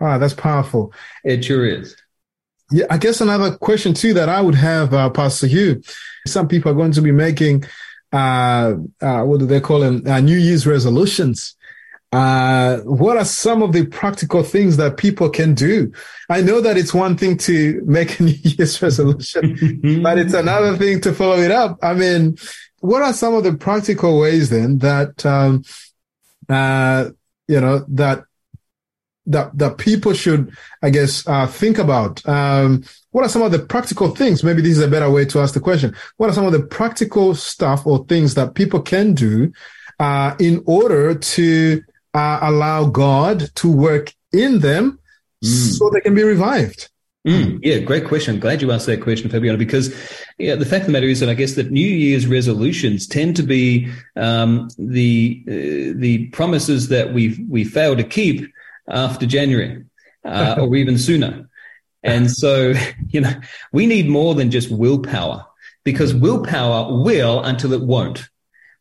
Wow, 0.01 0.19
that's 0.19 0.35
powerful. 0.35 0.93
It 1.25 1.45
sure 1.45 1.67
is. 1.67 1.97
Yeah, 2.71 2.87
I 2.91 2.99
guess 2.99 3.21
another 3.21 3.57
question 3.57 3.95
too 3.95 4.15
that 4.15 4.29
I 4.29 4.41
would 4.41 4.55
have, 4.55 4.93
uh, 4.93 5.11
Pastor 5.11 5.47
Hugh. 5.47 5.83
Some 6.27 6.49
people 6.49 6.71
are 6.71 6.75
going 6.75 6.93
to 6.93 7.03
be 7.03 7.13
making, 7.13 7.65
what 8.11 9.39
do 9.39 9.47
they 9.47 9.61
call 9.61 9.81
them? 9.81 10.03
New 10.25 10.37
Year's 10.37 10.67
resolutions. 10.67 11.57
Uh, 12.11 12.79
what 12.79 13.19
are 13.19 13.25
some 13.25 13.63
of 13.63 13.73
the 13.73 13.85
practical 13.87 14.43
things 14.43 14.79
that 14.79 14.97
people 14.97 15.29
can 15.29 15.55
do? 15.55 15.93
I 16.31 16.41
know 16.41 16.61
that 16.61 16.79
it's 16.79 16.95
one 16.95 17.17
thing 17.17 17.37
to 17.39 17.83
make 17.85 18.19
a 18.19 18.23
New 18.25 18.35
Year's 18.43 18.81
resolution, 18.81 20.01
but 20.03 20.19
it's 20.19 20.35
another 20.35 20.77
thing 20.77 21.01
to 21.03 21.13
follow 21.13 21.39
it 21.39 21.51
up. 21.51 21.79
I 21.83 21.95
mean, 21.95 22.37
what 22.81 23.03
are 23.03 23.13
some 23.13 23.35
of 23.35 23.45
the 23.45 23.55
practical 23.55 24.19
ways 24.21 24.49
then 24.49 24.79
that, 24.79 25.25
um, 25.27 25.65
uh, 26.49 27.11
you 27.47 27.61
know, 27.61 27.85
that, 27.89 28.25
that, 29.27 29.57
that 29.59 29.77
people 29.77 30.15
should, 30.15 30.57
I 30.83 30.89
guess, 30.89 31.27
uh, 31.29 31.47
think 31.47 31.77
about? 31.77 32.27
Um, 32.27 32.85
what 33.11 33.25
are 33.25 33.29
some 33.29 33.43
of 33.43 33.53
the 33.53 33.59
practical 33.59 34.15
things? 34.15 34.43
Maybe 34.43 34.63
this 34.63 34.79
is 34.79 34.83
a 34.83 34.89
better 34.89 35.11
way 35.11 35.27
to 35.27 35.41
ask 35.41 35.53
the 35.53 35.61
question. 35.61 35.95
What 36.17 36.31
are 36.31 36.35
some 36.35 36.47
of 36.47 36.53
the 36.53 36.63
practical 36.63 37.35
stuff 37.35 37.87
or 37.87 38.07
things 38.07 38.35
that 38.35 38.55
people 38.55 38.81
can 38.81 39.13
do, 39.13 39.53
uh, 39.99 40.35
in 40.39 40.63
order 40.65 41.15
to, 41.15 41.83
uh, 42.19 42.39
allow 42.43 42.87
God 42.87 43.51
to 43.57 43.71
work 43.71 44.13
in 44.33 44.61
them 44.61 44.99
mm. 45.45 45.49
so 45.49 45.91
they 45.91 46.01
can 46.01 46.15
be 46.15 46.23
revived? 46.23 46.91
Mm, 47.27 47.59
yeah, 47.63 47.79
great 47.79 48.07
question. 48.07 48.41
Glad 48.41 48.63
you 48.63 48.73
asked 48.73 48.87
that 48.87 49.03
question, 49.03 49.29
Fabiano, 49.29 49.59
because 49.59 49.95
yeah, 50.39 50.55
the 50.55 50.65
fact 50.65 50.83
of 50.83 50.87
the 50.87 50.93
matter 50.93 51.07
is 51.07 51.21
that 51.21 51.29
I 51.29 51.35
guess 51.35 51.55
that 51.55 51.71
New 51.71 51.87
Year's 51.87 52.27
resolutions 52.27 53.07
tend 53.07 53.37
to 53.37 53.43
be 53.43 53.89
um, 54.17 54.69
the 54.79 55.45
uh, 55.47 55.99
the 55.99 56.29
promises 56.33 56.89
that 56.89 57.13
we 57.13 57.45
we 57.49 57.65
fail 57.65 57.97
to 57.97 58.05
keep 58.05 58.51
after 58.89 59.27
January 59.27 59.85
uh, 60.25 60.57
or 60.59 60.75
even 60.77 60.97
sooner. 60.97 61.49
And 62.03 62.31
so, 62.43 62.73
you 63.09 63.21
know, 63.21 63.35
we 63.73 63.87
need 63.87 64.09
more 64.09 64.35
than 64.35 64.51
just 64.51 64.71
willpower 64.71 65.45
because 65.85 66.15
willpower 66.15 67.03
will 67.03 67.45
until 67.45 67.73
it 67.73 67.83
won't 67.83 68.29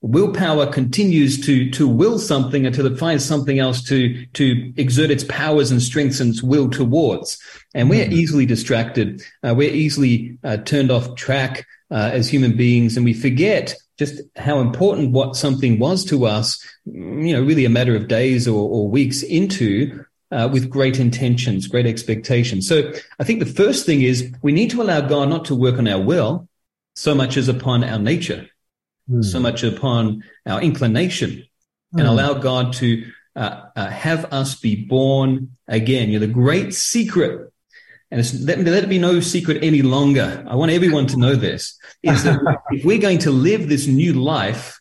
willpower 0.01 0.67
continues 0.67 1.43
to 1.45 1.69
to 1.71 1.87
will 1.87 2.19
something 2.19 2.65
until 2.65 2.85
it 2.85 2.99
finds 2.99 3.25
something 3.25 3.59
else 3.59 3.81
to 3.83 4.25
to 4.27 4.73
exert 4.77 5.09
its 5.09 5.23
powers 5.23 5.71
and 5.71 5.81
strengths 5.81 6.19
and 6.19 6.31
its 6.31 6.43
will 6.43 6.69
towards. 6.69 7.41
And 7.73 7.89
we're 7.89 8.05
mm-hmm. 8.05 8.13
easily 8.13 8.45
distracted. 8.45 9.21
Uh, 9.43 9.53
we're 9.55 9.73
easily 9.73 10.37
uh, 10.43 10.57
turned 10.57 10.91
off 10.91 11.15
track 11.15 11.65
uh, 11.89 12.11
as 12.13 12.29
human 12.29 12.55
beings. 12.55 12.95
And 12.95 13.05
we 13.05 13.13
forget 13.13 13.75
just 13.97 14.21
how 14.35 14.59
important 14.59 15.11
what 15.11 15.35
something 15.35 15.79
was 15.79 16.05
to 16.05 16.25
us 16.25 16.63
you 16.85 17.33
know 17.33 17.41
really 17.41 17.65
a 17.65 17.69
matter 17.69 17.95
of 17.95 18.07
days 18.07 18.47
or, 18.47 18.69
or 18.69 18.87
weeks 18.87 19.23
into 19.23 20.03
uh, 20.31 20.47
with 20.51 20.69
great 20.69 20.99
intentions 20.99 21.67
great 21.67 21.87
expectations. 21.87 22.67
So 22.67 22.93
i 23.19 23.23
think 23.23 23.39
the 23.39 23.45
first 23.45 23.85
thing 23.85 24.03
is 24.03 24.31
we 24.41 24.51
need 24.51 24.69
to 24.71 24.81
allow 24.81 25.01
god 25.01 25.29
not 25.29 25.45
to 25.45 25.55
work 25.55 25.79
on 25.79 25.87
our 25.87 26.01
will 26.01 26.47
so 26.95 27.15
much 27.15 27.37
as 27.37 27.47
upon 27.47 27.83
our 27.83 27.99
nature 27.99 28.47
mm. 29.09 29.23
so 29.23 29.39
much 29.39 29.63
upon 29.63 30.23
our 30.45 30.61
inclination 30.61 31.29
mm. 31.31 31.49
and 31.93 32.01
hmm. 32.01 32.07
allow 32.07 32.33
God 32.33 32.73
to 32.73 33.05
uh, 33.35 33.65
uh, 33.75 33.87
have 33.89 34.25
us 34.33 34.55
be 34.55 34.75
born 34.75 35.51
again. 35.67 36.09
You 36.09 36.19
know, 36.19 36.25
the 36.25 36.33
great 36.33 36.73
secret, 36.73 37.51
and 38.09 38.45
let, 38.45 38.59
let 38.59 38.83
it 38.83 38.89
be 38.89 38.99
no 38.99 39.19
secret 39.19 39.63
any 39.63 39.81
longer. 39.81 40.43
I 40.47 40.55
want 40.55 40.71
everyone 40.71 41.07
to 41.07 41.17
know 41.17 41.35
this 41.35 41.77
is 42.01 42.23
that 42.23 42.39
if 42.71 42.83
we're 42.83 42.97
going 42.97 43.19
to 43.19 43.31
live 43.31 43.69
this 43.69 43.85
new 43.85 44.13
life, 44.13 44.79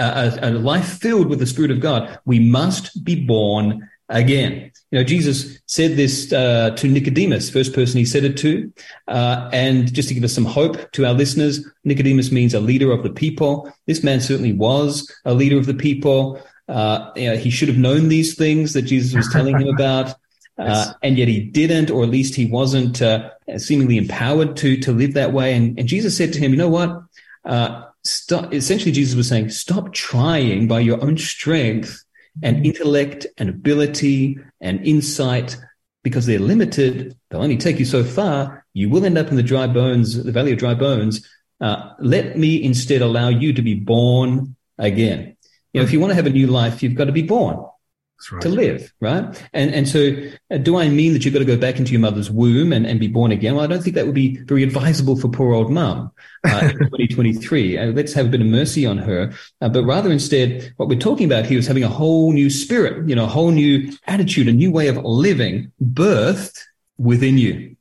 uh, 0.00 0.30
a, 0.40 0.48
a 0.48 0.52
life 0.52 0.98
filled 0.98 1.28
with 1.28 1.38
the 1.38 1.46
Spirit 1.46 1.70
of 1.70 1.80
God, 1.80 2.18
we 2.24 2.38
must 2.38 3.04
be 3.04 3.26
born 3.26 3.88
again. 4.08 4.72
You 4.90 4.98
know, 4.98 5.04
Jesus 5.04 5.58
said 5.66 5.96
this 5.96 6.32
uh, 6.32 6.70
to 6.70 6.88
Nicodemus, 6.88 7.50
first 7.50 7.74
person 7.74 7.98
he 7.98 8.04
said 8.04 8.24
it 8.24 8.36
to. 8.38 8.72
Uh, 9.06 9.50
and 9.52 9.92
just 9.92 10.08
to 10.08 10.14
give 10.14 10.24
us 10.24 10.34
some 10.34 10.44
hope 10.44 10.90
to 10.92 11.04
our 11.04 11.12
listeners, 11.12 11.66
Nicodemus 11.84 12.32
means 12.32 12.54
a 12.54 12.60
leader 12.60 12.90
of 12.90 13.02
the 13.02 13.10
people. 13.10 13.70
This 13.86 14.02
man 14.02 14.20
certainly 14.20 14.52
was 14.52 15.10
a 15.24 15.34
leader 15.34 15.58
of 15.58 15.66
the 15.66 15.74
people. 15.74 16.40
Uh, 16.68 17.10
you 17.16 17.28
know, 17.30 17.36
he 17.36 17.50
should 17.50 17.68
have 17.68 17.78
known 17.78 18.08
these 18.08 18.34
things 18.34 18.72
that 18.72 18.82
Jesus 18.82 19.14
was 19.14 19.28
telling 19.32 19.58
him 19.58 19.68
about. 19.68 20.14
Uh, 20.58 20.92
and 21.04 21.16
yet 21.16 21.28
he 21.28 21.38
didn't, 21.38 21.88
or 21.88 22.02
at 22.02 22.10
least 22.10 22.34
he 22.34 22.44
wasn't 22.44 23.00
uh, 23.00 23.30
seemingly 23.58 23.96
empowered 23.96 24.56
to 24.56 24.76
to 24.76 24.90
live 24.90 25.14
that 25.14 25.32
way. 25.32 25.54
And, 25.54 25.78
and 25.78 25.86
Jesus 25.88 26.16
said 26.16 26.32
to 26.32 26.40
him, 26.40 26.50
"You 26.50 26.56
know 26.56 26.68
what? 26.68 27.00
Uh, 27.44 27.84
stop." 28.02 28.52
Essentially, 28.52 28.90
Jesus 28.90 29.14
was 29.14 29.28
saying, 29.28 29.50
"Stop 29.50 29.92
trying 29.92 30.66
by 30.66 30.80
your 30.80 31.00
own 31.00 31.16
strength 31.16 32.04
and 32.42 32.64
intellect 32.64 33.26
and 33.38 33.48
ability 33.48 34.38
and 34.60 34.84
insight 34.86 35.56
because 36.04 36.26
they're 36.26 36.38
limited. 36.38 37.16
They'll 37.30 37.42
only 37.42 37.56
take 37.56 37.78
you 37.78 37.84
so 37.84 38.04
far. 38.04 38.64
You 38.72 38.88
will 38.88 39.04
end 39.04 39.18
up 39.18 39.28
in 39.28 39.36
the 39.36 39.42
dry 39.42 39.66
bones, 39.66 40.22
the 40.22 40.32
valley 40.32 40.52
of 40.52 40.58
dry 40.58 40.74
bones. 40.74 41.28
Uh, 41.60 41.92
let 41.98 42.38
me 42.38 42.62
instead 42.62 43.02
allow 43.02 43.28
you 43.28 43.52
to 43.52 43.62
be 43.62 43.74
born 43.74 44.56
again. 44.78 45.36
You 45.72 45.80
know, 45.80 45.84
if 45.84 45.92
you 45.92 46.00
want 46.00 46.10
to 46.12 46.14
have 46.14 46.26
a 46.26 46.30
new 46.30 46.46
life, 46.46 46.82
you've 46.82 46.94
got 46.94 47.06
to 47.06 47.12
be 47.12 47.22
born 47.22 47.64
right. 48.32 48.42
to 48.42 48.48
live, 48.48 48.92
right? 49.00 49.24
And 49.52 49.74
and 49.74 49.88
so, 49.88 50.16
uh, 50.50 50.58
do 50.58 50.76
I 50.76 50.88
mean 50.88 51.12
that 51.12 51.24
you've 51.24 51.34
got 51.34 51.40
to 51.40 51.44
go 51.44 51.56
back 51.56 51.78
into 51.78 51.92
your 51.92 52.00
mother's 52.00 52.30
womb 52.30 52.72
and, 52.72 52.86
and 52.86 52.98
be 52.98 53.08
born 53.08 53.32
again? 53.32 53.54
Well, 53.54 53.64
I 53.64 53.66
don't 53.66 53.82
think 53.82 53.96
that 53.96 54.06
would 54.06 54.14
be 54.14 54.36
very 54.38 54.62
advisable 54.62 55.16
for 55.16 55.28
poor 55.28 55.54
old 55.54 55.70
mum 55.70 56.10
uh, 56.46 56.60
in 56.62 56.78
2023. 56.78 57.78
Uh, 57.78 57.86
let's 57.92 58.12
have 58.12 58.26
a 58.26 58.28
bit 58.28 58.40
of 58.40 58.46
mercy 58.46 58.86
on 58.86 58.98
her, 58.98 59.32
uh, 59.60 59.68
but 59.68 59.84
rather 59.84 60.10
instead, 60.10 60.72
what 60.76 60.88
we're 60.88 60.98
talking 60.98 61.26
about 61.26 61.46
here 61.46 61.58
is 61.58 61.66
having 61.66 61.84
a 61.84 61.88
whole 61.88 62.32
new 62.32 62.50
spirit, 62.50 63.08
you 63.08 63.14
know, 63.14 63.24
a 63.24 63.28
whole 63.28 63.50
new 63.50 63.92
attitude, 64.06 64.48
a 64.48 64.52
new 64.52 64.70
way 64.70 64.88
of 64.88 64.96
living, 64.96 65.72
birthed 65.82 66.58
within 66.98 67.38
you. 67.38 67.76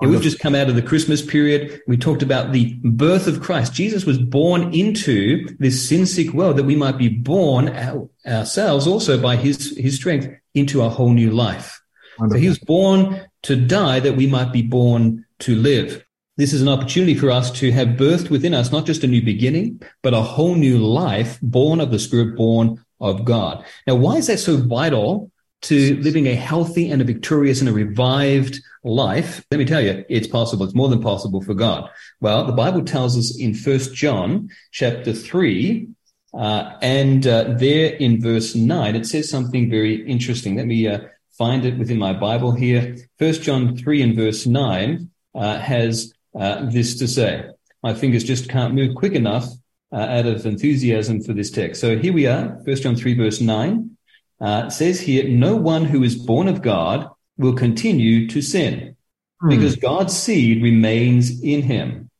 Yeah, 0.00 0.08
we've 0.08 0.22
just 0.22 0.38
come 0.38 0.54
out 0.54 0.68
of 0.68 0.76
the 0.76 0.82
Christmas 0.82 1.22
period. 1.22 1.80
We 1.88 1.96
talked 1.96 2.22
about 2.22 2.52
the 2.52 2.74
birth 2.84 3.26
of 3.26 3.40
Christ. 3.40 3.72
Jesus 3.72 4.04
was 4.04 4.16
born 4.18 4.72
into 4.72 5.48
this 5.58 5.88
sin 5.88 6.06
sick 6.06 6.32
world 6.32 6.56
that 6.56 6.64
we 6.64 6.76
might 6.76 6.98
be 6.98 7.08
born 7.08 7.68
our, 7.70 8.08
ourselves 8.24 8.86
also 8.86 9.20
by 9.20 9.34
his, 9.34 9.76
his 9.76 9.96
strength 9.96 10.28
into 10.54 10.82
a 10.82 10.88
whole 10.88 11.10
new 11.10 11.32
life. 11.32 11.80
Wonderful. 12.18 12.38
So 12.38 12.42
he 12.42 12.48
was 12.48 12.58
born 12.60 13.28
to 13.42 13.56
die 13.56 13.98
that 14.00 14.16
we 14.16 14.28
might 14.28 14.52
be 14.52 14.62
born 14.62 15.24
to 15.40 15.56
live. 15.56 16.04
this 16.36 16.52
is 16.52 16.62
an 16.62 16.68
opportunity 16.68 17.16
for 17.16 17.32
us 17.32 17.50
to 17.50 17.72
have 17.72 17.88
birthed 17.88 18.30
within 18.30 18.54
us 18.54 18.70
not 18.70 18.86
just 18.86 19.02
a 19.02 19.08
new 19.08 19.22
beginning, 19.22 19.82
but 20.04 20.14
a 20.14 20.22
whole 20.22 20.54
new 20.54 20.78
life 20.78 21.38
born 21.42 21.80
of 21.80 21.90
the 21.90 21.98
Spirit, 21.98 22.36
born 22.36 22.84
of 23.00 23.24
God. 23.24 23.64
Now, 23.86 23.96
why 23.96 24.16
is 24.16 24.28
that 24.28 24.38
so 24.38 24.56
vital 24.56 25.32
to 25.62 25.96
living 25.96 26.26
a 26.26 26.34
healthy 26.34 26.90
and 26.90 27.02
a 27.02 27.04
victorious 27.04 27.60
and 27.60 27.68
a 27.68 27.72
revived 27.72 28.60
life? 28.84 29.44
Let 29.50 29.58
me 29.58 29.64
tell 29.64 29.80
you, 29.80 30.04
it's 30.08 30.26
possible. 30.28 30.64
It's 30.64 30.74
more 30.74 30.88
than 30.88 31.02
possible 31.02 31.42
for 31.42 31.54
God. 31.54 31.90
Well, 32.20 32.44
the 32.44 32.52
Bible 32.52 32.84
tells 32.84 33.16
us 33.16 33.38
in 33.38 33.54
First 33.54 33.94
John 33.94 34.48
chapter 34.72 35.12
3, 35.12 35.88
uh, 36.34 36.76
and 36.82 37.26
uh, 37.26 37.54
there 37.56 37.94
in 37.94 38.20
verse 38.20 38.54
9, 38.54 38.94
it 38.94 39.06
says 39.06 39.30
something 39.30 39.70
very 39.70 40.06
interesting. 40.06 40.56
Let 40.56 40.66
me 40.66 40.86
uh, 40.86 41.00
find 41.36 41.64
it 41.64 41.78
within 41.78 41.98
my 41.98 42.12
Bible 42.12 42.52
here. 42.52 42.96
First 43.18 43.42
John 43.42 43.76
3 43.76 44.02
and 44.02 44.16
verse 44.16 44.46
9 44.46 45.10
uh, 45.34 45.58
has 45.58 46.12
uh, 46.38 46.66
this 46.70 46.98
to 46.98 47.08
say. 47.08 47.46
My 47.82 47.94
fingers 47.94 48.24
just 48.24 48.48
can't 48.48 48.74
move 48.74 48.96
quick 48.96 49.12
enough 49.12 49.46
uh, 49.92 49.96
out 49.96 50.26
of 50.26 50.44
enthusiasm 50.44 51.22
for 51.22 51.32
this 51.32 51.50
text. 51.50 51.80
So 51.80 51.96
here 51.96 52.12
we 52.12 52.26
are, 52.26 52.60
First 52.66 52.82
John 52.82 52.96
3 52.96 53.14
verse 53.14 53.40
9. 53.40 53.96
Uh, 54.40 54.70
says 54.70 55.00
here, 55.00 55.28
no 55.28 55.56
one 55.56 55.84
who 55.84 56.02
is 56.02 56.14
born 56.14 56.46
of 56.48 56.62
God 56.62 57.08
will 57.38 57.54
continue 57.54 58.28
to 58.28 58.40
sin 58.40 58.94
Hmm. 59.40 59.50
because 59.50 59.76
God's 59.76 60.16
seed 60.16 60.62
remains 60.62 61.40
in 61.42 61.62
him. 61.62 62.10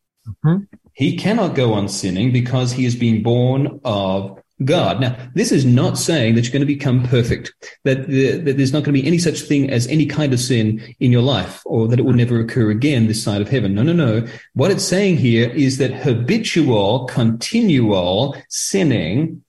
Mhm. 0.45 0.67
He 0.93 1.17
cannot 1.17 1.55
go 1.55 1.73
on 1.75 1.89
sinning 1.89 2.33
because 2.33 2.73
he 2.73 2.85
is 2.85 2.97
being 2.97 3.23
born 3.23 3.81
of 3.85 4.39
God. 4.65 5.01
Now, 5.01 5.17
this 5.35 5.53
is 5.53 5.65
not 5.65 5.97
saying 5.99 6.35
that 6.35 6.43
you're 6.43 6.53
going 6.53 6.61
to 6.61 6.67
become 6.67 7.05
perfect, 7.05 7.53
that, 7.85 8.09
the, 8.09 8.39
that 8.39 8.57
there's 8.57 8.73
not 8.73 8.83
going 8.83 8.95
to 8.95 9.01
be 9.01 9.07
any 9.07 9.19
such 9.19 9.41
thing 9.43 9.71
as 9.71 9.87
any 9.87 10.07
kind 10.07 10.33
of 10.33 10.41
sin 10.41 10.83
in 10.99 11.13
your 11.13 11.23
life, 11.23 11.63
or 11.65 11.87
that 11.89 12.01
it 12.01 12.05
will 12.05 12.15
never 12.15 12.41
occur 12.41 12.71
again 12.71 13.07
this 13.07 13.23
side 13.23 13.41
of 13.41 13.49
heaven. 13.49 13.75
No, 13.75 13.83
no, 13.85 13.93
no. 13.93 14.27
What 14.55 14.73
it's 14.73 14.85
saying 14.85 15.19
here 15.19 15.49
is 15.51 15.79
that 15.79 15.93
habitual, 15.93 17.07
continual 17.07 18.37
sinning 18.49 19.45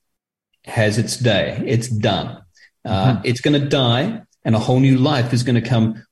has 0.65 0.99
its 0.99 1.17
day. 1.17 1.61
It's 1.65 1.87
done. 1.87 2.38
Uh, 2.89 3.21
It's 3.23 3.41
going 3.41 3.59
to 3.61 3.67
die, 3.67 4.21
and 4.43 4.55
a 4.55 4.59
whole 4.59 4.79
new 4.79 4.97
life 4.97 5.33
is 5.33 5.43
going 5.43 5.61
to 5.61 5.69
come 5.69 6.03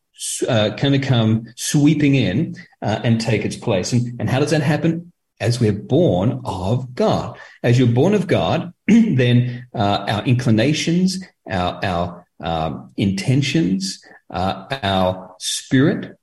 uh, 0.48 0.72
kind 0.78 0.96
of 0.96 1.02
come 1.02 1.46
sweeping 1.56 2.16
in 2.16 2.56
uh, 2.82 3.00
and 3.04 3.22
take 3.22 3.46
its 3.46 3.56
place. 3.56 3.94
And, 3.94 4.20
and 4.20 4.30
how 4.30 4.40
does 4.40 4.52
that 4.52 4.62
happen? 4.62 5.12
As 5.40 5.60
we're 5.60 5.74
born 5.74 6.42
of 6.44 6.96
God. 6.96 7.38
As 7.62 7.78
you're 7.78 7.88
born 7.88 8.16
of 8.16 8.26
God, 8.26 8.74
then 8.88 9.68
uh, 9.76 10.06
our 10.08 10.24
inclinations, 10.26 11.24
our, 11.50 11.80
our 11.86 12.28
um, 12.40 12.92
intentions, 12.98 14.04
uh, 14.32 14.66
our 14.84 15.36
spirit, 15.40 16.18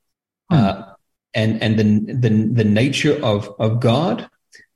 uh, 0.51 0.83
and 1.33 1.63
and 1.63 1.79
the 1.79 2.13
the, 2.13 2.31
the 2.63 2.65
nature 2.65 3.25
of 3.25 3.49
of 3.59 3.81
God, 3.81 4.29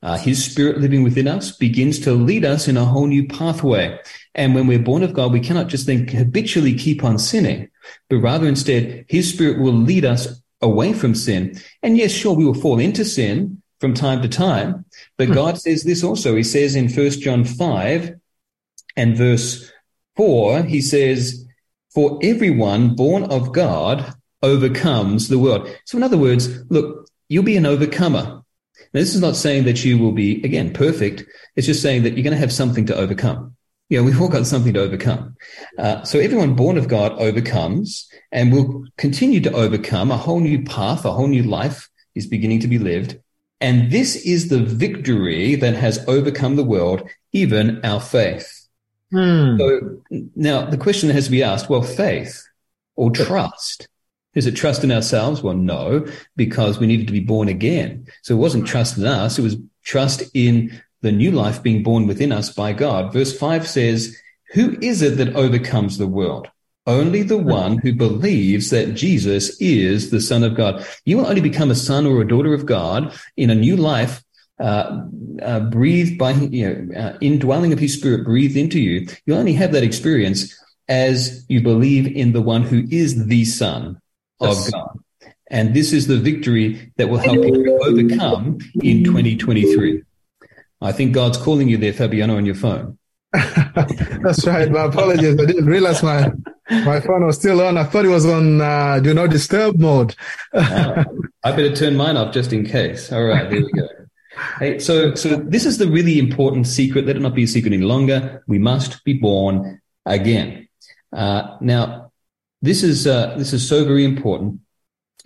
uh, 0.02 0.16
His 0.16 0.44
Spirit 0.44 0.78
living 0.78 1.02
within 1.02 1.28
us, 1.28 1.56
begins 1.56 1.98
to 2.00 2.12
lead 2.12 2.44
us 2.44 2.68
in 2.68 2.76
a 2.76 2.84
whole 2.84 3.06
new 3.06 3.26
pathway. 3.26 3.98
And 4.39 4.55
when 4.55 4.68
we're 4.68 4.78
born 4.78 5.03
of 5.03 5.14
God, 5.14 5.32
we 5.32 5.41
cannot 5.41 5.66
just 5.66 5.86
then 5.86 6.07
habitually 6.07 6.72
keep 6.72 7.03
on 7.03 7.18
sinning, 7.18 7.68
but 8.09 8.18
rather 8.18 8.47
instead, 8.47 9.05
His 9.09 9.28
Spirit 9.28 9.59
will 9.59 9.72
lead 9.72 10.05
us 10.05 10.41
away 10.62 10.93
from 10.93 11.16
sin. 11.16 11.61
And 11.82 11.99
yes, 11.99 12.12
sure, 12.12 12.36
we 12.36 12.45
will 12.45 12.55
fall 12.55 12.78
into 12.78 13.05
sin 13.05 13.61
from 13.80 13.95
time 13.95 14.22
to 14.22 14.28
time, 14.28 14.84
but 15.16 15.26
hmm. 15.26 15.34
God 15.34 15.59
says 15.59 15.82
this 15.82 16.05
also. 16.05 16.36
He 16.36 16.45
says 16.45 16.76
in 16.76 16.89
First 16.89 17.20
John 17.20 17.45
five 17.45 18.14
and 18.97 19.16
verse 19.16 19.70
four, 20.16 20.62
He 20.62 20.80
says, 20.82 21.45
"For 21.93 22.20
everyone 22.22 22.95
born 22.95 23.24
of 23.24 23.53
God 23.53 24.14
overcomes 24.41 25.26
the 25.26 25.41
world." 25.41 25.68
So, 25.84 25.99
in 25.99 26.05
other 26.05 26.18
words, 26.18 26.49
look, 26.70 27.09
you'll 27.28 27.43
be 27.43 27.57
an 27.57 27.66
overcomer. 27.66 28.45
Now, 28.95 29.01
this 29.01 29.16
is 29.16 29.20
not 29.20 29.34
saying 29.34 29.64
that 29.64 29.84
you 29.84 29.99
will 29.99 30.12
be, 30.12 30.43
again, 30.45 30.72
perfect. 30.72 31.24
It's 31.57 31.66
just 31.66 31.82
saying 31.82 32.05
that 32.05 32.14
you're 32.14 32.22
going 32.22 32.32
to 32.32 32.39
have 32.47 32.53
something 32.53 32.86
to 32.86 32.97
overcome. 32.97 33.57
You 33.89 33.99
know, 33.99 34.05
we've 34.05 34.20
all 34.20 34.28
got 34.28 34.47
something 34.47 34.74
to 34.74 34.80
overcome. 34.80 35.36
Uh, 35.78 36.03
so 36.03 36.18
everyone 36.18 36.55
born 36.55 36.76
of 36.76 36.89
God 36.89 37.12
overcomes 37.12 38.07
and 38.30 38.53
will 38.53 38.84
continue 38.99 39.41
to 39.41 39.53
overcome. 39.53 40.11
A 40.11 40.16
whole 40.16 40.41
new 40.41 40.62
path, 40.62 41.05
a 41.05 41.12
whole 41.12 41.26
new 41.26 41.43
life 41.43 41.89
is 42.14 42.26
beginning 42.26 42.61
to 42.61 42.68
be 42.68 42.78
lived. 42.78 43.18
And 43.61 43.91
this 43.91 44.14
is 44.16 44.49
the 44.49 44.62
victory 44.62 45.55
that 45.57 45.74
has 45.74 46.05
overcome 46.07 46.57
the 46.57 46.64
world, 46.64 47.09
even 47.32 47.84
our 47.84 48.01
faith. 48.01 48.68
Hmm. 49.11 49.57
So 49.59 50.03
now 50.36 50.66
the 50.66 50.76
question 50.76 51.09
that 51.09 51.14
has 51.14 51.24
to 51.24 51.30
be 51.30 51.43
asked, 51.43 51.70
well, 51.70 51.82
faith 51.82 52.47
or 52.97 53.11
trust? 53.11 53.89
Is 54.34 54.47
it 54.47 54.55
trust 54.55 54.84
in 54.84 54.93
ourselves? 54.93 55.43
Well, 55.43 55.57
no, 55.57 56.07
because 56.36 56.78
we 56.78 56.86
needed 56.86 57.07
to 57.07 57.12
be 57.12 57.20
born 57.20 57.49
again. 57.49 58.07
So 58.22 58.34
it 58.34 58.39
wasn't 58.39 58.66
trust 58.66 58.99
in 58.99 59.07
us. 59.07 59.39
It 59.39 59.43
was 59.43 59.57
trust 59.82 60.22
in 60.34 60.80
the 61.01 61.12
new 61.12 61.30
life 61.30 61.62
being 61.62 61.82
born 61.82 62.07
within 62.07 62.32
us 62.32 62.51
by 62.51 62.72
God. 62.72 63.12
Verse 63.12 63.36
five 63.36 63.68
says, 63.68 64.16
who 64.53 64.76
is 64.80 65.03
it 65.03 65.16
that 65.18 65.36
overcomes 65.36 65.99
the 65.99 66.07
world? 66.07 66.49
Only 66.86 67.22
the 67.22 67.36
one 67.38 67.78
who 67.78 67.92
believes 67.92 68.70
that 68.70 68.94
Jesus 68.94 69.61
is 69.61 70.11
the 70.11 70.22
son 70.22 70.42
of 70.42 70.55
God. 70.55 70.86
You 71.05 71.18
will 71.18 71.26
only 71.26 71.42
become 71.42 71.70
a 71.70 71.74
son 71.74 72.07
or 72.07 72.22
a 72.22 72.26
daughter 72.26 72.55
of 72.55 72.64
God 72.64 73.14
in 73.36 73.51
a 73.51 73.55
new 73.55 73.76
life 73.76 74.24
uh, 74.59 75.03
uh, 75.42 75.61
breathed 75.61 76.18
by, 76.18 76.32
you 76.32 76.68
know, 76.68 76.99
uh, 76.99 77.18
indwelling 77.20 77.72
of 77.74 77.78
his 77.78 77.92
spirit 77.92 78.24
breathed 78.24 78.57
into 78.57 78.80
you. 78.80 79.07
You'll 79.26 79.38
only 79.38 79.53
have 79.53 79.72
that 79.72 79.82
experience 79.82 80.59
as 80.88 81.44
you 81.49 81.61
believe 81.61 82.07
in 82.07 82.32
the 82.32 82.40
one 82.40 82.62
who 82.62 82.84
is 82.90 83.26
the 83.26 83.44
son 83.44 84.01
of 84.40 84.57
Yes. 84.57 84.70
God. 84.70 84.99
And 85.51 85.74
this 85.74 85.92
is 85.92 86.07
the 86.07 86.16
victory 86.16 86.92
that 86.96 87.09
will 87.09 87.18
help 87.18 87.36
you 87.36 87.78
overcome 87.82 88.59
in 88.82 89.05
2023. 89.05 90.03
I 90.80 90.92
think 90.92 91.12
God's 91.12 91.38
calling 91.38 91.68
you 91.68 91.76
there, 91.76 91.92
Fabiano, 91.92 92.36
on 92.36 92.46
your 92.46 92.54
phone. 92.54 92.98
That's 93.32 94.46
right. 94.46 94.70
My 94.70 94.84
apologies. 94.84 95.34
I 95.40 95.44
didn't 95.44 95.66
realize 95.66 96.02
my 96.02 96.30
my 96.70 97.00
phone 97.00 97.26
was 97.26 97.36
still 97.36 97.60
on. 97.60 97.76
I 97.76 97.84
thought 97.84 98.04
it 98.04 98.08
was 98.08 98.24
on 98.26 98.60
uh, 98.60 99.00
do 99.00 99.12
not 99.12 99.30
disturb 99.30 99.78
mode. 99.78 100.14
Ah, 100.54 101.04
I 101.44 101.50
better 101.52 101.74
turn 101.74 101.96
mine 101.96 102.16
off 102.16 102.32
just 102.32 102.52
in 102.52 102.64
case. 102.64 103.12
All 103.12 103.24
right, 103.24 103.50
there 103.50 103.60
we 103.60 103.72
go. 103.72 103.88
Hey, 104.58 104.78
so, 104.78 105.14
so 105.14 105.36
this 105.36 105.66
is 105.66 105.78
the 105.78 105.88
really 105.88 106.18
important 106.18 106.66
secret. 106.66 107.06
Let 107.06 107.16
it 107.16 107.22
not 107.22 107.34
be 107.34 107.44
a 107.44 107.48
secret 107.48 107.72
any 107.72 107.82
longer. 107.82 108.42
We 108.46 108.58
must 108.58 109.04
be 109.04 109.14
born 109.14 109.80
again. 110.06 110.68
Uh, 111.12 111.56
now, 111.60 112.12
this 112.62 112.82
is 112.82 113.06
uh, 113.06 113.34
this 113.36 113.52
is 113.52 113.66
so 113.66 113.84
very 113.84 114.04
important 114.04 114.60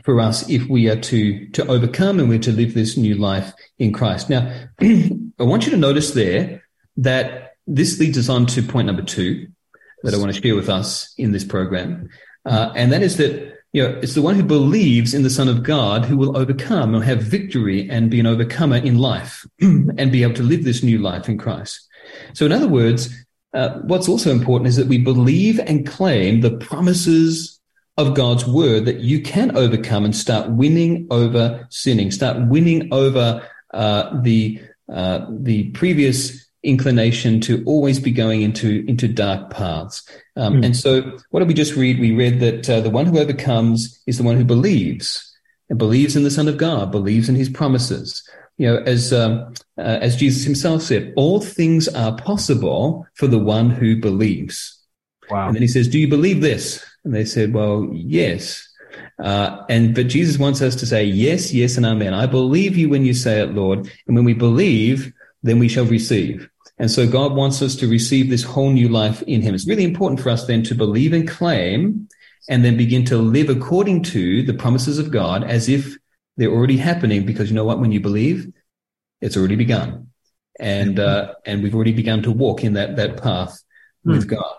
for 0.05 0.21
us 0.21 0.49
if 0.49 0.69
we 0.69 0.89
are 0.89 0.97
to 0.97 1.49
to 1.51 1.67
overcome 1.67 2.21
and 2.21 2.29
we're 2.29 2.39
to 2.41 2.53
live 2.53 2.75
this 2.75 2.97
new 2.97 3.15
life 3.15 3.53
in 3.79 3.93
Christ. 3.93 4.31
Now, 4.31 4.69
I 5.43 5.45
want 5.45 5.65
you 5.65 5.73
to 5.73 5.77
notice 5.77 6.13
there 6.13 6.63
that 6.99 7.55
this 7.67 7.99
leads 7.99 8.17
us 8.17 8.29
on 8.29 8.47
to 8.47 8.63
point 8.63 8.87
number 8.87 9.03
two 9.03 9.49
that 10.05 10.15
I 10.15 10.17
want 10.17 10.33
to 10.33 10.41
share 10.41 10.55
with 10.55 10.69
us 10.69 11.13
in 11.19 11.33
this 11.33 11.43
program, 11.43 12.11
uh, 12.45 12.73
and 12.77 12.93
that 12.93 13.03
is 13.03 13.17
that 13.17 13.53
you 13.73 13.83
know 13.83 13.99
it's 14.01 14.15
the 14.15 14.23
one 14.23 14.37
who 14.37 14.45
believes 14.45 15.15
in 15.15 15.25
the 15.25 15.31
Son 15.31 15.49
of 15.49 15.65
God 15.65 16.05
who 16.05 16.17
will 16.17 16.37
overcome 16.37 16.95
or 16.95 17.03
have 17.03 17.23
victory 17.23 17.91
and 17.91 18.09
be 18.09 18.21
an 18.21 18.27
overcomer 18.27 18.77
in 18.77 18.99
life 18.99 19.45
and 19.61 20.13
be 20.13 20.23
able 20.23 20.35
to 20.35 20.45
live 20.45 20.63
this 20.63 20.85
new 20.85 20.99
life 20.99 21.29
in 21.29 21.39
Christ. 21.39 21.89
So, 22.35 22.47
in 22.47 22.53
other 22.53 22.69
words, 22.69 23.13
uh, 23.53 23.81
what's 23.81 24.09
also 24.09 24.31
important 24.31 24.69
is 24.69 24.77
that 24.77 24.87
we 24.87 24.99
believe 24.99 25.59
and 25.59 25.85
claim 25.85 26.41
the 26.41 26.57
promises 26.57 27.59
of 27.97 28.15
God's 28.15 28.47
word 28.47 28.85
that 28.85 29.01
you 29.01 29.21
can 29.21 29.57
overcome 29.57 30.05
and 30.05 30.15
start 30.15 30.51
winning 30.51 31.09
over 31.11 31.67
sinning, 31.69 32.13
start 32.13 32.47
winning 32.47 32.89
over 32.93 33.45
uh, 33.75 34.21
the 34.23 34.61
uh, 34.93 35.27
the 35.29 35.71
previous 35.71 36.49
inclination 36.63 37.41
to 37.41 37.63
always 37.67 37.99
be 37.99 38.13
going 38.13 38.43
into 38.43 38.85
into 38.87 39.09
dark 39.09 39.51
paths. 39.51 40.09
Um, 40.37 40.63
And 40.63 40.77
so, 40.77 41.19
what 41.31 41.41
did 41.41 41.49
we 41.49 41.55
just 41.55 41.77
read? 41.77 41.99
We 41.99 42.13
read 42.13 42.41
that 42.41 42.71
uh, 42.71 42.81
the 42.81 42.91
one 42.91 43.07
who 43.07 43.19
overcomes 43.19 44.01
is 44.07 44.19
the 44.19 44.25
one 44.25 44.37
who 44.37 44.45
believes 44.45 45.29
and 45.69 45.79
believes 45.79 46.15
in 46.17 46.23
the 46.23 46.31
Son 46.31 46.49
of 46.49 46.57
God, 46.57 46.93
believes 46.93 47.29
in 47.29 47.35
His 47.35 47.49
promises. 47.49 48.23
You 48.59 48.69
know, 48.69 48.83
as 48.87 49.13
um, 49.13 49.55
uh, 49.79 49.99
as 50.01 50.17
Jesus 50.17 50.45
Himself 50.45 50.83
said, 50.83 51.13
all 51.17 51.41
things 51.41 51.89
are 51.89 52.17
possible 52.17 53.07
for 53.15 53.27
the 53.27 53.39
one 53.39 53.71
who 53.71 53.97
believes. 53.97 54.79
Wow. 55.31 55.47
And 55.47 55.57
then 55.57 55.63
he 55.63 55.69
says, 55.69 55.89
"Do 55.89 55.99
you 55.99 56.09
believe 56.09 56.41
this?" 56.41 56.85
And 57.05 57.15
they 57.15 57.25
said, 57.25 57.55
"Well, 57.55 57.89
yes." 57.93 58.69
Uh, 59.23 59.65
and 59.69 59.95
but 59.95 60.09
Jesus 60.09 60.39
wants 60.39 60.63
us 60.63 60.75
to 60.77 60.87
say 60.87 61.05
yes, 61.05 61.53
yes, 61.53 61.77
and 61.77 61.87
amen. 61.87 62.15
I 62.15 62.27
believe 62.27 62.77
you 62.77 62.89
when 62.89 63.05
you 63.05 63.15
say 63.15 63.41
it, 63.41 63.55
Lord. 63.55 63.91
And 64.07 64.17
when 64.17 64.25
we 64.25 64.35
believe, 64.35 65.13
then 65.43 65.59
we 65.59 65.69
shall 65.69 65.85
receive. 65.85 66.49
And 66.79 66.91
so 66.91 67.07
God 67.07 67.35
wants 67.35 67.63
us 67.63 67.77
to 67.77 67.87
receive 67.87 68.31
this 68.31 68.43
whole 68.43 68.71
new 68.71 68.89
life 68.89 69.23
in 69.23 69.43
Him. 69.43 69.55
It's 69.55 69.69
really 69.69 69.85
important 69.85 70.21
for 70.21 70.31
us 70.31 70.47
then 70.47 70.63
to 70.65 70.75
believe 70.75 71.13
and 71.13 71.29
claim, 71.29 72.09
and 72.49 72.65
then 72.65 72.77
begin 72.77 73.05
to 73.07 73.19
live 73.19 73.49
according 73.49 74.03
to 74.05 74.43
the 74.43 74.55
promises 74.55 74.99
of 74.99 75.11
God 75.11 75.45
as 75.45 75.69
if 75.69 75.97
they're 76.37 76.51
already 76.51 76.79
happening. 76.79 77.25
Because 77.25 77.51
you 77.51 77.55
know 77.55 77.65
what? 77.65 77.79
When 77.79 77.93
you 77.93 78.01
believe, 78.01 78.53
it's 79.21 79.37
already 79.37 79.57
begun, 79.57 80.09
and 80.59 80.99
uh, 80.99 81.35
and 81.47 81.63
we've 81.63 81.75
already 81.75 81.93
begun 81.93 82.23
to 82.25 82.33
walk 82.33 82.65
in 82.65 82.73
that 82.73 82.97
that 82.97 83.23
path 83.23 83.63
with 84.05 84.27
God. 84.29 84.55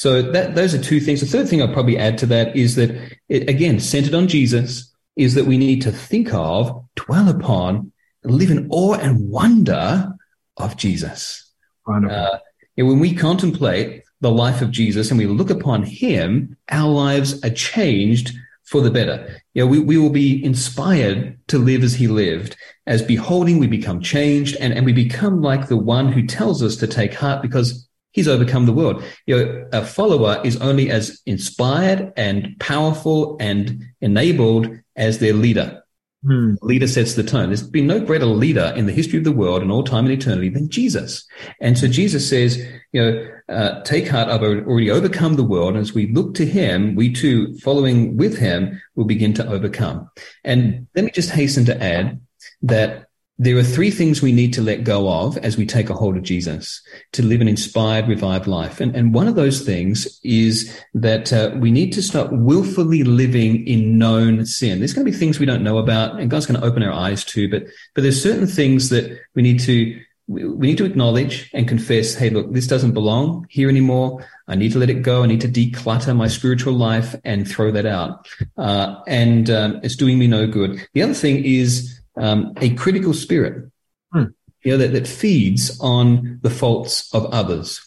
So 0.00 0.22
that 0.22 0.54
those 0.54 0.72
are 0.72 0.80
two 0.80 0.98
things. 0.98 1.20
The 1.20 1.26
third 1.26 1.46
thing 1.46 1.60
I'd 1.60 1.74
probably 1.74 1.98
add 1.98 2.16
to 2.18 2.26
that 2.26 2.56
is 2.56 2.74
that 2.76 2.90
it, 3.28 3.50
again 3.50 3.78
centered 3.78 4.14
on 4.14 4.28
Jesus. 4.28 4.90
is 5.14 5.34
that 5.34 5.44
we 5.44 5.58
need 5.58 5.82
to 5.82 5.92
think 5.92 6.32
of, 6.32 6.86
dwell 6.94 7.28
upon, 7.28 7.92
live 8.24 8.50
in 8.50 8.66
awe 8.70 8.94
and 8.94 9.28
wonder 9.28 10.10
of 10.56 10.78
Jesus. 10.78 11.52
Wonderful. 11.86 12.16
Uh, 12.16 12.38
and 12.78 12.88
when 12.88 12.98
we 12.98 13.14
contemplate 13.14 14.04
the 14.22 14.30
life 14.30 14.62
of 14.62 14.70
Jesus 14.70 15.10
and 15.10 15.18
we 15.18 15.26
look 15.26 15.50
upon 15.50 15.82
him, 15.82 16.56
our 16.70 16.90
lives 16.90 17.44
are 17.44 17.50
changed 17.50 18.32
for 18.64 18.80
the 18.80 18.90
better. 18.90 19.42
You 19.52 19.64
know, 19.64 19.70
we, 19.70 19.80
we 19.80 19.98
will 19.98 20.08
be 20.08 20.42
inspired 20.42 21.38
to 21.48 21.58
live 21.58 21.84
as 21.84 21.92
he 21.92 22.08
lived. 22.08 22.56
As 22.86 23.02
beholding, 23.02 23.58
we 23.58 23.66
become 23.66 24.00
changed 24.00 24.56
and, 24.60 24.72
and 24.72 24.86
we 24.86 24.94
become 24.94 25.42
like 25.42 25.68
the 25.68 25.76
one 25.76 26.10
who 26.10 26.26
tells 26.26 26.62
us 26.62 26.76
to 26.76 26.86
take 26.86 27.12
heart 27.12 27.42
because 27.42 27.86
he's 28.12 28.28
overcome 28.28 28.66
the 28.66 28.72
world. 28.72 29.02
You 29.26 29.36
know, 29.36 29.68
a 29.72 29.84
follower 29.84 30.40
is 30.44 30.56
only 30.60 30.90
as 30.90 31.20
inspired 31.26 32.12
and 32.16 32.58
powerful 32.58 33.36
and 33.40 33.84
enabled 34.00 34.68
as 34.96 35.18
their 35.18 35.34
leader. 35.34 35.82
Hmm. 36.22 36.56
Leader 36.60 36.86
sets 36.86 37.14
the 37.14 37.22
tone. 37.22 37.48
There's 37.48 37.62
been 37.62 37.86
no 37.86 37.98
greater 37.98 38.26
leader 38.26 38.74
in 38.76 38.84
the 38.84 38.92
history 38.92 39.18
of 39.18 39.24
the 39.24 39.32
world 39.32 39.62
in 39.62 39.70
all 39.70 39.82
time 39.82 40.04
and 40.04 40.12
eternity 40.12 40.50
than 40.50 40.68
Jesus. 40.68 41.26
And 41.60 41.78
so 41.78 41.88
Jesus 41.88 42.28
says, 42.28 42.58
you 42.92 43.02
know, 43.02 43.26
uh, 43.48 43.82
take 43.82 44.06
heart, 44.06 44.28
I've 44.28 44.42
already 44.42 44.90
overcome 44.90 45.36
the 45.36 45.44
world. 45.44 45.74
And 45.74 45.80
as 45.80 45.94
we 45.94 46.12
look 46.12 46.34
to 46.34 46.44
him, 46.44 46.94
we 46.94 47.10
too, 47.12 47.56
following 47.58 48.18
with 48.18 48.36
him, 48.36 48.80
will 48.96 49.06
begin 49.06 49.32
to 49.34 49.48
overcome. 49.48 50.10
And 50.44 50.86
let 50.94 51.06
me 51.06 51.10
just 51.10 51.30
hasten 51.30 51.64
to 51.66 51.82
add 51.82 52.20
that 52.62 53.08
there 53.42 53.56
are 53.56 53.62
three 53.62 53.90
things 53.90 54.20
we 54.20 54.32
need 54.32 54.52
to 54.52 54.60
let 54.60 54.84
go 54.84 55.10
of 55.10 55.38
as 55.38 55.56
we 55.56 55.64
take 55.64 55.88
a 55.88 55.94
hold 55.94 56.14
of 56.14 56.22
Jesus 56.22 56.82
to 57.12 57.22
live 57.22 57.40
an 57.40 57.48
inspired, 57.48 58.06
revived 58.06 58.46
life. 58.46 58.82
And, 58.82 58.94
and 58.94 59.14
one 59.14 59.28
of 59.28 59.34
those 59.34 59.62
things 59.62 60.20
is 60.22 60.78
that 60.92 61.32
uh, 61.32 61.50
we 61.56 61.70
need 61.70 61.90
to 61.94 62.02
stop 62.02 62.28
willfully 62.32 63.02
living 63.02 63.66
in 63.66 63.96
known 63.96 64.44
sin. 64.44 64.78
There's 64.78 64.92
going 64.92 65.06
to 65.06 65.10
be 65.10 65.16
things 65.16 65.40
we 65.40 65.46
don't 65.46 65.64
know 65.64 65.78
about, 65.78 66.20
and 66.20 66.30
God's 66.30 66.44
going 66.44 66.60
to 66.60 66.66
open 66.66 66.82
our 66.82 66.92
eyes 66.92 67.24
to, 67.24 67.48
but, 67.48 67.62
but 67.94 68.02
there's 68.02 68.22
certain 68.22 68.46
things 68.46 68.90
that 68.90 69.18
we 69.34 69.40
need 69.40 69.60
to 69.60 69.98
we 70.26 70.44
we 70.44 70.66
need 70.68 70.78
to 70.78 70.84
acknowledge 70.84 71.50
and 71.54 71.66
confess, 71.66 72.14
hey, 72.14 72.30
look, 72.30 72.52
this 72.52 72.66
doesn't 72.68 72.92
belong 72.92 73.46
here 73.50 73.68
anymore. 73.68 74.24
I 74.48 74.54
need 74.54 74.70
to 74.72 74.78
let 74.78 74.90
it 74.90 75.02
go. 75.02 75.24
I 75.24 75.26
need 75.26 75.40
to 75.40 75.48
declutter 75.48 76.14
my 76.14 76.28
spiritual 76.28 76.74
life 76.74 77.16
and 77.24 77.48
throw 77.48 77.72
that 77.72 77.86
out. 77.86 78.28
Uh, 78.56 79.00
and 79.08 79.50
um, 79.50 79.80
it's 79.82 79.96
doing 79.96 80.20
me 80.20 80.28
no 80.28 80.46
good. 80.46 80.86
The 80.92 81.02
other 81.02 81.14
thing 81.14 81.44
is 81.44 81.99
um, 82.16 82.52
a 82.60 82.74
critical 82.74 83.14
spirit, 83.14 83.70
Hmm. 84.12 84.24
you 84.64 84.72
know, 84.72 84.76
that, 84.78 84.92
that 84.92 85.06
feeds 85.06 85.78
on 85.80 86.40
the 86.42 86.50
faults 86.50 87.12
of 87.14 87.26
others. 87.26 87.80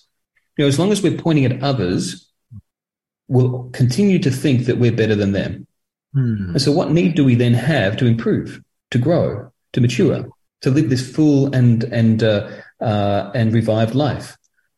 You 0.58 0.64
know, 0.64 0.70
as 0.70 0.80
long 0.80 0.92
as 0.92 1.02
we're 1.02 1.18
pointing 1.18 1.46
at 1.46 1.62
others, 1.62 2.32
we'll 3.28 3.70
continue 3.74 4.20
to 4.20 4.32
think 4.32 4.66
that 4.66 4.78
we're 4.78 4.92
better 4.96 5.16
than 5.16 5.34
them. 5.34 5.68
Hmm. 6.14 6.52
And 6.52 6.62
so, 6.62 6.72
what 6.72 6.92
need 6.92 7.16
do 7.16 7.26
we 7.26 7.36
then 7.36 7.54
have 7.54 7.98
to 7.98 8.06
improve, 8.06 8.62
to 8.92 8.98
grow, 8.98 9.52
to 9.74 9.82
mature, 9.82 10.30
to 10.62 10.70
live 10.70 10.90
this 10.90 11.14
full 11.14 11.54
and 11.54 11.84
and 11.86 12.24
uh, 12.24 12.50
uh, 12.80 13.32
and 13.34 13.54
revived 13.54 13.96
life? 13.96 14.38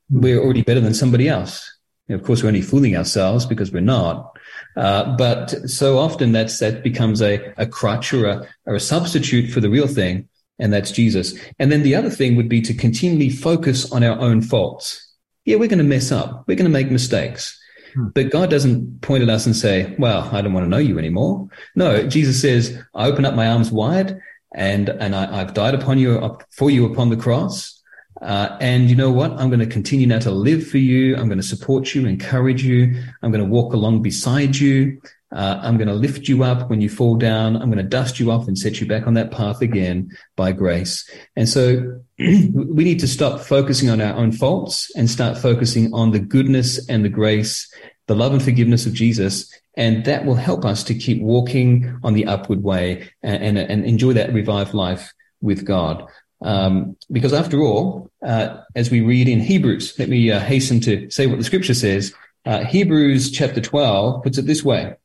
We're 0.10 0.40
already 0.40 0.62
better 0.62 0.80
than 0.80 0.94
somebody 0.94 1.28
else. 1.28 1.72
You 2.08 2.16
know, 2.16 2.22
of 2.22 2.26
course, 2.26 2.42
we're 2.42 2.50
only 2.50 2.62
fooling 2.62 2.96
ourselves 2.96 3.46
because 3.46 3.72
we're 3.72 3.82
not. 3.82 4.35
Uh, 4.76 5.16
but 5.16 5.52
so 5.70 5.98
often 5.98 6.32
that's 6.32 6.60
that 6.60 6.84
becomes 6.84 7.22
a 7.22 7.54
a 7.58 7.66
crutch 7.66 8.14
or 8.14 8.26
a 8.26 8.48
or 8.66 8.76
a 8.76 8.80
substitute 8.80 9.50
for 9.50 9.62
the 9.62 9.70
real 9.70 9.88
thing, 9.88 10.28
and 10.60 10.74
that's 10.74 10.92
Jesus. 10.92 11.34
And 11.60 11.72
then 11.72 11.84
the 11.84 11.96
other 11.96 12.10
thing 12.10 12.36
would 12.36 12.50
be 12.50 12.62
to 12.62 12.74
continually 12.74 13.30
focus 13.30 13.92
on 13.92 14.04
our 14.04 14.20
own 14.20 14.42
faults. 14.42 15.02
Yeah, 15.46 15.58
we're 15.58 15.70
going 15.70 15.78
to 15.78 15.84
mess 15.86 16.12
up. 16.12 16.46
We're 16.48 16.58
going 16.58 16.72
to 16.72 16.72
make 16.72 16.92
mistakes. 16.92 17.58
But 17.96 18.30
God 18.30 18.50
doesn't 18.50 19.02
point 19.02 19.24
at 19.24 19.30
us 19.30 19.46
and 19.46 19.56
say, 19.56 19.96
well, 19.98 20.30
I 20.32 20.42
don't 20.42 20.54
want 20.54 20.66
to 20.66 20.70
know 20.70 20.78
you 20.78 21.00
anymore. 21.00 21.48
No, 21.76 22.06
Jesus 22.08 22.42
says, 22.42 22.78
I 22.94 23.08
open 23.08 23.26
up 23.26 23.36
my 23.36 23.48
arms 23.48 23.72
wide 23.72 24.20
and, 24.54 24.90
and 24.90 25.16
I, 25.16 25.42
I've 25.42 25.54
died 25.54 25.76
upon 25.76 25.98
you, 25.98 26.38
for 26.52 26.70
you 26.70 26.86
upon 26.92 27.10
the 27.10 27.16
cross. 27.16 27.75
Uh, 28.22 28.58
and 28.62 28.90
you 28.90 28.96
know 28.96 29.12
what? 29.12 29.32
I'm 29.32 29.50
going 29.50 29.60
to 29.60 29.66
continue 29.66 30.08
now 30.08 30.20
to 30.20 30.32
live 30.32 30.66
for 30.66 30.78
you. 30.78 31.16
I'm 31.16 31.28
going 31.28 31.38
to 31.38 31.44
support 31.44 31.94
you, 31.94 32.06
encourage 32.06 32.64
you. 32.64 33.02
I'm 33.22 33.32
going 33.32 33.44
to 33.44 33.50
walk 33.50 33.74
along 33.74 34.02
beside 34.02 34.56
you. 34.56 35.02
Uh, 35.32 35.60
I'm 35.62 35.78
going 35.78 35.90
to 35.90 35.94
lift 35.94 36.30
you 36.30 36.44
up 36.44 36.70
when 36.70 36.80
you 36.80 36.88
fall 36.88 37.16
down. 37.16 37.58
I'm 37.58 37.70
going 37.70 37.84
to 37.84 37.84
dust 37.84 38.20
you 38.20 38.32
off 38.32 38.48
and 38.48 38.58
set 38.58 38.80
you 38.80 38.88
back 38.88 39.06
on 39.06 39.16
that 39.16 39.32
path 39.32 39.62
again 39.62 40.10
by 40.38 40.54
grace. 40.54 41.10
And 41.36 41.50
so 41.50 42.00
we 42.18 42.84
need 42.84 43.02
to 43.02 43.08
stop 43.08 43.42
focusing 43.42 43.90
on 43.90 44.00
our 44.00 44.16
own 44.16 44.32
faults 44.32 44.92
and 44.96 45.10
start 45.10 45.38
focusing 45.38 45.94
on 45.94 46.12
the 46.12 46.20
goodness 46.20 46.88
and 46.88 47.04
the 47.04 47.10
grace, 47.10 47.70
the 48.08 48.16
love 48.16 48.32
and 48.32 48.42
forgiveness 48.42 48.86
of 48.86 48.94
Jesus. 48.94 49.52
And 49.76 50.06
that 50.06 50.26
will 50.26 50.36
help 50.36 50.64
us 50.64 50.86
to 50.86 50.96
keep 50.96 51.22
walking 51.22 52.00
on 52.02 52.14
the 52.14 52.28
upward 52.28 52.64
way 52.64 53.10
and, 53.22 53.44
and, 53.44 53.58
and 53.58 53.84
enjoy 53.84 54.14
that 54.14 54.32
revived 54.32 54.74
life 54.74 55.12
with 55.42 55.66
God. 55.66 56.08
Um, 56.42 56.98
because 57.12 57.34
after 57.34 57.62
all, 57.62 58.12
uh, 58.26 58.62
as 58.76 58.92
we 58.92 59.02
read 59.02 59.28
in 59.28 59.40
Hebrews, 59.40 59.98
let 59.98 60.10
me 60.10 60.32
uh, 60.32 60.40
hasten 60.40 60.80
to 60.82 61.10
say 61.10 61.28
what 61.28 61.38
the 61.38 61.44
scripture 61.44 61.74
says. 61.74 62.14
Uh, 62.46 62.64
Hebrews 62.64 63.32
chapter 63.32 63.62
12 63.62 64.24
puts 64.24 64.38
it 64.38 64.46
this 64.46 64.64
way. 64.64 64.96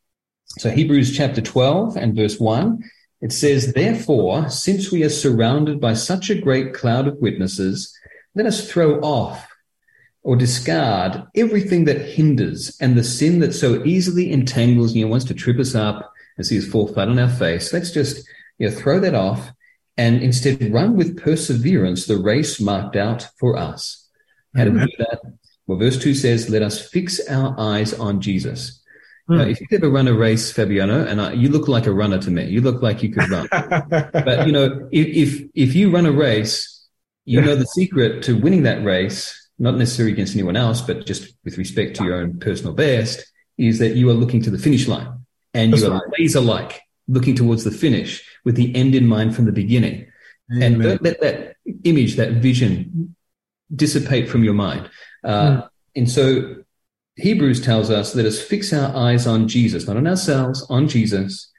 So 0.58 0.70
Hebrews 0.70 1.16
chapter 1.16 1.40
12 1.40 1.96
and 1.96 2.16
verse 2.16 2.38
1, 2.38 2.82
it 3.20 3.32
says, 3.32 3.72
Therefore, 3.72 4.50
since 4.50 4.90
we 4.90 5.04
are 5.04 5.10
surrounded 5.10 5.80
by 5.80 5.94
such 5.94 6.28
a 6.28 6.40
great 6.40 6.74
cloud 6.74 7.06
of 7.06 7.18
witnesses, 7.18 7.96
let 8.34 8.46
us 8.46 8.70
throw 8.70 9.00
off 9.00 9.46
or 10.22 10.36
discard 10.36 11.22
everything 11.34 11.84
that 11.86 12.00
hinders 12.00 12.76
and 12.80 12.96
the 12.96 13.04
sin 13.04 13.40
that 13.40 13.54
so 13.54 13.82
easily 13.84 14.32
entangles, 14.32 14.94
you 14.94 15.04
know, 15.04 15.10
wants 15.10 15.24
to 15.26 15.34
trip 15.34 15.58
us 15.58 15.74
up 15.74 16.12
and 16.36 16.46
see 16.46 16.58
us 16.58 16.66
fall 16.66 16.88
flat 16.88 17.08
on 17.08 17.18
our 17.18 17.28
face. 17.28 17.72
Let's 17.72 17.90
just, 17.90 18.28
you 18.58 18.68
know, 18.68 18.74
throw 18.74 19.00
that 19.00 19.14
off 19.14 19.52
and 19.96 20.22
instead 20.22 20.72
run 20.72 20.96
with 20.96 21.22
perseverance 21.22 22.06
the 22.06 22.18
race 22.18 22.60
marked 22.60 22.96
out 22.96 23.28
for 23.38 23.56
us. 23.56 24.08
How 24.56 24.64
do 24.64 24.72
we 24.72 24.80
do 24.80 24.92
that? 24.98 25.20
Well, 25.66 25.78
verse 25.78 25.98
2 25.98 26.14
says, 26.14 26.50
Let 26.50 26.62
us 26.62 26.88
fix 26.88 27.20
our 27.28 27.54
eyes 27.58 27.94
on 27.94 28.20
Jesus. 28.20 28.82
Hmm. 29.28 29.38
Now, 29.38 29.44
if 29.44 29.60
you've 29.60 29.72
ever 29.72 29.88
run 29.88 30.08
a 30.08 30.14
race, 30.14 30.50
Fabiano, 30.50 31.04
and 31.04 31.20
I, 31.20 31.32
you 31.32 31.48
look 31.48 31.68
like 31.68 31.86
a 31.86 31.92
runner 31.92 32.18
to 32.18 32.30
me, 32.30 32.46
you 32.46 32.60
look 32.60 32.82
like 32.82 33.02
you 33.02 33.10
could 33.12 33.28
run. 33.28 33.46
but 33.90 34.46
you 34.46 34.52
know, 34.52 34.88
if, 34.90 35.06
if 35.06 35.50
if 35.54 35.74
you 35.74 35.90
run 35.90 36.06
a 36.06 36.12
race, 36.12 36.88
you 37.24 37.40
know 37.40 37.54
the 37.54 37.66
secret 37.66 38.24
to 38.24 38.32
winning 38.32 38.64
that 38.64 38.82
race, 38.84 39.50
not 39.58 39.76
necessarily 39.76 40.12
against 40.12 40.34
anyone 40.34 40.56
else, 40.56 40.80
but 40.80 41.06
just 41.06 41.32
with 41.44 41.58
respect 41.58 41.96
to 41.96 42.04
your 42.04 42.16
own 42.16 42.40
personal 42.40 42.72
best, 42.72 43.24
is 43.56 43.78
that 43.78 43.94
you 43.94 44.10
are 44.10 44.14
looking 44.14 44.42
to 44.42 44.50
the 44.50 44.58
finish 44.58 44.88
line 44.88 45.20
and 45.54 45.72
That's 45.72 45.82
you 45.82 45.88
are 45.88 45.94
right. 45.94 46.18
laser 46.18 46.40
like 46.40 46.80
looking 47.06 47.36
towards 47.36 47.62
the 47.62 47.70
finish 47.70 48.24
with 48.44 48.56
the 48.56 48.74
end 48.74 48.94
in 48.94 49.06
mind 49.06 49.34
from 49.34 49.44
the 49.44 49.52
beginning. 49.52 50.06
And 50.50 50.82
don't 50.82 51.02
let 51.02 51.20
that 51.20 51.56
image, 51.84 52.16
that 52.16 52.32
vision 52.32 53.14
dissipate 53.74 54.28
from 54.28 54.42
your 54.42 54.54
mind. 54.54 54.90
Uh, 55.22 55.62
And 55.96 56.10
so 56.10 56.56
Hebrews 57.16 57.60
tells 57.60 57.90
us, 57.90 58.14
let 58.14 58.26
us 58.26 58.40
fix 58.40 58.72
our 58.72 58.94
eyes 58.96 59.26
on 59.26 59.48
Jesus, 59.48 59.86
not 59.86 59.96
on 59.96 60.06
ourselves, 60.06 60.66
on 60.70 60.88
Jesus, 60.88 61.50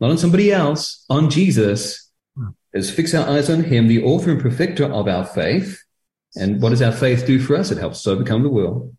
not 0.00 0.10
on 0.10 0.18
somebody 0.18 0.52
else, 0.52 1.04
on 1.08 1.30
Jesus. 1.30 2.10
Let 2.36 2.80
us 2.82 2.90
fix 2.90 3.14
our 3.14 3.28
eyes 3.28 3.48
on 3.48 3.64
him, 3.64 3.86
the 3.86 4.02
author 4.02 4.30
and 4.30 4.40
perfecter 4.40 4.84
of 4.84 5.06
our 5.06 5.24
faith. 5.24 5.80
And 6.34 6.60
what 6.60 6.70
does 6.70 6.82
our 6.82 6.92
faith 6.92 7.26
do 7.26 7.38
for 7.38 7.56
us? 7.56 7.70
It 7.70 7.78
helps 7.78 7.98
us 7.98 8.06
overcome 8.06 8.42
the 8.42 8.48
world. 8.48 8.96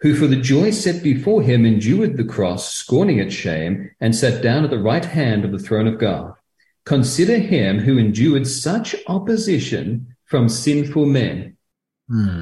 Who 0.00 0.14
for 0.14 0.26
the 0.26 0.36
joy 0.36 0.70
set 0.70 1.02
before 1.02 1.42
him 1.42 1.64
endured 1.64 2.16
the 2.16 2.24
cross, 2.24 2.72
scorning 2.72 3.18
its 3.18 3.34
shame, 3.34 3.90
and 4.00 4.14
sat 4.14 4.42
down 4.42 4.64
at 4.64 4.70
the 4.70 4.78
right 4.78 5.04
hand 5.04 5.44
of 5.44 5.52
the 5.52 5.58
throne 5.58 5.86
of 5.86 5.98
God. 5.98 6.34
Consider 6.86 7.38
him 7.38 7.78
who 7.78 7.98
endured 7.98 8.46
such 8.46 8.96
opposition 9.08 10.16
from 10.24 10.48
sinful 10.48 11.04
men, 11.06 11.56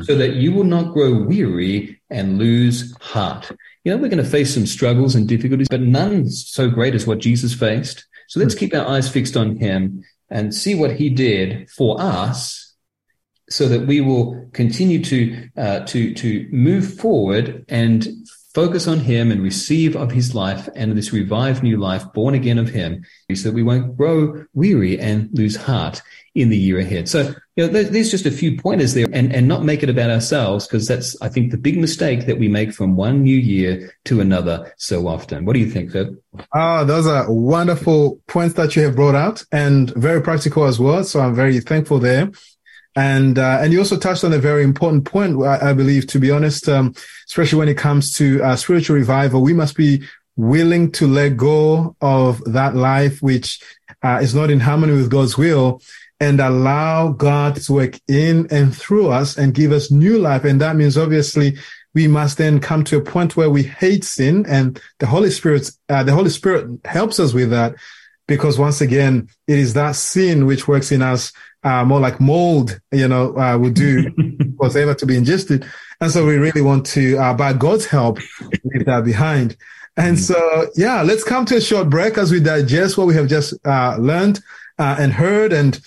so 0.05 0.15
that 0.15 0.35
you 0.35 0.53
will 0.53 0.65
not 0.65 0.93
grow 0.93 1.23
weary 1.25 2.01
and 2.11 2.39
lose 2.39 2.95
heart. 3.01 3.51
You 3.83 3.93
know, 3.93 3.97
we're 3.97 4.11
going 4.11 4.23
to 4.23 4.31
face 4.31 4.53
some 4.55 4.67
struggles 4.67 5.15
and 5.15 5.27
difficulties, 5.27 5.69
but 5.69 5.81
none 5.81 6.29
so 6.29 6.69
great 6.69 6.95
as 6.95 7.07
what 7.07 7.19
Jesus 7.19 7.55
faced. 7.55 8.07
So 8.29 8.39
let's 8.41 8.55
keep 8.55 8.75
our 8.75 8.87
eyes 8.87 9.09
fixed 9.09 9.37
on 9.37 9.57
him 9.57 10.05
and 10.29 10.55
see 10.55 10.75
what 10.75 10.93
he 10.97 11.09
did 11.09 11.71
for 11.71 11.97
us 11.99 12.75
so 13.49 13.69
that 13.69 13.87
we 13.87 14.01
will 14.01 14.49
continue 14.53 15.03
to 15.05 15.49
uh, 15.57 15.81
to 15.81 16.15
to 16.15 16.49
move 16.51 16.95
forward 16.95 17.65
and 17.69 18.09
focus 18.55 18.87
on 18.87 19.01
him 19.01 19.33
and 19.33 19.43
receive 19.43 19.97
of 19.97 20.13
his 20.13 20.35
life 20.35 20.69
and 20.77 20.97
this 20.97 21.13
revived 21.13 21.63
new 21.63 21.77
life 21.77 22.05
born 22.13 22.35
again 22.35 22.59
of 22.59 22.69
him 22.69 23.05
so 23.35 23.49
that 23.49 23.55
we 23.55 23.63
won't 23.63 23.97
grow 23.97 24.45
weary 24.55 24.99
and 24.99 25.29
lose 25.33 25.57
heart 25.57 26.01
in 26.35 26.49
the 26.49 26.57
year 26.57 26.79
ahead 26.79 27.09
so 27.09 27.35
you 27.57 27.67
know 27.67 27.69
there's 27.69 28.11
just 28.11 28.27
a 28.27 28.31
few 28.31 28.57
pointers 28.59 28.95
there 28.95 29.07
and 29.13 29.33
and 29.33 29.47
not 29.47 29.65
make 29.65 29.83
it 29.83 29.91
about 29.91 30.11
ourselves 30.11 30.67
because 30.67 30.87
that's 30.89 31.21
i 31.23 31.29
think 31.29 31.51
the 31.51 31.57
big 31.57 31.79
mistake 31.79 32.27
that 32.27 32.39
we 32.39 32.49
make 32.49 32.73
from 32.73 32.97
one 32.97 33.23
new 33.23 33.37
year 33.37 33.95
to 34.05 34.21
another 34.21 34.73
so 34.77 35.07
often 35.07 35.45
what 35.45 35.53
do 35.53 35.61
you 35.61 35.71
think 35.71 35.91
Feb? 35.91 36.17
Oh, 36.35 36.45
ah, 36.53 36.85
those 36.85 37.07
are 37.07 37.33
wonderful 37.33 38.21
points 38.27 38.55
that 38.55 38.75
you 38.75 38.83
have 38.83 38.97
brought 38.97 39.15
out 39.15 39.45
and 39.53 39.91
very 39.95 40.21
practical 40.21 40.65
as 40.65 40.81
well. 40.81 41.05
So 41.05 41.21
I'm 41.21 41.35
very 41.35 41.61
thankful 41.61 42.01
there. 42.01 42.31
And, 42.97 43.39
uh, 43.39 43.59
and 43.61 43.73
you 43.73 43.81
also 43.81 43.99
touched 43.99 44.25
on 44.25 44.33
a 44.33 44.39
very 44.39 44.63
important 44.63 45.05
point, 45.05 45.43
I, 45.43 45.71
I 45.71 45.73
believe, 45.73 46.07
to 46.09 46.21
be 46.21 46.31
honest, 46.31 46.69
um, 46.69 46.95
especially 47.27 47.59
when 47.59 47.69
it 47.69 47.77
comes 47.77 48.15
to 48.17 48.43
uh, 48.43 48.57
spiritual 48.57 48.97
revival, 48.97 49.43
we 49.43 49.53
must 49.53 49.77
be 49.77 50.03
willing 50.37 50.91
to 50.93 51.07
let 51.07 51.37
go 51.37 51.97
of 52.01 52.43
that 52.45 52.75
life 52.75 53.23
which 53.23 53.61
uh, 54.03 54.19
is 54.23 54.35
not 54.35 54.51
in 54.51 54.61
harmony 54.61 54.93
with 54.93 55.11
God's 55.11 55.39
will 55.39 55.81
and 56.21 56.41
allow 56.41 57.09
God 57.09 57.57
to 57.57 57.73
work 57.73 57.99
in 58.09 58.47
and 58.51 58.75
through 58.75 59.11
us 59.11 59.37
and 59.37 59.55
give 59.55 59.73
us 59.73 59.91
new 59.91 60.19
life. 60.19 60.45
And 60.45 60.61
that 60.61 60.77
means 60.77 60.97
obviously 60.97 61.57
we 61.95 62.09
must 62.09 62.39
then 62.39 62.61
come 62.61 62.85
to 62.85 62.97
a 62.97 63.03
point 63.03 63.37
where 63.37 63.51
we 63.51 63.63
hate 63.63 64.05
sin 64.05 64.45
and 64.49 64.81
the 64.99 65.07
Holy 65.07 65.31
Spirit, 65.31 65.71
uh, 65.89 66.03
the 66.03 66.13
Holy 66.13 66.31
Spirit 66.31 66.81
helps 66.85 67.21
us 67.21 67.33
with 67.33 67.51
that 67.51 67.75
because 68.27 68.59
once 68.59 68.81
again, 68.81 69.29
it 69.47 69.59
is 69.59 69.75
that 69.75 69.97
sin 69.97 70.47
which 70.47 70.67
works 70.67 70.91
in 70.91 71.03
us, 71.03 71.33
uh, 71.65 71.85
more 71.85 72.01
like 72.01 72.21
mold, 72.21 72.79
you 72.93 73.09
know, 73.09 73.37
uh, 73.37 73.59
would 73.59 73.75
do 73.75 74.11
whatever 74.57 74.95
to 74.95 75.07
be 75.07 75.17
ingested. 75.17 75.67
And 76.01 76.11
so 76.11 76.27
we 76.27 76.37
really 76.37 76.63
want 76.63 76.87
to, 76.87 77.17
uh, 77.17 77.35
by 77.35 77.53
God's 77.55 77.87
help, 77.87 78.19
leave 78.65 78.87
that 78.87 79.05
behind. 79.05 79.57
And 79.97 80.19
so, 80.19 80.69
yeah, 80.75 81.03
let's 81.03 81.25
come 81.25 81.45
to 81.47 81.57
a 81.57 81.61
short 81.61 81.89
break 81.89 82.19
as 82.19 82.33
we 82.33 82.41
digest 82.41 82.99
what 82.99 83.07
we 83.07 83.15
have 83.15 83.29
just 83.29 83.55
uh, 83.65 83.97
learned 83.99 84.41
uh, 84.79 84.97
and 84.99 85.13
heard, 85.13 85.53
and 85.53 85.81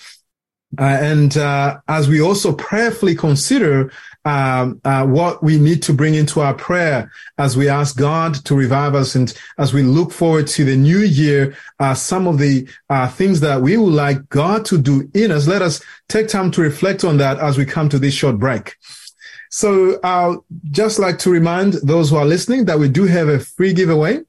uh, 0.78 0.82
and 0.82 1.36
uh, 1.36 1.78
as 1.88 2.08
we 2.08 2.20
also 2.20 2.52
prayerfully 2.52 3.14
consider 3.14 3.92
um, 4.28 4.80
uh, 4.84 5.06
what 5.06 5.42
we 5.42 5.58
need 5.58 5.82
to 5.84 5.94
bring 5.94 6.14
into 6.14 6.40
our 6.40 6.52
prayer 6.52 7.10
as 7.38 7.56
we 7.56 7.68
ask 7.68 7.96
God 7.96 8.34
to 8.44 8.54
revive 8.54 8.94
us, 8.94 9.14
and 9.14 9.32
as 9.56 9.72
we 9.72 9.82
look 9.82 10.12
forward 10.12 10.46
to 10.48 10.64
the 10.64 10.76
new 10.76 10.98
year, 10.98 11.56
uh, 11.80 11.94
some 11.94 12.26
of 12.26 12.36
the 12.38 12.68
things 13.12 13.40
that 13.40 13.62
we 13.62 13.78
would 13.78 13.94
like 13.94 14.28
God 14.28 14.66
to 14.66 14.76
do 14.76 15.10
in 15.14 15.30
us. 15.30 15.46
Let 15.46 15.62
us 15.62 15.82
take 16.08 16.28
time 16.28 16.50
to 16.52 16.60
reflect 16.60 17.04
on 17.04 17.16
that 17.16 17.38
as 17.38 17.56
we 17.56 17.64
come 17.64 17.88
to 17.88 17.98
this 17.98 18.12
short 18.12 18.38
break. 18.38 18.76
So 19.50 19.98
I'll 20.04 20.44
just 20.70 20.98
like 20.98 21.18
to 21.20 21.30
remind 21.30 21.74
those 21.74 22.10
who 22.10 22.16
are 22.16 22.26
listening 22.26 22.66
that 22.66 22.78
we 22.78 22.88
do 22.88 23.04
have 23.04 23.28
a 23.28 23.38
free 23.38 23.72
giveaway. 23.72 24.20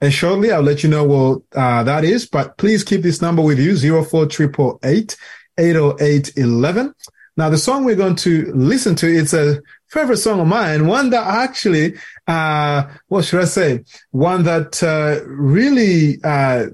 And 0.00 0.12
shortly 0.12 0.50
I'll 0.50 0.62
let 0.62 0.82
you 0.82 0.88
know 0.88 1.04
what 1.04 1.42
uh, 1.54 1.84
that 1.84 2.04
is, 2.04 2.26
but 2.26 2.56
please 2.56 2.82
keep 2.82 3.02
this 3.02 3.20
number 3.20 3.42
with 3.42 3.58
you, 3.58 3.76
04888 3.76 5.16
80811. 5.58 6.94
Now 7.36 7.48
the 7.48 7.58
song 7.58 7.84
we're 7.84 7.96
going 7.96 8.16
to 8.16 8.52
listen 8.54 8.94
to, 8.96 9.08
it's 9.08 9.32
a 9.32 9.60
favorite 9.88 10.18
song 10.18 10.40
of 10.40 10.46
mine, 10.46 10.86
one 10.86 11.10
that 11.10 11.26
actually, 11.26 11.94
uh, 12.26 12.84
what 13.08 13.24
should 13.24 13.40
I 13.40 13.46
say? 13.46 13.84
One 14.10 14.42
that, 14.44 14.82
uh, 14.82 15.24
really, 15.26 16.22
uh, 16.22 16.66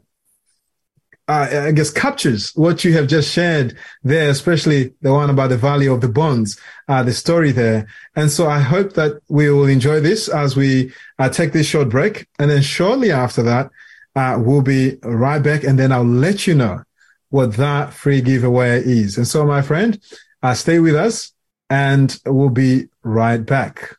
uh, 1.28 1.64
I 1.66 1.72
guess 1.72 1.90
captures 1.90 2.52
what 2.54 2.84
you 2.84 2.94
have 2.94 3.06
just 3.06 3.30
shared 3.30 3.76
there, 4.02 4.30
especially 4.30 4.94
the 5.02 5.12
one 5.12 5.28
about 5.28 5.50
the 5.50 5.58
value 5.58 5.92
of 5.92 6.00
the 6.00 6.08
bonds, 6.08 6.58
uh, 6.88 7.02
the 7.02 7.12
story 7.12 7.52
there. 7.52 7.86
And 8.16 8.30
so 8.30 8.48
I 8.48 8.60
hope 8.60 8.94
that 8.94 9.20
we 9.28 9.50
will 9.50 9.66
enjoy 9.66 10.00
this 10.00 10.28
as 10.28 10.56
we 10.56 10.92
uh, 11.18 11.28
take 11.28 11.52
this 11.52 11.66
short 11.66 11.90
break. 11.90 12.26
And 12.38 12.50
then 12.50 12.62
shortly 12.62 13.12
after 13.12 13.42
that, 13.42 13.70
uh, 14.16 14.38
we'll 14.40 14.62
be 14.62 14.96
right 15.02 15.40
back 15.40 15.64
and 15.64 15.78
then 15.78 15.92
I'll 15.92 16.02
let 16.02 16.46
you 16.46 16.54
know 16.54 16.82
what 17.28 17.54
that 17.56 17.92
free 17.92 18.22
giveaway 18.22 18.82
is. 18.82 19.18
And 19.18 19.28
so, 19.28 19.44
my 19.44 19.60
friend, 19.60 20.00
uh, 20.42 20.54
stay 20.54 20.78
with 20.78 20.94
us 20.94 21.32
and 21.70 22.18
we'll 22.24 22.48
be 22.48 22.88
right 23.02 23.44
back. 23.44 23.96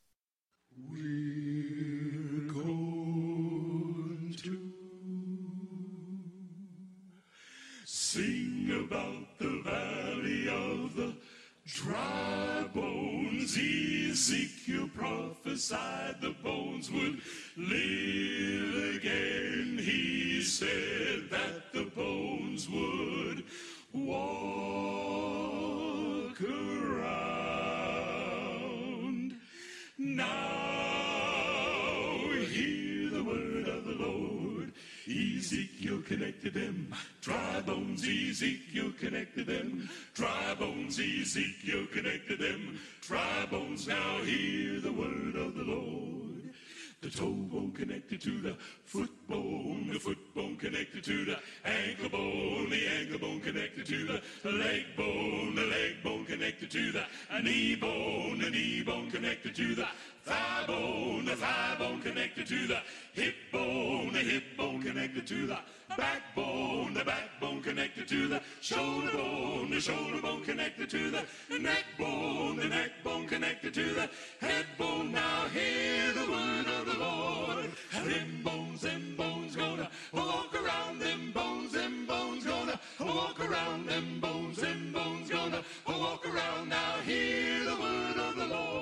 Sing 7.85 8.87
about 8.87 9.37
the 9.37 9.61
valley 9.63 10.47
of 10.49 10.95
the 10.95 11.13
dry 11.67 12.67
bones. 12.73 13.55
Ezekiel 13.55 14.89
prophesied 14.95 16.15
the 16.21 16.35
bones 16.43 16.89
would 16.91 17.21
live 17.55 18.95
again. 18.95 19.77
He 19.79 20.41
said 20.41 21.29
that 21.29 21.71
the 21.71 21.85
bones 21.95 22.67
would 22.67 23.09
connected 39.10 39.47
them. 39.47 39.89
Dry 40.14 40.55
bones, 40.60 40.99
Ezekiel 40.99 41.88
connected 41.91 42.39
them. 42.39 42.80
Dry 43.01 43.47
bones, 43.49 43.88
now 43.88 44.20
hear 44.20 44.80
the 44.80 44.91
word 44.91 45.36
of 45.36 45.55
the 45.55 45.64
Lord. 45.64 46.53
The 47.01 47.10
toe 47.10 47.32
bone 47.32 47.72
connected 47.72 48.22
to 48.22 48.41
the 48.41 48.55
foot 48.84 49.10
bone, 49.28 49.89
the 49.91 49.99
foot 49.99 50.36
bone 50.36 50.57
connected 50.57 51.03
to 51.05 51.26
the 51.26 51.39
ankle 51.66 52.10
bone, 52.10 52.70
the 52.70 52.86
ankle 52.88 53.20
bone 53.20 53.39
connected 53.39 53.86
to 53.88 54.20
the 54.43 54.51
leg 54.51 54.86
bone, 54.95 55.55
the 55.55 55.66
leg 55.66 56.03
bone 56.03 56.26
connected 56.26 56.70
to 56.72 56.91
the 56.91 57.05
knee 57.41 57.76
bone, 57.76 58.39
the 58.39 58.49
knee 58.49 58.84
bone 58.84 59.10
connected 59.10 59.55
to 59.55 59.76
the 59.76 59.88
thigh 60.30 60.63
bone, 60.67 61.25
the 61.25 61.36
thigh 61.36 61.75
bone 61.80 62.01
connected 62.01 62.45
to 62.45 62.67
the 62.67 62.80
hip 63.13 63.36
bone, 63.51 64.13
the 64.13 64.19
hip 64.19 64.43
bone 64.55 64.82
connected 64.82 65.25
to 65.25 65.47
the 65.47 65.57
backbone, 65.97 66.93
the 66.93 67.03
backbone 67.03 67.61
connected 67.63 68.07
to 68.07 68.27
the 68.27 68.39
shoulder 68.61 69.11
bone, 69.11 69.71
the 69.71 69.82
shoulder 69.82 70.21
bone 70.21 70.43
connected 70.43 70.88
to 70.89 71.09
the 71.09 71.23
neck 71.59 71.86
bone, 71.97 72.57
the 72.57 72.67
neck 72.67 72.91
bone 73.03 73.27
connected 73.27 73.73
to 73.73 73.86
the 73.99 74.09
head 74.39 74.67
bone. 74.77 75.11
Now 75.11 75.47
hear 75.47 76.13
the 76.13 76.32
word 76.32 76.67
of 76.77 76.86
the 76.86 76.97
Lord. 76.99 77.71
Them 77.91 78.41
bones, 78.43 78.82
them 78.82 79.15
bones 79.17 79.55
gonna 79.55 79.89
walk 80.13 80.53
around, 80.53 80.99
them 80.99 81.32
bones, 81.34 81.71
them 81.71 82.05
bones 82.05 82.45
gonna 82.45 82.80
walk 82.99 83.39
around, 83.39 83.88
them 83.88 84.19
bones, 84.19 84.57
them 84.57 84.91
bones 84.93 85.30
gonna 85.30 85.63
walk 85.88 86.23
around. 86.32 86.69
Now 86.69 86.93
hear 87.03 87.63
the 87.65 87.75
word 87.84 88.17
of 88.27 88.36
the 88.36 88.47
Lord. 88.47 88.78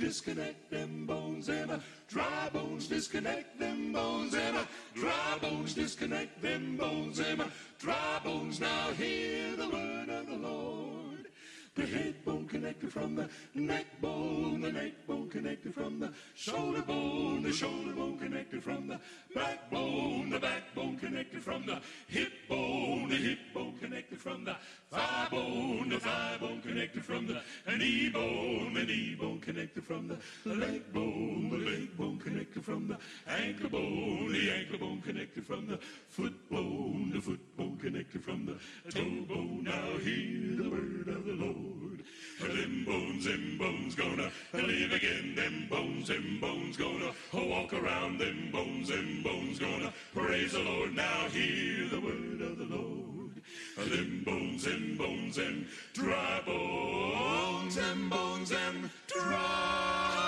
Disconnect 0.00 0.70
them 0.70 1.04
bones, 1.04 1.50
Emma. 1.50 1.78
Dry 2.08 2.48
bones, 2.54 2.88
disconnect 2.88 3.58
them 3.58 3.92
bones, 3.92 4.34
Emma. 4.34 4.66
Dry 4.94 5.38
bones, 5.42 5.74
disconnect 5.74 6.40
them 6.40 6.78
bones, 6.78 7.20
Emma. 7.20 7.46
Dry 7.78 8.18
bones, 8.24 8.60
now 8.60 8.92
hear 8.96 9.54
the 9.56 9.68
word 9.68 10.08
of 10.08 10.26
the 10.26 10.36
Lord. 10.36 11.09
The 11.80 11.86
head 11.86 12.14
bone 12.26 12.46
connected 12.46 12.92
from 12.92 13.14
the 13.14 13.26
neck 13.54 13.86
bone, 14.02 14.60
the 14.60 14.70
neck 14.70 14.92
bone 15.06 15.30
connected 15.30 15.72
from 15.72 15.98
the 15.98 16.12
shoulder 16.34 16.82
bone, 16.82 17.42
the 17.42 17.52
shoulder 17.54 17.92
bone 17.94 18.18
connected 18.18 18.62
from 18.62 18.86
the 18.86 19.00
backbone, 19.34 20.28
the 20.28 20.38
backbone 20.38 20.98
connected 20.98 21.42
from 21.42 21.64
the 21.64 21.80
hip 22.06 22.32
bone, 22.50 23.08
the 23.08 23.16
hip 23.16 23.38
bone 23.54 23.78
connected 23.80 24.20
from 24.20 24.44
the 24.44 24.56
thigh 24.90 25.28
bone, 25.30 25.88
the 25.88 25.98
thigh 25.98 26.36
bone 26.38 26.60
connected 26.60 27.02
from 27.02 27.26
the 27.26 27.40
knee 27.78 28.10
bone, 28.10 28.74
the 28.74 28.84
knee 28.84 29.16
bone 29.18 29.40
connected 29.40 29.82
from 29.82 30.06
the 30.06 30.54
leg 30.54 30.92
bone, 30.92 31.48
the 31.48 31.56
leg 31.56 31.96
bone 31.96 32.18
connected 32.18 32.62
from 32.62 32.88
the 32.88 32.98
ankle 33.26 33.70
bone, 33.70 34.30
the 34.30 34.50
ankle 34.50 34.78
bone 34.78 35.00
connected 35.00 35.46
from 35.46 35.66
the 35.66 35.78
foot 36.10 36.50
bone, 36.50 37.10
the 37.14 37.20
foot 37.22 37.56
bone 37.56 37.78
connected 37.78 38.22
from 38.22 38.44
the 38.44 38.90
toe 38.90 39.24
bone. 39.26 39.64
Now 39.64 39.96
hear 39.96 40.56
the 40.62 40.68
word 40.68 41.08
of 41.08 41.24
the 41.24 41.32
Lord. 41.32 41.69
Them 42.40 42.84
bones, 42.86 43.24
them 43.26 43.58
bones 43.58 43.94
gonna 43.94 44.30
live 44.54 44.92
again. 44.92 45.34
Them 45.34 45.66
bones, 45.68 46.08
them 46.08 46.38
bones 46.40 46.76
gonna 46.76 47.12
walk 47.32 47.72
around. 47.74 48.18
Them 48.18 48.50
bones, 48.50 48.88
them 48.88 49.22
bones 49.22 49.58
gonna 49.58 49.92
praise 50.14 50.52
the 50.52 50.60
Lord. 50.60 50.94
Now 50.94 51.28
hear 51.28 51.88
the 51.88 52.00
word 52.00 52.40
of 52.40 52.58
the 52.58 52.64
Lord. 52.64 53.42
Them 53.76 54.22
bones, 54.24 54.64
them 54.64 54.96
bones, 54.96 55.36
them 55.36 55.66
dry 55.92 56.40
bones, 56.46 57.76
them 57.76 58.08
bones, 58.08 58.50
them 58.50 58.90
dry 59.06 60.19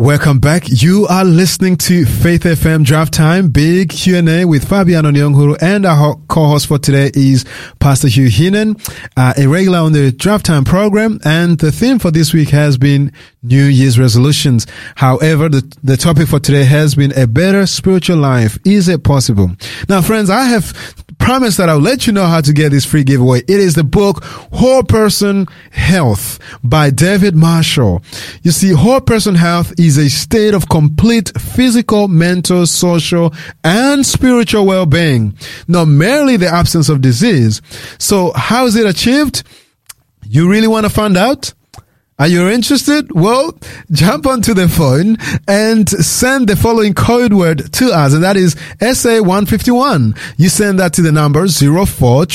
Welcome 0.00 0.38
back. 0.38 0.62
You 0.66 1.06
are 1.10 1.26
listening 1.26 1.76
to 1.76 2.06
Faith 2.06 2.44
FM 2.44 2.86
Draft 2.86 3.12
Time, 3.12 3.50
big 3.50 3.90
Q&A 3.90 4.46
with 4.46 4.66
Fabiano 4.66 5.10
Nyonguru 5.10 5.58
and 5.60 5.84
our 5.84 6.16
co-host 6.26 6.68
for 6.68 6.78
today 6.78 7.10
is 7.12 7.44
Pastor 7.80 8.08
Hugh 8.08 8.30
Heenan, 8.30 8.78
uh, 9.18 9.34
a 9.36 9.46
regular 9.46 9.80
on 9.80 9.92
the 9.92 10.10
Draft 10.10 10.46
Time 10.46 10.64
program. 10.64 11.20
And 11.26 11.58
the 11.58 11.70
theme 11.70 11.98
for 11.98 12.10
this 12.10 12.32
week 12.32 12.48
has 12.48 12.78
been 12.78 13.12
New 13.42 13.64
Year's 13.64 13.98
resolutions. 13.98 14.66
However, 14.94 15.50
the, 15.50 15.70
the 15.84 15.98
topic 15.98 16.28
for 16.28 16.40
today 16.40 16.64
has 16.64 16.94
been 16.94 17.12
a 17.12 17.26
better 17.26 17.66
spiritual 17.66 18.16
life. 18.16 18.56
Is 18.64 18.88
it 18.88 19.04
possible? 19.04 19.50
Now, 19.86 20.00
friends, 20.00 20.30
I 20.30 20.44
have 20.44 21.04
promised 21.20 21.58
that 21.58 21.68
I'll 21.68 21.78
let 21.78 22.06
you 22.06 22.12
know 22.12 22.26
how 22.26 22.40
to 22.40 22.52
get 22.52 22.70
this 22.70 22.84
free 22.84 23.04
giveaway. 23.04 23.40
It 23.40 23.60
is 23.60 23.74
the 23.74 23.84
book 23.84 24.24
Whole 24.24 24.82
Person 24.82 25.46
Health 25.70 26.38
by 26.64 26.90
David 26.90 27.36
Marshall. 27.36 28.02
You 28.42 28.50
see, 28.50 28.72
whole 28.72 29.00
person 29.00 29.34
health 29.36 29.72
is 29.78 29.98
a 29.98 30.08
state 30.08 30.54
of 30.54 30.68
complete 30.68 31.30
physical, 31.38 32.08
mental, 32.08 32.66
social, 32.66 33.32
and 33.62 34.04
spiritual 34.04 34.66
well-being, 34.66 35.36
not 35.68 35.84
merely 35.84 36.36
the 36.36 36.48
absence 36.48 36.88
of 36.88 37.00
disease. 37.00 37.62
So 37.98 38.32
how 38.34 38.66
is 38.66 38.74
it 38.74 38.86
achieved? 38.86 39.44
You 40.26 40.50
really 40.50 40.68
want 40.68 40.86
to 40.86 40.90
find 40.90 41.16
out? 41.16 41.52
Are 42.20 42.28
you 42.28 42.50
interested? 42.50 43.10
Well, 43.12 43.58
jump 43.90 44.26
onto 44.26 44.52
the 44.52 44.68
phone 44.68 45.16
and 45.48 45.88
send 45.88 46.50
the 46.50 46.54
following 46.54 46.92
code 46.92 47.32
word 47.32 47.72
to 47.72 47.86
us, 47.92 48.12
and 48.12 48.22
that 48.22 48.36
is 48.36 48.56
SA151. 48.78 50.18
You 50.36 50.50
send 50.50 50.78
that 50.80 50.92
to 50.92 51.02
the 51.02 51.12
number 51.12 51.48
04 51.48 52.26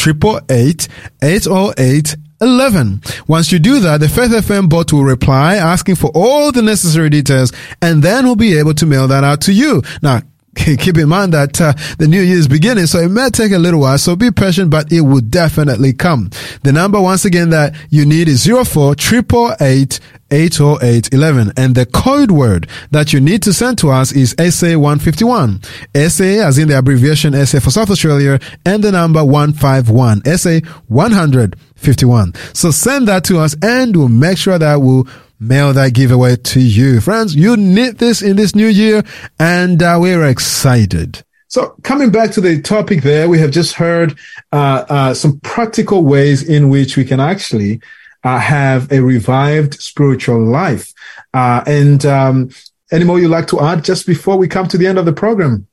11. 2.42 3.02
Once 3.28 3.52
you 3.52 3.60
do 3.60 3.80
that, 3.80 4.00
the 4.00 4.10
Faith 4.10 4.32
FM 4.32 4.70
bot 4.70 4.92
will 4.92 5.04
reply 5.04 5.56
asking 5.56 5.96
for 5.96 6.12
all 6.16 6.52
the 6.52 6.64
necessary 6.64 7.10
details 7.10 7.54
and 7.82 8.04
then 8.04 8.26
we'll 8.26 8.36
be 8.36 8.58
able 8.58 8.74
to 8.74 8.86
mail 8.86 9.08
that 9.08 9.24
out 9.24 9.40
to 9.42 9.54
you. 9.54 9.82
Now, 10.02 10.22
keep 10.56 10.98
in 10.98 11.10
mind 11.10 11.34
that 11.34 11.60
uh, 11.62 11.74
the 11.98 12.08
new 12.08 12.22
year 12.22 12.38
is 12.38 12.48
beginning, 12.48 12.88
so 12.88 13.00
it 13.00 13.10
may 13.10 13.30
take 13.30 13.52
a 13.52 13.60
little 13.60 13.82
while. 13.82 13.98
So 13.98 14.16
be 14.16 14.32
patient, 14.32 14.70
but 14.70 14.92
it 14.92 15.02
will 15.02 15.22
definitely 15.22 15.94
come. 15.94 16.30
The 16.64 16.72
number 16.72 17.00
once 17.00 17.26
again 17.26 17.50
that 17.50 17.76
you 17.90 18.06
need 18.06 18.28
is 18.28 18.42
zero 18.42 18.64
four 18.64 18.96
triple 18.96 19.54
eight 19.60 20.00
eight 20.32 20.56
zero 20.56 20.78
eight 20.82 21.14
eleven, 21.14 21.52
and 21.58 21.76
the 21.76 21.86
code 21.86 22.32
word 22.32 22.68
that 22.92 23.14
you 23.14 23.20
need 23.20 23.44
to 23.44 23.54
send 23.54 23.78
to 23.80 23.92
us 23.92 24.12
is 24.12 24.36
SA 24.50 24.78
one 24.80 25.00
fifty 25.00 25.24
one. 25.26 25.62
SA 25.94 26.24
as 26.24 26.58
in 26.58 26.68
the 26.70 26.78
abbreviation 26.78 27.34
SA 27.46 27.60
for 27.60 27.72
South 27.72 27.90
Australia, 27.90 28.40
and 28.66 28.84
the 28.84 28.92
number 28.92 29.24
one 29.24 29.54
five 29.54 29.90
one. 29.90 30.24
SA 30.38 30.60
one 30.88 31.12
hundred 31.12 31.58
fifty 31.76 32.06
one. 32.06 32.34
So 32.54 32.72
send 32.72 33.08
that 33.08 33.24
to 33.26 33.40
us, 33.40 33.56
and 33.62 33.96
we'll 33.96 34.08
make 34.10 34.38
sure 34.38 34.58
that 34.58 34.76
we'll 34.76 35.08
mail 35.40 35.74
that 35.74 35.94
giveaway 35.94 36.36
to 36.36 36.60
you. 36.60 37.02
Friends, 37.02 37.36
you 37.36 37.58
need 37.58 37.98
this 37.98 38.22
in 38.22 38.36
this 38.36 38.56
new 38.56 38.68
year 38.68 39.04
and 39.40 39.82
uh, 39.82 39.98
we're 40.00 40.26
excited. 40.28 41.24
So 41.48 41.76
coming 41.84 42.12
back 42.12 42.32
to 42.32 42.42
the 42.42 42.62
topic 42.62 43.02
there, 43.02 43.30
we 43.30 43.40
have 43.40 43.52
just 43.52 43.74
heard 43.74 44.18
uh, 44.52 44.86
uh, 44.90 45.14
some 45.14 45.40
practical 45.42 46.04
ways 46.04 46.44
in 46.44 46.70
which 46.70 46.98
we 46.98 47.06
can 47.06 47.20
actually 47.20 47.82
uh, 48.24 48.40
have 48.40 48.92
a 48.92 49.02
revived 49.02 49.76
spiritual 49.76 50.44
life. 50.44 50.92
Uh, 51.34 51.64
and 51.68 52.06
um, 52.06 52.50
any 52.92 53.06
more 53.06 53.20
you'd 53.20 53.30
like 53.30 53.48
to 53.48 53.62
add 53.62 53.84
just 53.84 54.06
before 54.08 54.38
we 54.38 54.48
come 54.48 54.68
to 54.68 54.78
the 54.78 54.88
end 54.88 54.98
of 54.98 55.06
the 55.06 55.14
program? 55.14 55.68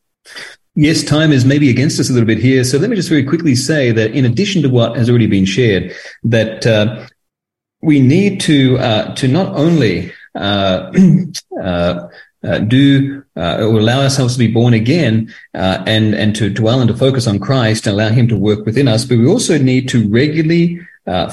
Yes, 0.74 1.02
time 1.04 1.32
is 1.32 1.44
maybe 1.44 1.68
against 1.68 2.00
us 2.00 2.08
a 2.08 2.12
little 2.12 2.26
bit 2.26 2.38
here. 2.38 2.64
So 2.64 2.78
let 2.78 2.88
me 2.88 2.96
just 2.96 3.08
very 3.08 3.24
quickly 3.24 3.54
say 3.54 3.90
that 3.92 4.12
in 4.12 4.24
addition 4.24 4.62
to 4.62 4.70
what 4.70 4.96
has 4.96 5.10
already 5.10 5.26
been 5.26 5.44
shared, 5.44 5.94
that 6.22 6.66
uh, 6.66 7.06
we 7.82 8.00
need 8.00 8.40
to 8.42 8.78
uh, 8.78 9.14
to 9.16 9.28
not 9.28 9.54
only 9.54 10.12
uh, 10.34 10.92
uh, 11.60 12.08
uh 12.44 12.58
do 12.58 13.22
uh, 13.36 13.58
or 13.58 13.78
allow 13.78 14.00
ourselves 14.00 14.34
to 14.34 14.38
be 14.38 14.50
born 14.50 14.72
again 14.72 15.32
and 15.52 16.14
and 16.14 16.34
to 16.36 16.48
dwell 16.48 16.80
and 16.80 16.88
to 16.88 16.96
focus 16.96 17.26
on 17.26 17.38
Christ 17.38 17.86
and 17.86 17.94
allow 17.94 18.08
Him 18.08 18.28
to 18.28 18.36
work 18.36 18.64
within 18.64 18.88
us, 18.88 19.04
but 19.04 19.18
we 19.18 19.26
also 19.26 19.58
need 19.58 19.88
to 19.90 20.08
regularly 20.08 20.80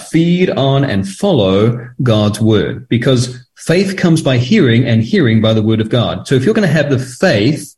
feed 0.10 0.50
on 0.50 0.84
and 0.84 1.08
follow 1.08 1.90
God's 2.02 2.42
word 2.42 2.90
because 2.90 3.48
faith 3.56 3.98
comes 3.98 4.22
by 4.22 4.38
hearing 4.38 4.86
and 4.86 5.04
hearing 5.04 5.42
by 5.42 5.54
the 5.54 5.62
word 5.62 5.82
of 5.82 5.90
God. 5.90 6.28
So 6.28 6.36
if 6.36 6.44
you're 6.44 6.56
going 6.56 6.68
to 6.68 6.74
have 6.74 6.90
the 6.90 7.00
faith 7.00 7.76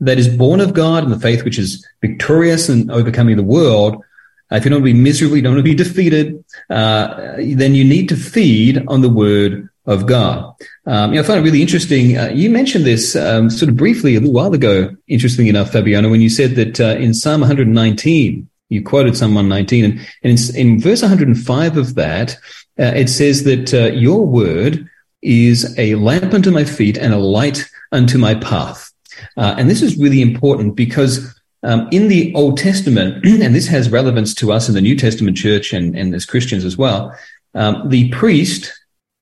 that 0.00 0.18
is 0.18 0.28
born 0.28 0.60
of 0.60 0.74
God 0.74 1.04
and 1.04 1.12
the 1.12 1.20
faith 1.20 1.44
which 1.44 1.58
is 1.58 1.86
victorious 2.00 2.68
and 2.68 2.90
overcoming 2.90 3.36
the 3.36 3.42
world, 3.42 4.02
if 4.50 4.64
you 4.64 4.70
don't 4.70 4.80
want 4.82 4.88
to 4.88 4.94
be 4.94 5.00
miserable, 5.00 5.36
you 5.36 5.42
don't 5.42 5.54
want 5.54 5.64
to 5.64 5.70
be 5.70 5.74
defeated, 5.74 6.44
uh, 6.70 7.36
then 7.36 7.74
you 7.74 7.84
need 7.84 8.08
to 8.08 8.16
feed 8.16 8.82
on 8.88 9.02
the 9.02 9.08
word 9.08 9.68
of 9.84 10.06
God. 10.06 10.54
Um, 10.86 11.12
you 11.12 11.16
know, 11.16 11.24
I 11.24 11.26
find 11.26 11.40
it 11.40 11.42
really 11.42 11.62
interesting. 11.62 12.16
Uh, 12.16 12.28
you 12.28 12.50
mentioned 12.50 12.84
this 12.84 13.16
um, 13.16 13.50
sort 13.50 13.70
of 13.70 13.76
briefly 13.76 14.16
a 14.16 14.20
little 14.20 14.34
while 14.34 14.52
ago, 14.52 14.94
interestingly 15.06 15.48
enough, 15.48 15.72
Fabiano, 15.72 16.10
when 16.10 16.20
you 16.20 16.30
said 16.30 16.54
that 16.56 16.80
uh, 16.80 16.98
in 16.98 17.14
Psalm 17.14 17.40
119, 17.40 18.48
you 18.70 18.84
quoted 18.84 19.16
Psalm 19.16 19.34
119, 19.34 19.84
and, 19.84 20.00
and 20.22 20.38
in, 20.54 20.56
in, 20.56 20.80
verse 20.80 21.00
105 21.00 21.76
of 21.76 21.94
that, 21.94 22.36
uh, 22.78 22.92
it 22.94 23.08
says 23.08 23.44
that 23.44 23.72
uh, 23.72 23.86
your 23.94 24.26
word 24.26 24.88
is 25.22 25.74
a 25.78 25.94
lamp 25.96 26.34
unto 26.34 26.50
my 26.50 26.64
feet 26.64 26.96
and 26.96 27.12
a 27.12 27.18
light 27.18 27.68
unto 27.92 28.18
my 28.18 28.34
path. 28.34 28.92
and 29.36 29.68
this 29.68 29.82
is 29.82 29.98
really 29.98 30.20
important 30.20 30.76
because 30.76 31.37
um, 31.62 31.88
in 31.90 32.08
the 32.08 32.32
Old 32.34 32.58
Testament, 32.58 33.24
and 33.24 33.54
this 33.54 33.68
has 33.68 33.90
relevance 33.90 34.34
to 34.34 34.52
us 34.52 34.68
in 34.68 34.74
the 34.74 34.80
New 34.80 34.96
Testament 34.96 35.36
church 35.36 35.72
and, 35.72 35.96
and 35.96 36.14
as 36.14 36.26
Christians 36.26 36.64
as 36.64 36.76
well, 36.76 37.16
um, 37.54 37.88
the 37.88 38.10
priest, 38.10 38.72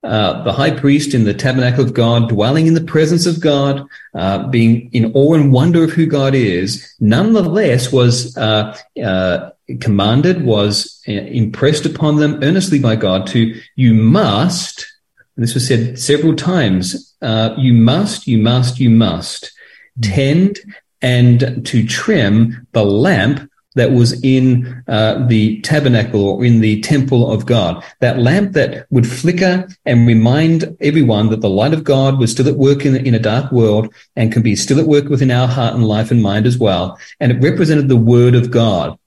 uh, 0.03 0.43
the 0.43 0.53
high 0.53 0.71
priest 0.71 1.15
in 1.15 1.25
the 1.25 1.35
tabernacle 1.35 1.85
of 1.85 1.95
God, 1.95 2.29
dwelling 2.29 2.67
in 2.67 2.75
the 2.75 2.81
presence 2.81 3.27
of 3.27 3.41
God, 3.41 3.87
uh, 4.15 4.47
being 4.49 4.91
in 4.93 5.13
awe 5.15 5.35
and 5.35 5.53
wonder 5.53 5.85
of 5.85 5.91
who 5.91 6.07
God 6.07 6.35
is, 6.35 6.95
nonetheless 7.01 7.93
was 7.93 8.37
uh, 8.37 8.77
uh 9.03 9.51
commanded, 9.81 10.45
was 10.45 11.03
uh, 11.09 11.13
impressed 11.13 11.87
upon 11.87 12.17
them 12.17 12.39
earnestly 12.43 12.79
by 12.79 12.95
God 12.95 13.27
to, 13.29 13.61
you 13.75 13.95
must, 13.95 14.87
this 15.37 15.55
was 15.55 15.67
said 15.67 15.99
several 15.99 16.37
times, 16.37 17.15
uh, 17.21 17.53
you 17.59 17.73
must, 17.73 18.29
you 18.29 18.39
must, 18.39 18.79
you 18.79 18.91
must 18.91 19.51
tend 20.03 20.61
and 21.03 21.67
to 21.67 21.87
trim 21.87 22.67
the 22.73 22.85
lamp 22.85 23.51
that 23.77 23.93
was 23.93 24.21
in 24.25 24.83
uh, 24.89 25.25
the 25.29 25.61
tabernacle 25.61 26.29
or 26.29 26.45
in 26.45 26.61
the 26.61 26.81
temple 26.81 27.31
of 27.31 27.47
God. 27.47 27.85
That 28.01 28.19
lamp 28.19 28.53
that 28.53 28.87
would 28.91 29.07
flicker 29.07 29.69
and 29.85 30.07
remind 30.07 30.77
everyone 30.81 31.29
that 31.29 31.43
the 31.43 31.51
light 31.51 31.75
of 31.75 31.85
God 31.85 32.19
was 32.19 32.33
still 32.33 32.49
at 32.49 32.57
work 32.57 32.85
in, 32.85 32.97
in 32.97 33.15
a 33.15 33.21
dark 33.21 33.53
world 33.53 33.95
and 34.17 34.33
can 34.33 34.43
be 34.43 34.57
still 34.57 34.81
at 34.81 34.87
work 34.87 35.09
within 35.09 35.31
our 35.31 35.47
heart 35.47 35.75
and 35.75 35.87
life 35.87 36.11
and 36.11 36.23
mind 36.23 36.47
as 36.47 36.59
well. 36.59 36.99
And 37.21 37.31
it 37.31 37.43
represented 37.43 37.89
the 37.89 37.97
word 37.97 38.35
of 38.35 38.51
God. 38.51 38.99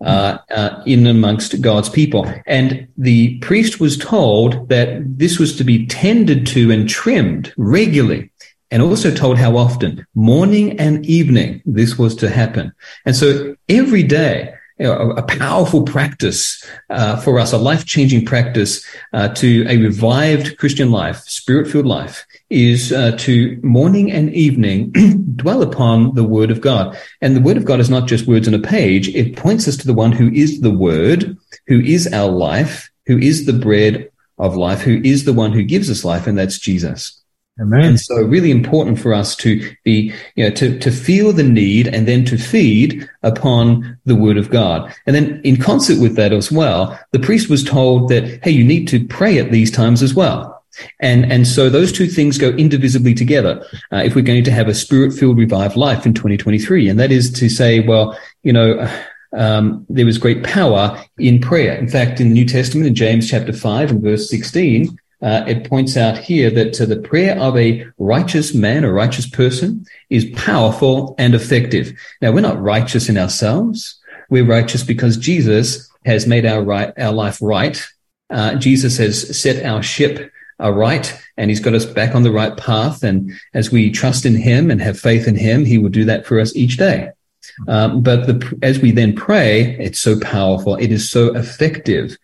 Uh, 0.00 0.38
uh, 0.50 0.82
in 0.84 1.06
amongst 1.06 1.62
God's 1.62 1.88
people. 1.88 2.30
And 2.46 2.88
the 2.98 3.38
priest 3.38 3.80
was 3.80 3.96
told 3.96 4.68
that 4.68 5.00
this 5.18 5.38
was 5.38 5.56
to 5.56 5.64
be 5.64 5.86
tended 5.86 6.46
to 6.48 6.70
and 6.70 6.86
trimmed 6.86 7.54
regularly 7.56 8.30
and 8.74 8.82
also 8.82 9.14
told 9.14 9.38
how 9.38 9.56
often, 9.56 10.04
morning 10.16 10.80
and 10.80 11.06
evening, 11.06 11.62
this 11.64 11.96
was 11.96 12.16
to 12.16 12.28
happen. 12.28 12.72
And 13.06 13.14
so 13.14 13.54
every 13.68 14.02
day, 14.02 14.52
you 14.80 14.86
know, 14.86 15.12
a, 15.12 15.22
powerful 15.22 15.84
practice 15.84 16.66
uh, 16.90 17.20
for 17.20 17.38
us, 17.38 17.52
a 17.52 17.56
life 17.56 17.86
changing 17.86 18.24
practice 18.24 18.84
uh, 19.12 19.28
to 19.28 19.64
a 19.68 19.76
revived 19.76 20.58
Christian 20.58 20.90
life, 20.90 21.18
spirit 21.18 21.68
filled 21.68 21.86
life, 21.86 22.26
is 22.50 22.92
uh, 22.92 23.12
to 23.18 23.60
morning 23.62 24.10
and 24.10 24.34
evening 24.34 24.90
dwell 25.36 25.62
upon 25.62 26.12
the 26.16 26.24
Word 26.24 26.50
of 26.50 26.60
God. 26.60 26.98
And 27.20 27.36
the 27.36 27.40
Word 27.40 27.56
of 27.56 27.64
God 27.64 27.78
is 27.78 27.88
not 27.88 28.08
just 28.08 28.26
words 28.26 28.48
on 28.48 28.54
a 28.54 28.58
page, 28.58 29.06
it 29.10 29.36
points 29.36 29.68
us 29.68 29.76
to 29.76 29.86
the 29.86 29.94
one 29.94 30.10
who 30.10 30.32
is 30.32 30.62
the 30.62 30.76
Word, 30.76 31.38
who 31.68 31.78
is 31.78 32.12
our 32.12 32.28
life, 32.28 32.90
who 33.06 33.18
is 33.18 33.46
the 33.46 33.52
bread 33.52 34.10
of 34.36 34.56
life, 34.56 34.80
who 34.80 35.00
is 35.04 35.26
the 35.26 35.32
one 35.32 35.52
who 35.52 35.62
gives 35.62 35.88
us 35.88 36.04
life, 36.04 36.26
and 36.26 36.36
that's 36.36 36.58
Jesus. 36.58 37.23
Amen. 37.60 37.84
And 37.84 38.00
so 38.00 38.16
really 38.16 38.50
important 38.50 38.98
for 38.98 39.14
us 39.14 39.36
to 39.36 39.74
be, 39.84 40.12
you 40.34 40.44
know, 40.44 40.54
to, 40.56 40.76
to 40.80 40.90
feel 40.90 41.32
the 41.32 41.44
need 41.44 41.86
and 41.86 42.08
then 42.08 42.24
to 42.24 42.36
feed 42.36 43.08
upon 43.22 43.96
the 44.04 44.16
word 44.16 44.36
of 44.36 44.50
God. 44.50 44.92
And 45.06 45.14
then 45.14 45.40
in 45.44 45.56
concert 45.56 46.00
with 46.00 46.16
that 46.16 46.32
as 46.32 46.50
well, 46.50 46.98
the 47.12 47.20
priest 47.20 47.48
was 47.48 47.62
told 47.62 48.08
that, 48.08 48.42
hey, 48.42 48.50
you 48.50 48.64
need 48.64 48.88
to 48.88 49.06
pray 49.06 49.38
at 49.38 49.52
these 49.52 49.70
times 49.70 50.02
as 50.02 50.14
well. 50.14 50.64
And, 50.98 51.30
and 51.30 51.46
so 51.46 51.70
those 51.70 51.92
two 51.92 52.08
things 52.08 52.38
go 52.38 52.48
indivisibly 52.50 53.14
together 53.14 53.64
uh, 53.92 53.98
if 53.98 54.16
we're 54.16 54.22
going 54.22 54.42
to 54.42 54.50
have 54.50 54.66
a 54.66 54.74
spirit 54.74 55.12
filled 55.12 55.38
revived 55.38 55.76
life 55.76 56.04
in 56.04 56.12
2023. 56.12 56.88
And 56.88 56.98
that 56.98 57.12
is 57.12 57.30
to 57.34 57.48
say, 57.48 57.78
well, 57.78 58.18
you 58.42 58.52
know, 58.52 58.90
um, 59.32 59.86
there 59.88 60.06
was 60.06 60.18
great 60.18 60.42
power 60.42 61.00
in 61.18 61.40
prayer. 61.40 61.74
In 61.74 61.88
fact, 61.88 62.20
in 62.20 62.28
the 62.28 62.34
New 62.34 62.46
Testament, 62.46 62.88
in 62.88 62.96
James 62.96 63.30
chapter 63.30 63.52
5 63.52 63.90
and 63.92 64.02
verse 64.02 64.28
16, 64.28 64.98
uh, 65.22 65.44
it 65.46 65.68
points 65.68 65.96
out 65.96 66.18
here 66.18 66.50
that 66.50 66.80
uh, 66.80 66.86
the 66.86 66.96
prayer 66.96 67.38
of 67.38 67.56
a 67.56 67.86
righteous 67.98 68.54
man, 68.54 68.84
a 68.84 68.92
righteous 68.92 69.28
person, 69.28 69.84
is 70.10 70.30
powerful 70.36 71.14
and 71.18 71.34
effective. 71.34 71.92
Now, 72.20 72.32
we're 72.32 72.40
not 72.40 72.60
righteous 72.60 73.08
in 73.08 73.16
ourselves. 73.16 73.98
We're 74.30 74.46
righteous 74.46 74.82
because 74.82 75.16
Jesus 75.16 75.88
has 76.04 76.26
made 76.26 76.46
our 76.46 76.62
right, 76.62 76.92
our 76.98 77.12
life 77.12 77.38
right. 77.40 77.82
Uh, 78.30 78.56
Jesus 78.56 78.98
has 78.98 79.40
set 79.40 79.64
our 79.64 79.82
ship 79.82 80.30
aright 80.60 81.18
and 81.36 81.50
He's 81.50 81.60
got 81.60 81.74
us 81.74 81.86
back 81.86 82.14
on 82.14 82.22
the 82.22 82.32
right 82.32 82.56
path. 82.56 83.02
And 83.02 83.32
as 83.54 83.70
we 83.70 83.90
trust 83.90 84.26
in 84.26 84.34
Him 84.34 84.70
and 84.70 84.80
have 84.80 84.98
faith 84.98 85.26
in 85.26 85.36
Him, 85.36 85.64
He 85.64 85.78
will 85.78 85.90
do 85.90 86.04
that 86.04 86.26
for 86.26 86.38
us 86.40 86.54
each 86.54 86.76
day. 86.76 87.10
Um, 87.68 88.02
but 88.02 88.26
the, 88.26 88.58
as 88.62 88.78
we 88.78 88.90
then 88.90 89.14
pray, 89.14 89.76
it's 89.78 89.98
so 89.98 90.18
powerful. 90.20 90.76
It 90.76 90.90
is 90.90 91.10
so 91.10 91.34
effective. 91.34 92.16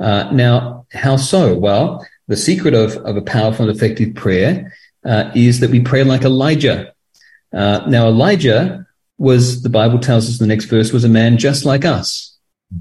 Uh, 0.00 0.30
now, 0.32 0.86
how 0.92 1.16
so? 1.16 1.56
Well, 1.56 2.06
the 2.28 2.36
secret 2.36 2.74
of, 2.74 2.96
of 2.98 3.16
a 3.16 3.22
powerful 3.22 3.68
and 3.68 3.76
effective 3.76 4.14
prayer 4.14 4.72
uh, 5.04 5.30
is 5.34 5.60
that 5.60 5.70
we 5.70 5.80
pray 5.80 6.04
like 6.04 6.22
Elijah. 6.22 6.94
Uh, 7.52 7.80
now, 7.88 8.06
Elijah 8.06 8.86
was, 9.16 9.62
the 9.62 9.70
Bible 9.70 9.98
tells 9.98 10.28
us 10.28 10.38
in 10.38 10.46
the 10.46 10.54
next 10.54 10.66
verse, 10.66 10.92
was 10.92 11.04
a 11.04 11.08
man 11.08 11.38
just 11.38 11.64
like 11.64 11.84
us. 11.84 12.36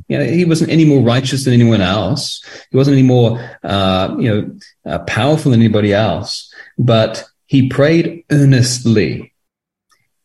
You 0.10 0.18
know, 0.18 0.26
he 0.26 0.44
wasn't 0.44 0.70
any 0.70 0.84
more 0.84 1.02
righteous 1.02 1.46
than 1.46 1.54
anyone 1.54 1.82
else. 1.82 2.44
He 2.72 2.78
wasn't 2.78 2.98
any 2.98 3.08
more, 3.08 3.40
uh, 3.64 4.16
you 4.20 4.30
know, 4.30 4.60
uh, 4.86 5.00
powerful 5.00 5.52
than 5.52 5.62
anybody 5.62 5.94
else, 5.94 6.54
but 6.78 7.24
he 7.46 7.70
prayed 7.70 8.26
earnestly 8.30 9.34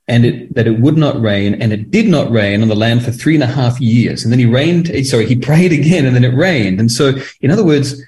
and 0.08 0.24
it, 0.24 0.54
that 0.54 0.66
it 0.66 0.80
would 0.80 0.96
not 0.96 1.20
rain, 1.20 1.54
and 1.62 1.72
it 1.72 1.90
did 1.90 2.08
not 2.08 2.30
rain 2.30 2.60
on 2.60 2.68
the 2.68 2.74
land 2.74 3.04
for 3.04 3.12
three 3.12 3.34
and 3.34 3.44
a 3.44 3.46
half 3.46 3.80
years. 3.80 4.24
And 4.24 4.32
then 4.32 4.40
he 4.40 4.46
rained, 4.46 4.90
sorry, 5.06 5.26
he 5.26 5.36
prayed 5.50 5.72
again, 5.72 6.04
and 6.04 6.16
then 6.16 6.24
it 6.24 6.36
rained. 6.36 6.80
And 6.80 6.90
so, 6.90 7.14
in 7.40 7.52
other 7.52 7.64
words, 7.64 8.02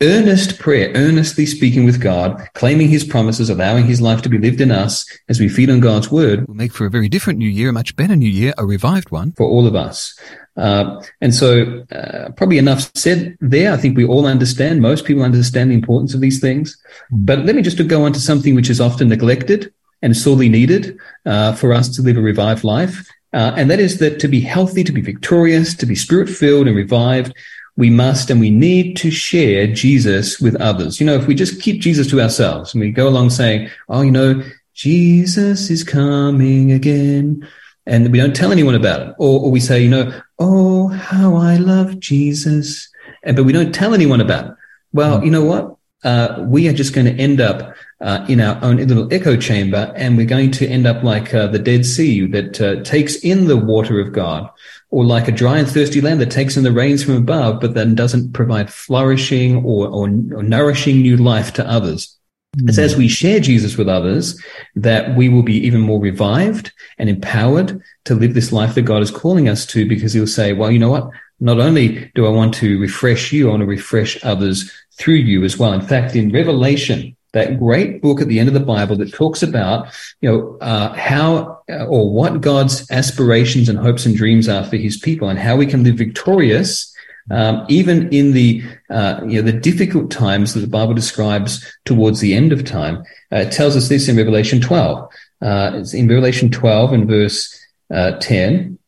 earnest 0.00 0.58
prayer, 0.58 0.92
earnestly 0.94 1.44
speaking 1.44 1.84
with 1.84 2.00
God, 2.00 2.48
claiming 2.54 2.88
his 2.88 3.04
promises, 3.04 3.50
allowing 3.50 3.86
his 3.86 4.00
life 4.00 4.22
to 4.22 4.28
be 4.28 4.38
lived 4.38 4.60
in 4.60 4.70
us 4.70 5.04
as 5.28 5.40
we 5.40 5.48
feed 5.48 5.70
on 5.70 5.80
God's 5.80 6.10
word 6.10 6.46
Will 6.46 6.54
make 6.54 6.72
for 6.72 6.86
a 6.86 6.90
very 6.90 7.08
different 7.08 7.38
new 7.38 7.48
year, 7.48 7.70
a 7.70 7.72
much 7.72 7.96
better 7.96 8.14
new 8.14 8.28
year, 8.28 8.54
a 8.58 8.64
revived 8.64 9.10
one. 9.10 9.32
for 9.32 9.46
all 9.46 9.66
of 9.66 9.74
us. 9.74 10.18
Uh, 10.56 11.02
and 11.20 11.34
so, 11.34 11.84
uh, 11.92 12.30
probably 12.36 12.58
enough 12.58 12.90
said 12.96 13.36
there. 13.40 13.72
I 13.72 13.76
think 13.76 13.96
we 13.96 14.04
all 14.04 14.26
understand, 14.26 14.80
most 14.80 15.04
people 15.04 15.22
understand 15.22 15.70
the 15.70 15.74
importance 15.74 16.14
of 16.14 16.20
these 16.20 16.40
things. 16.40 16.76
But 17.10 17.40
let 17.44 17.54
me 17.54 17.62
just 17.62 17.84
go 17.86 18.04
on 18.04 18.12
to 18.12 18.20
something 18.20 18.54
which 18.54 18.70
is 18.70 18.80
often 18.80 19.08
neglected 19.08 19.72
and 20.02 20.16
sorely 20.16 20.48
needed 20.48 20.96
uh, 21.26 21.54
for 21.54 21.72
us 21.72 21.88
to 21.96 22.02
live 22.02 22.16
a 22.16 22.20
revived 22.20 22.64
life. 22.64 23.08
Uh, 23.32 23.52
and 23.56 23.70
that 23.70 23.78
is 23.78 23.98
that 23.98 24.18
to 24.20 24.28
be 24.28 24.40
healthy, 24.40 24.82
to 24.82 24.92
be 24.92 25.00
victorious, 25.00 25.74
to 25.74 25.86
be 25.86 25.94
spirit 25.94 26.28
filled 26.28 26.66
and 26.66 26.76
revived, 26.76 27.34
we 27.78 27.90
must 27.90 28.28
and 28.28 28.40
we 28.40 28.50
need 28.50 28.96
to 28.96 29.08
share 29.08 29.68
Jesus 29.68 30.40
with 30.40 30.56
others. 30.56 30.98
You 30.98 31.06
know, 31.06 31.14
if 31.14 31.28
we 31.28 31.34
just 31.36 31.62
keep 31.62 31.80
Jesus 31.80 32.08
to 32.10 32.20
ourselves 32.20 32.74
and 32.74 32.80
we 32.80 32.90
go 32.90 33.06
along 33.06 33.30
saying, 33.30 33.70
oh, 33.88 34.02
you 34.02 34.10
know, 34.10 34.42
Jesus 34.74 35.70
is 35.70 35.84
coming 35.84 36.72
again, 36.72 37.48
and 37.86 38.10
we 38.10 38.18
don't 38.18 38.34
tell 38.34 38.50
anyone 38.50 38.74
about 38.74 39.00
it, 39.02 39.14
or, 39.18 39.44
or 39.44 39.50
we 39.52 39.60
say, 39.60 39.80
you 39.80 39.88
know, 39.88 40.12
oh, 40.40 40.88
how 40.88 41.36
I 41.36 41.56
love 41.56 42.00
Jesus, 42.00 42.88
and, 43.22 43.36
but 43.36 43.44
we 43.44 43.52
don't 43.52 43.72
tell 43.72 43.94
anyone 43.94 44.20
about 44.20 44.46
it. 44.46 44.56
Well, 44.92 45.24
you 45.24 45.30
know 45.30 45.44
what? 45.44 45.76
Uh, 46.02 46.44
we 46.48 46.68
are 46.68 46.72
just 46.72 46.94
going 46.94 47.06
to 47.06 47.22
end 47.22 47.40
up 47.40 47.74
uh, 48.00 48.24
in 48.28 48.40
our 48.40 48.62
own 48.62 48.76
little 48.76 49.12
echo 49.12 49.36
chamber, 49.36 49.92
and 49.96 50.16
we're 50.16 50.26
going 50.26 50.50
to 50.52 50.66
end 50.66 50.86
up 50.86 51.02
like 51.02 51.34
uh, 51.34 51.46
the 51.48 51.58
Dead 51.58 51.84
Sea 51.84 52.26
that 52.26 52.60
uh, 52.60 52.82
takes 52.82 53.16
in 53.16 53.46
the 53.46 53.56
water 53.56 54.00
of 54.00 54.12
God, 54.12 54.48
or 54.90 55.04
like 55.04 55.28
a 55.28 55.32
dry 55.32 55.58
and 55.58 55.68
thirsty 55.68 56.00
land 56.00 56.20
that 56.20 56.30
takes 56.30 56.56
in 56.56 56.64
the 56.64 56.72
rains 56.72 57.04
from 57.04 57.16
above, 57.16 57.60
but 57.60 57.74
then 57.74 57.94
doesn't 57.94 58.32
provide 58.32 58.72
flourishing 58.72 59.64
or, 59.64 59.86
or, 59.88 60.04
or 60.04 60.42
nourishing 60.42 61.02
new 61.02 61.16
life 61.16 61.52
to 61.54 61.68
others. 61.68 62.14
It's 62.60 62.78
as 62.78 62.96
we 62.96 63.08
share 63.08 63.40
Jesus 63.40 63.76
with 63.76 63.88
others 63.88 64.42
that 64.74 65.14
we 65.16 65.28
will 65.28 65.42
be 65.42 65.58
even 65.58 65.82
more 65.82 66.00
revived 66.00 66.72
and 66.96 67.08
empowered 67.08 67.80
to 68.06 68.14
live 68.14 68.32
this 68.32 68.52
life 68.52 68.74
that 68.74 68.82
God 68.82 69.02
is 69.02 69.10
calling 69.10 69.48
us 69.48 69.66
to, 69.66 69.86
because 69.86 70.12
He'll 70.14 70.26
say, 70.26 70.54
well, 70.54 70.70
you 70.70 70.78
know 70.78 70.90
what? 70.90 71.10
Not 71.40 71.60
only 71.60 72.10
do 72.14 72.26
I 72.26 72.30
want 72.30 72.54
to 72.54 72.80
refresh 72.80 73.32
you, 73.32 73.48
I 73.48 73.50
want 73.50 73.60
to 73.60 73.66
refresh 73.66 74.24
others 74.24 74.72
through 74.94 75.16
you 75.16 75.44
as 75.44 75.58
well. 75.58 75.72
In 75.72 75.82
fact, 75.82 76.16
in 76.16 76.32
Revelation, 76.32 77.16
that 77.32 77.58
great 77.58 78.00
book 78.00 78.20
at 78.20 78.28
the 78.28 78.38
end 78.38 78.48
of 78.48 78.54
the 78.54 78.60
Bible 78.60 78.96
that 78.96 79.12
talks 79.12 79.42
about, 79.42 79.88
you 80.20 80.30
know, 80.30 80.58
uh, 80.60 80.94
how 80.94 81.62
uh, 81.70 81.84
or 81.86 82.12
what 82.12 82.40
God's 82.40 82.90
aspirations 82.90 83.68
and 83.68 83.78
hopes 83.78 84.06
and 84.06 84.16
dreams 84.16 84.48
are 84.48 84.64
for 84.64 84.76
His 84.76 84.96
people, 84.96 85.28
and 85.28 85.38
how 85.38 85.56
we 85.56 85.66
can 85.66 85.84
live 85.84 85.96
victorious, 85.96 86.94
um, 87.30 87.64
even 87.68 88.08
in 88.12 88.32
the 88.32 88.62
uh, 88.90 89.20
you 89.26 89.40
know 89.40 89.50
the 89.50 89.58
difficult 89.58 90.10
times 90.10 90.54
that 90.54 90.60
the 90.60 90.66
Bible 90.66 90.94
describes 90.94 91.64
towards 91.84 92.20
the 92.20 92.34
end 92.34 92.52
of 92.52 92.64
time. 92.64 92.98
Uh, 93.32 93.38
it 93.38 93.52
tells 93.52 93.76
us 93.76 93.88
this 93.88 94.08
in 94.08 94.16
Revelation 94.16 94.60
12. 94.60 95.10
Uh, 95.40 95.70
it's 95.74 95.94
in 95.94 96.08
Revelation 96.08 96.50
12 96.50 96.92
and 96.92 97.08
verse 97.08 97.54
uh, 97.94 98.12
10 98.18 98.78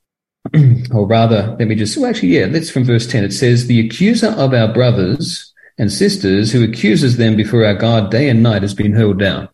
or 0.92 1.06
rather, 1.06 1.56
let 1.58 1.68
me 1.68 1.74
just, 1.74 1.96
well, 1.96 2.08
actually, 2.08 2.28
yeah, 2.28 2.46
that's 2.46 2.70
from 2.70 2.84
verse 2.84 3.06
10. 3.06 3.24
It 3.24 3.32
says, 3.32 3.66
The 3.66 3.80
accuser 3.80 4.28
of 4.28 4.54
our 4.54 4.72
brothers 4.72 5.49
and 5.80 5.90
sisters 5.90 6.52
who 6.52 6.62
accuses 6.62 7.16
them 7.16 7.34
before 7.36 7.64
our 7.64 7.74
God 7.74 8.10
day 8.10 8.28
and 8.28 8.42
night 8.42 8.60
has 8.60 8.74
been 8.74 8.92
hurled 8.92 9.18
down. 9.18 9.48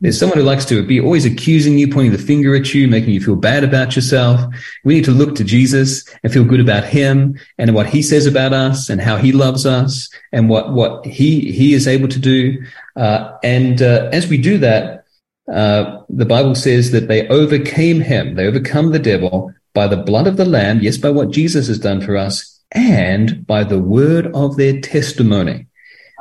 There's 0.00 0.18
someone 0.18 0.38
who 0.38 0.44
likes 0.44 0.64
to 0.66 0.82
be 0.82 1.00
always 1.00 1.24
accusing 1.24 1.78
you, 1.78 1.86
pointing 1.86 2.10
the 2.10 2.18
finger 2.18 2.56
at 2.56 2.74
you, 2.74 2.88
making 2.88 3.10
you 3.14 3.20
feel 3.20 3.36
bad 3.36 3.62
about 3.62 3.94
yourself. 3.94 4.40
We 4.84 4.94
need 4.94 5.04
to 5.04 5.12
look 5.12 5.36
to 5.36 5.44
Jesus 5.44 6.04
and 6.22 6.32
feel 6.32 6.44
good 6.44 6.58
about 6.58 6.84
him 6.84 7.38
and 7.58 7.76
what 7.76 7.86
he 7.86 8.02
says 8.02 8.26
about 8.26 8.52
us 8.52 8.90
and 8.90 9.00
how 9.00 9.18
he 9.18 9.30
loves 9.30 9.66
us 9.66 10.10
and 10.32 10.48
what, 10.48 10.72
what 10.72 11.06
he, 11.06 11.52
he 11.52 11.74
is 11.74 11.86
able 11.86 12.08
to 12.08 12.18
do. 12.18 12.60
Uh, 12.96 13.36
and 13.44 13.80
uh, 13.80 14.08
as 14.12 14.26
we 14.26 14.36
do 14.36 14.58
that, 14.58 15.04
uh, 15.52 16.02
the 16.08 16.26
Bible 16.26 16.56
says 16.56 16.90
that 16.90 17.06
they 17.06 17.28
overcame 17.28 18.00
him. 18.00 18.34
They 18.34 18.46
overcome 18.48 18.90
the 18.90 18.98
devil 18.98 19.52
by 19.74 19.86
the 19.86 19.96
blood 19.96 20.26
of 20.26 20.36
the 20.36 20.44
Lamb, 20.44 20.80
yes, 20.80 20.96
by 20.96 21.10
what 21.10 21.30
Jesus 21.30 21.68
has 21.68 21.78
done 21.78 22.00
for 22.00 22.16
us, 22.16 22.60
and 22.72 23.46
by 23.46 23.62
the 23.62 23.78
word 23.78 24.26
of 24.34 24.56
their 24.56 24.80
testimony. 24.80 25.67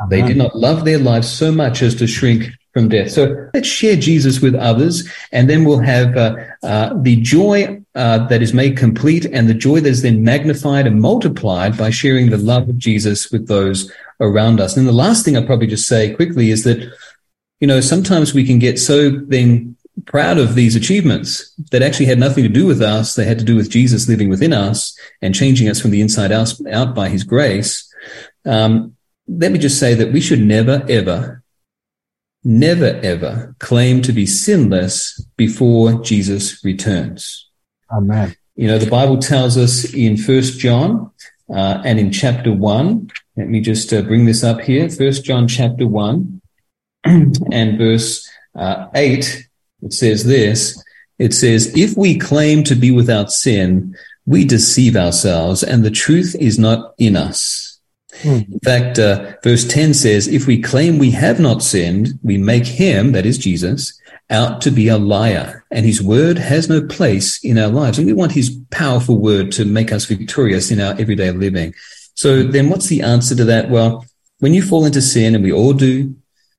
They 0.09 0.21
did 0.21 0.37
not 0.37 0.55
love 0.55 0.85
their 0.85 0.99
lives 0.99 1.27
so 1.27 1.51
much 1.51 1.81
as 1.81 1.95
to 1.95 2.07
shrink 2.07 2.51
from 2.73 2.89
death. 2.89 3.11
So 3.11 3.49
let's 3.53 3.67
share 3.67 3.95
Jesus 3.95 4.39
with 4.39 4.53
others, 4.53 5.09
and 5.31 5.49
then 5.49 5.63
we'll 5.63 5.79
have 5.79 6.15
uh, 6.15 6.35
uh, 6.61 6.93
the 7.01 7.15
joy 7.21 7.81
uh, 7.95 8.27
that 8.27 8.43
is 8.43 8.53
made 8.53 8.77
complete 8.77 9.25
and 9.25 9.49
the 9.49 9.55
joy 9.55 9.79
that 9.79 9.89
is 9.89 10.03
then 10.03 10.23
magnified 10.23 10.85
and 10.85 11.01
multiplied 11.01 11.75
by 11.75 11.89
sharing 11.89 12.29
the 12.29 12.37
love 12.37 12.69
of 12.69 12.77
Jesus 12.77 13.31
with 13.31 13.47
those 13.47 13.91
around 14.19 14.59
us. 14.59 14.77
And 14.77 14.87
the 14.87 14.91
last 14.91 15.25
thing 15.25 15.35
I'll 15.35 15.45
probably 15.45 15.67
just 15.67 15.87
say 15.87 16.13
quickly 16.13 16.51
is 16.51 16.63
that, 16.65 16.77
you 17.59 17.67
know, 17.67 17.81
sometimes 17.81 18.35
we 18.35 18.45
can 18.45 18.59
get 18.59 18.77
so 18.77 19.09
then 19.09 19.75
proud 20.05 20.37
of 20.37 20.53
these 20.53 20.75
achievements 20.75 21.51
that 21.71 21.81
actually 21.81 22.05
had 22.05 22.19
nothing 22.19 22.43
to 22.43 22.49
do 22.49 22.67
with 22.67 22.81
us. 22.81 23.15
They 23.15 23.25
had 23.25 23.39
to 23.39 23.45
do 23.45 23.55
with 23.55 23.71
Jesus 23.71 24.07
living 24.07 24.29
within 24.29 24.53
us 24.53 24.95
and 25.23 25.33
changing 25.33 25.67
us 25.67 25.81
from 25.81 25.89
the 25.89 26.01
inside 26.01 26.31
out, 26.31 26.53
out 26.71 26.93
by 26.93 27.09
his 27.09 27.23
grace. 27.23 27.91
Um, 28.45 28.96
let 29.27 29.51
me 29.51 29.59
just 29.59 29.79
say 29.79 29.93
that 29.93 30.11
we 30.11 30.21
should 30.21 30.41
never, 30.41 30.85
ever, 30.87 31.43
never, 32.43 32.99
ever 33.03 33.55
claim 33.59 34.01
to 34.03 34.13
be 34.13 34.25
sinless 34.25 35.23
before 35.35 36.01
Jesus 36.01 36.63
returns. 36.63 37.49
Amen. 37.91 38.35
You 38.55 38.67
know, 38.67 38.79
the 38.79 38.89
Bible 38.89 39.17
tells 39.17 39.57
us 39.57 39.93
in 39.93 40.17
First 40.17 40.59
John 40.59 41.11
uh, 41.49 41.81
and 41.85 41.99
in 41.99 42.11
chapter 42.11 42.51
one. 42.51 43.09
Let 43.35 43.49
me 43.49 43.61
just 43.61 43.93
uh, 43.93 44.01
bring 44.01 44.25
this 44.25 44.43
up 44.43 44.61
here. 44.61 44.89
First 44.89 45.23
John 45.23 45.47
chapter 45.47 45.87
one 45.87 46.41
and 47.03 47.77
verse 47.77 48.27
uh, 48.55 48.87
eight. 48.95 49.47
It 49.83 49.93
says 49.93 50.25
this. 50.25 50.83
It 51.19 51.33
says, 51.33 51.71
"If 51.77 51.95
we 51.95 52.17
claim 52.17 52.63
to 52.63 52.75
be 52.75 52.91
without 52.91 53.31
sin, 53.31 53.95
we 54.25 54.43
deceive 54.43 54.95
ourselves, 54.95 55.63
and 55.63 55.83
the 55.83 55.91
truth 55.91 56.35
is 56.39 56.57
not 56.57 56.95
in 56.97 57.15
us." 57.15 57.66
In 58.23 58.59
fact, 58.63 58.99
uh, 58.99 59.33
verse 59.43 59.65
10 59.65 59.93
says, 59.93 60.27
if 60.27 60.47
we 60.47 60.61
claim 60.61 60.97
we 60.97 61.11
have 61.11 61.39
not 61.39 61.61
sinned, 61.61 62.19
we 62.23 62.37
make 62.37 62.65
him, 62.65 63.11
that 63.11 63.25
is 63.25 63.37
Jesus, 63.37 63.99
out 64.29 64.61
to 64.61 64.71
be 64.71 64.87
a 64.87 64.97
liar, 64.97 65.63
and 65.71 65.85
his 65.85 66.01
word 66.01 66.37
has 66.37 66.67
no 66.67 66.81
place 66.81 67.43
in 67.43 67.57
our 67.57 67.69
lives. 67.69 67.97
And 67.97 68.07
we 68.07 68.13
want 68.13 68.31
his 68.31 68.57
powerful 68.71 69.17
word 69.17 69.51
to 69.53 69.65
make 69.65 69.91
us 69.91 70.05
victorious 70.05 70.71
in 70.71 70.81
our 70.81 70.93
everyday 70.99 71.31
living. 71.31 71.73
So 72.15 72.43
then 72.43 72.69
what's 72.69 72.87
the 72.87 73.01
answer 73.01 73.35
to 73.35 73.45
that? 73.45 73.69
Well, 73.69 74.05
when 74.39 74.53
you 74.53 74.61
fall 74.61 74.85
into 74.85 75.01
sin, 75.01 75.35
and 75.35 75.43
we 75.43 75.51
all 75.51 75.73
do, 75.73 76.15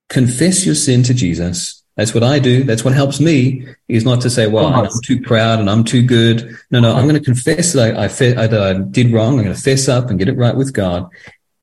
confess 0.09 0.64
your 0.64 0.74
sin 0.74 1.02
to 1.04 1.14
Jesus. 1.14 1.82
That's 1.96 2.14
what 2.14 2.22
I 2.22 2.38
do. 2.38 2.62
That's 2.62 2.84
what 2.84 2.94
helps 2.94 3.18
me 3.18 3.66
is 3.88 4.04
not 4.04 4.20
to 4.20 4.30
say, 4.30 4.46
well, 4.46 4.66
I'm 4.66 4.88
too 5.04 5.20
proud 5.20 5.59
and 5.59 5.68
I'm 5.68 5.82
too 5.82 6.02
good. 6.02 6.56
No, 6.70 6.78
no, 6.78 6.94
I'm 6.94 7.09
going 7.09 7.18
to 7.18 7.24
confess 7.24 7.72
that 7.72 7.96
I, 7.96 8.04
I, 8.04 8.09
fe- 8.09 8.34
that 8.34 8.54
I 8.54 8.74
did 8.74 9.12
wrong. 9.12 9.36
I'm 9.36 9.44
going 9.44 9.56
to 9.56 9.61
fess 9.61 9.88
up 9.88 10.09
and 10.09 10.16
get 10.16 10.28
it 10.28 10.36
right 10.36 10.54
with 10.54 10.72
God 10.72 11.11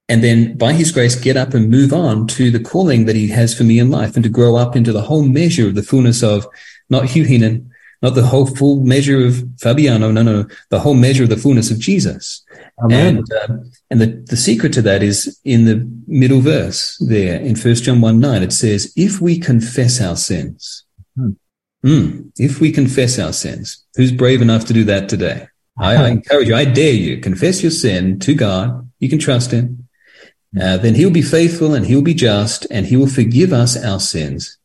and 0.08 0.24
then 0.24 0.58
by 0.58 0.74
his 0.74 0.92
grace 0.92 1.16
get 1.16 1.38
up 1.38 1.54
and 1.54 1.70
move 1.70 1.94
on 1.94 2.28
to 2.28 2.52
the 2.52 2.60
calling 2.60 3.06
that 3.06 3.16
he 3.16 3.28
has 3.30 3.56
for 3.56 3.64
me 3.64 3.80
in 3.80 3.90
life 3.90 4.16
and 4.16 4.24
to 4.24 4.30
grow 4.30 4.56
up 4.56 4.76
into 4.76 4.92
the 4.92 5.02
whole 5.02 5.24
measure 5.24 5.68
of 5.68 5.76
the 5.76 5.84
fullness 5.84 6.22
of 6.24 6.48
not 6.90 7.06
Hugh 7.06 7.24
Heenan, 7.24 7.72
not 8.02 8.14
the 8.14 8.26
whole 8.26 8.46
full 8.46 8.82
measure 8.82 9.26
of 9.26 9.44
Fabiano, 9.60 10.12
no, 10.12 10.22
no, 10.22 10.46
the 10.70 10.80
whole 10.80 10.94
measure 10.94 11.24
of 11.24 11.30
the 11.30 11.38
fullness 11.38 11.72
of 11.72 11.80
Jesus. 11.80 12.44
Amen. 12.84 13.18
And, 13.18 13.34
uh, 13.34 13.58
and 13.90 14.02
the, 14.02 14.24
the 14.28 14.38
secret 14.38 14.74
to 14.74 14.82
that 14.84 15.02
is 15.02 15.40
in 15.44 15.66
the 15.66 15.90
middle 16.06 16.42
verse 16.42 16.98
there 17.00 17.40
in 17.40 17.56
First 17.56 17.86
John 17.86 18.02
1 18.02 18.20
9. 18.20 18.44
It 18.44 18.54
says, 18.54 18.94
if 18.96 19.22
we 19.22 19.40
confess 19.40 20.02
our 20.02 20.16
sins, 20.16 20.86
Hmm. 21.16 21.32
Mm, 21.86 22.32
if 22.38 22.60
we 22.60 22.72
confess 22.72 23.20
our 23.20 23.34
sins, 23.34 23.86
who's 23.96 24.12
brave 24.12 24.42
enough 24.42 24.66
to 24.66 24.74
do 24.74 24.84
that 24.86 25.08
today? 25.08 25.48
I, 25.78 25.96
I 25.96 26.08
encourage 26.10 26.48
you, 26.48 26.56
I 26.56 26.66
dare 26.66 26.94
you, 26.94 27.20
confess 27.20 27.62
your 27.62 27.72
sin 27.72 28.20
to 28.20 28.34
God. 28.34 28.90
You 29.00 29.10
can 29.10 29.20
trust 29.20 29.52
him. 29.52 29.85
Uh, 30.60 30.78
then 30.78 30.96
he'll 30.96 31.10
be 31.10 31.22
faithful 31.22 31.74
and 31.74 31.86
he'll 31.86 32.02
be 32.02 32.14
just 32.14 32.66
and 32.72 32.86
he 32.86 32.96
will 32.96 33.08
forgive 33.08 33.52
us 33.52 33.82
our 33.84 34.00
sins 34.00 34.58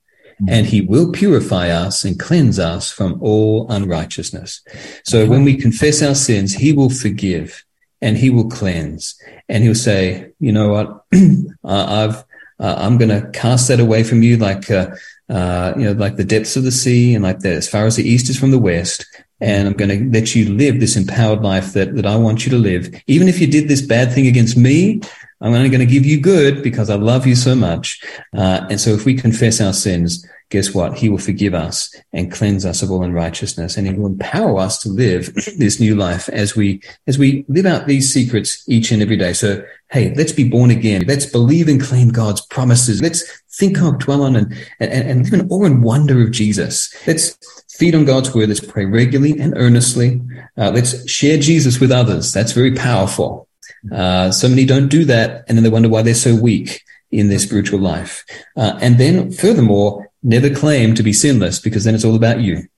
and 0.49 0.67
he 0.67 0.81
will 0.81 1.13
purify 1.13 1.69
us 1.69 2.05
and 2.05 2.19
cleanse 2.19 2.59
us 2.59 2.91
from 2.91 3.21
all 3.23 3.71
unrighteousness. 3.71 4.63
So 5.05 5.27
when 5.27 5.45
we 5.45 5.57
confess 5.57 6.03
our 6.03 6.15
sins, 6.15 6.55
he 6.55 6.73
will 6.73 6.91
forgive 6.91 7.65
and 8.01 8.17
he 8.17 8.31
will 8.31 8.49
cleanse 8.49 9.21
and 9.49 9.63
he'll 9.65 9.75
say, 9.75 10.31
you 10.39 10.53
know 10.53 10.71
what? 10.71 11.05
I've, 11.65 12.25
uh, 12.59 12.75
I'm 12.79 12.99
going 12.99 13.11
to 13.11 13.31
cast 13.31 13.69
that 13.69 13.81
away 13.81 14.05
from 14.05 14.23
you 14.23 14.37
like, 14.37 14.71
uh, 14.71 14.91
uh, 15.29 15.75
you 15.77 15.85
know, 15.85 15.93
like 15.93 16.17
the 16.17 16.25
depths 16.25 16.57
of 16.57 16.65
the 16.65 16.73
sea 16.73 17.15
and 17.15 17.23
like 17.23 17.41
that 17.41 17.55
as 17.55 17.69
far 17.69 17.87
as 17.87 17.97
the 17.97 18.09
east 18.09 18.31
is 18.31 18.39
from 18.39 18.51
the 18.51 18.59
west. 18.59 19.07
And 19.43 19.67
I'm 19.67 19.75
going 19.75 19.91
to 19.91 20.19
let 20.19 20.35
you 20.35 20.53
live 20.53 20.81
this 20.81 20.97
empowered 20.97 21.41
life 21.41 21.73
that, 21.73 21.95
that 21.97 22.05
I 22.05 22.17
want 22.17 22.45
you 22.45 22.51
to 22.51 22.59
live. 22.59 22.95
Even 23.07 23.29
if 23.29 23.41
you 23.41 23.47
did 23.47 23.69
this 23.69 23.81
bad 23.81 24.13
thing 24.13 24.27
against 24.27 24.57
me, 24.57 25.01
I'm 25.41 25.55
only 25.55 25.71
going 25.71 25.81
to 25.81 25.87
give 25.87 26.05
you 26.05 26.21
good 26.21 26.63
because 26.63 26.91
I 26.91 26.97
love 26.97 27.27
you 27.27 27.35
so 27.35 27.55
much. 27.55 28.03
Uh, 28.37 28.67
and 28.69 28.81
so 28.81 28.91
if 28.91 29.07
we 29.07 29.15
confess 29.15 29.61
our 29.61 29.73
sins, 29.73 30.27
guess 30.51 30.75
what? 30.75 30.99
He 30.99 31.09
will 31.09 31.19
forgive 31.19 31.55
us 31.55 31.95
and 32.13 32.31
cleanse 32.31 32.67
us 32.67 32.83
of 32.83 32.91
all 32.91 33.03
unrighteousness. 33.03 33.77
And 33.77 33.87
he 33.87 33.95
will 33.95 34.07
empower 34.07 34.59
us 34.59 34.81
to 34.83 34.89
live 34.89 35.33
this 35.59 35.81
new 35.81 35.95
life 35.95 36.29
as 36.29 36.55
we, 36.55 36.83
as 37.07 37.19
we 37.19 37.47
live 37.49 37.67
out 37.67 37.87
these 37.87 38.13
secrets 38.13 38.69
each 38.69 38.91
and 38.91 39.01
every 39.01 39.17
day. 39.17 39.33
So, 39.33 39.65
hey, 39.91 40.13
let's 40.15 40.33
be 40.33 40.49
born 40.49 40.71
again. 40.71 41.05
Let's 41.07 41.27
believe 41.27 41.69
and 41.69 41.81
claim 41.81 42.11
God's 42.11 42.45
promises. 42.47 43.01
Let's 43.01 43.25
think 43.53 43.81
of, 43.81 43.99
dwell 43.99 44.23
on, 44.23 44.37
and, 44.37 44.53
and, 44.79 44.93
and 44.93 45.25
live 45.25 45.41
in 45.41 45.49
awe 45.49 45.65
and 45.65 45.83
wonder 45.83 46.23
of 46.23 46.33
Jesus. 46.33 46.95
Let's 47.07 47.39
feed 47.71 47.95
on 47.95 48.05
God's 48.05 48.35
word. 48.35 48.51
Let's 48.51 48.61
pray 48.61 48.85
regularly 48.85 49.41
and 49.41 49.57
earnestly. 49.57 50.21
Uh, 50.59 50.71
let's 50.71 51.09
share 51.09 51.39
Jesus 51.39 51.81
with 51.81 51.93
others. 51.93 52.33
That's 52.33 52.53
very 52.53 52.75
powerful. 52.75 53.49
Uh, 53.93 54.31
so 54.31 54.49
many 54.49 54.65
don't 54.65 54.89
do 54.89 55.05
that, 55.05 55.45
and 55.49 55.57
then 55.57 55.63
they 55.65 55.71
wonder 55.71 55.89
why 55.89 56.03
they're 56.03 56.15
so 56.15 56.35
weak 56.35 56.83
in 57.11 57.29
their 57.29 57.39
spiritual 57.39 57.81
life. 57.81 58.25
Uh, 58.57 58.79
and 58.81 58.99
then, 58.99 59.33
furthermore, 59.33 60.11
never 60.23 60.51
claim 60.51 60.95
to 60.95 61.03
be 61.03 61.13
sinless 61.13 61.59
because 61.59 61.85
then 61.85 61.95
it's 61.95 62.05
all 62.05 62.15
about 62.15 62.41
you, 62.41 62.69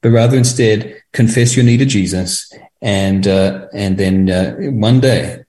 but 0.00 0.10
rather 0.10 0.36
instead 0.36 1.02
confess 1.12 1.56
your 1.56 1.64
need 1.64 1.78
to 1.78 1.86
Jesus, 1.86 2.52
and 2.82 3.26
uh, 3.26 3.66
and 3.72 3.98
then 3.98 4.30
uh, 4.30 4.54
one 4.70 5.00
day, 5.00 5.44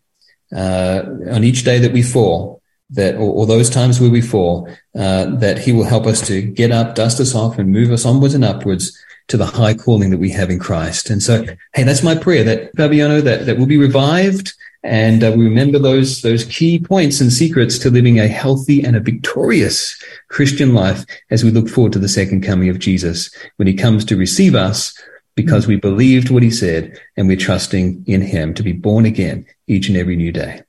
uh, 0.55 1.03
on 1.32 1.43
each 1.43 1.64
day 1.64 1.80
that 1.80 1.93
we 1.93 2.01
fall, 2.01 2.62
that 2.89 3.16
or, 3.16 3.32
or 3.32 3.45
those 3.45 3.70
times 3.70 3.99
where 3.99 4.09
we 4.09 4.22
fall, 4.22 4.68
uh, 4.95 5.26
that 5.36 5.59
He 5.59 5.72
will 5.72 5.86
help 5.86 6.05
us 6.05 6.26
to 6.28 6.41
get 6.41 6.72
up, 6.72 6.95
dust 6.95 7.20
us 7.20 7.36
off, 7.36 7.59
and 7.59 7.70
move 7.70 7.91
us 7.91 8.05
onwards 8.05 8.34
and 8.34 8.45
upwards 8.45 8.97
to 9.28 9.38
the 9.38 9.45
high 9.45 9.74
calling 9.74 10.09
that 10.09 10.18
we 10.18 10.30
have 10.30 10.49
in 10.49 10.59
Christ. 10.59 11.09
And 11.09 11.22
so, 11.22 11.45
hey, 11.74 11.84
that's 11.84 12.03
my 12.03 12.16
prayer 12.16 12.43
that 12.43 12.76
Fabiano 12.76 13.22
that 13.22 13.45
that 13.45 13.57
will 13.57 13.66
be 13.66 13.78
revived 13.78 14.53
and 14.84 15.24
uh, 15.24 15.32
we 15.36 15.46
remember 15.46 15.78
those 15.78 16.22
those 16.22 16.44
key 16.46 16.80
points 16.80 17.22
and 17.22 17.32
secrets 17.32 17.78
to 17.80 17.90
living 17.90 18.20
a 18.20 18.28
healthy 18.28 18.84
and 18.84 18.96
a 18.96 19.00
victorious 19.00 20.02
Christian 20.30 20.74
life 20.74 21.06
as 21.30 21.44
we 21.44 21.52
look 21.52 21.70
forward 21.70 21.94
to 21.94 22.00
the 22.00 22.10
second 22.10 22.42
coming 22.42 22.70
of 22.70 22.80
Jesus 22.80 23.34
when 23.58 23.68
he 23.68 23.74
comes 23.74 24.04
to 24.06 24.16
receive 24.16 24.56
us 24.56 24.98
because 25.36 25.68
we 25.68 25.76
believed 25.76 26.30
what 26.30 26.44
he 26.44 26.52
said 26.52 27.00
and 27.16 27.28
we're 27.28 27.38
trusting 27.38 28.04
in 28.08 28.22
him 28.22 28.54
to 28.54 28.64
be 28.64 28.74
born 28.74 29.06
again 29.06 29.46
each 29.68 29.88
and 29.88 29.98
every 29.98 30.16
new 30.16 30.32
day. 30.32 30.64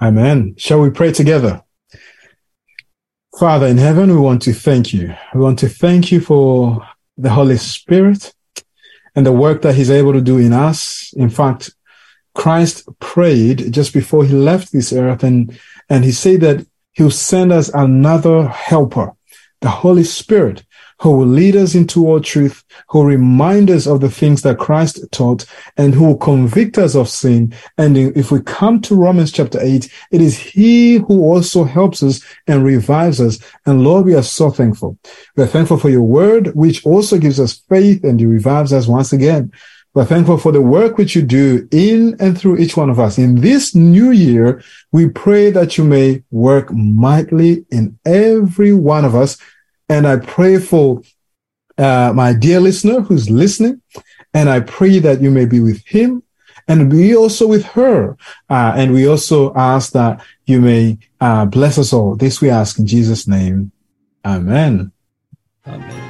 Amen. 0.00 0.54
Shall 0.56 0.80
we 0.80 0.90
pray 0.90 1.12
together? 1.12 1.62
Father 3.38 3.66
in 3.66 3.78
heaven, 3.78 4.10
we 4.10 4.16
want 4.16 4.42
to 4.42 4.52
thank 4.52 4.92
you. 4.92 5.14
We 5.34 5.40
want 5.40 5.58
to 5.58 5.68
thank 5.68 6.12
you 6.12 6.20
for 6.20 6.86
the 7.16 7.30
Holy 7.30 7.56
Spirit 7.56 8.32
and 9.16 9.26
the 9.26 9.32
work 9.32 9.62
that 9.62 9.74
he's 9.74 9.90
able 9.90 10.12
to 10.12 10.20
do 10.20 10.38
in 10.38 10.52
us. 10.52 11.12
In 11.16 11.30
fact, 11.30 11.70
Christ 12.34 12.88
prayed 12.98 13.72
just 13.72 13.92
before 13.92 14.24
he 14.24 14.34
left 14.34 14.72
this 14.72 14.92
earth 14.92 15.22
and, 15.22 15.58
and 15.88 16.04
he 16.04 16.12
said 16.12 16.40
that 16.40 16.66
he'll 16.92 17.10
send 17.10 17.52
us 17.52 17.68
another 17.70 18.48
helper, 18.48 19.12
the 19.60 19.68
Holy 19.68 20.04
Spirit, 20.04 20.64
who 21.00 21.10
will 21.10 21.26
lead 21.26 21.56
us 21.56 21.74
into 21.74 22.06
all 22.06 22.20
truth, 22.20 22.64
who 22.88 22.98
will 22.98 23.06
remind 23.06 23.70
us 23.70 23.86
of 23.86 24.00
the 24.00 24.10
things 24.10 24.42
that 24.42 24.58
Christ 24.58 25.04
taught, 25.10 25.44
and 25.76 25.94
who 25.94 26.06
will 26.06 26.16
convict 26.16 26.78
us 26.78 26.94
of 26.94 27.08
sin. 27.08 27.54
And 27.76 27.96
if 27.96 28.30
we 28.30 28.40
come 28.42 28.80
to 28.82 28.94
Romans 28.94 29.32
chapter 29.32 29.58
8, 29.60 29.92
it 30.12 30.20
is 30.20 30.38
He 30.38 30.96
who 30.96 31.24
also 31.24 31.64
helps 31.64 32.02
us 32.02 32.24
and 32.46 32.64
revives 32.64 33.20
us. 33.20 33.38
And 33.66 33.82
Lord, 33.82 34.06
we 34.06 34.14
are 34.14 34.22
so 34.22 34.50
thankful. 34.50 34.96
We 35.36 35.44
are 35.44 35.48
thankful 35.48 35.78
for 35.78 35.90
your 35.90 36.02
word, 36.02 36.54
which 36.54 36.86
also 36.86 37.18
gives 37.18 37.40
us 37.40 37.60
faith 37.68 38.04
and 38.04 38.20
revives 38.20 38.72
us 38.72 38.86
once 38.86 39.12
again. 39.12 39.52
We're 39.94 40.04
thankful 40.04 40.38
for 40.38 40.50
the 40.50 40.60
work 40.60 40.98
which 40.98 41.14
you 41.14 41.22
do 41.22 41.68
in 41.70 42.16
and 42.18 42.36
through 42.36 42.58
each 42.58 42.76
one 42.76 42.90
of 42.90 42.98
us. 42.98 43.16
In 43.16 43.36
this 43.36 43.76
new 43.76 44.10
year, 44.10 44.60
we 44.90 45.08
pray 45.08 45.52
that 45.52 45.78
you 45.78 45.84
may 45.84 46.24
work 46.32 46.72
mightily 46.72 47.64
in 47.70 47.96
every 48.04 48.72
one 48.72 49.04
of 49.04 49.14
us. 49.14 49.38
And 49.88 50.04
I 50.04 50.16
pray 50.16 50.58
for 50.58 51.02
uh, 51.78 52.12
my 52.12 52.32
dear 52.32 52.58
listener 52.58 53.02
who's 53.02 53.30
listening, 53.30 53.82
and 54.32 54.48
I 54.48 54.60
pray 54.60 54.98
that 54.98 55.20
you 55.20 55.30
may 55.30 55.44
be 55.44 55.60
with 55.60 55.86
him 55.86 56.24
and 56.66 56.90
be 56.90 57.14
also 57.14 57.46
with 57.46 57.64
her. 57.66 58.16
Uh, 58.50 58.72
and 58.76 58.92
we 58.92 59.06
also 59.06 59.54
ask 59.54 59.92
that 59.92 60.24
you 60.46 60.60
may 60.60 60.98
uh, 61.20 61.44
bless 61.44 61.78
us 61.78 61.92
all. 61.92 62.16
This 62.16 62.40
we 62.40 62.50
ask 62.50 62.80
in 62.80 62.86
Jesus' 62.86 63.28
name. 63.28 63.70
Amen. 64.24 64.90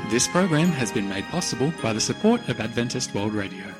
This 0.09 0.27
program 0.27 0.69
has 0.69 0.91
been 0.91 1.09
made 1.09 1.25
possible 1.27 1.73
by 1.83 1.93
the 1.93 2.01
support 2.01 2.49
of 2.49 2.61
Adventist 2.61 3.15
World 3.15 3.35
Radio. 3.35 3.74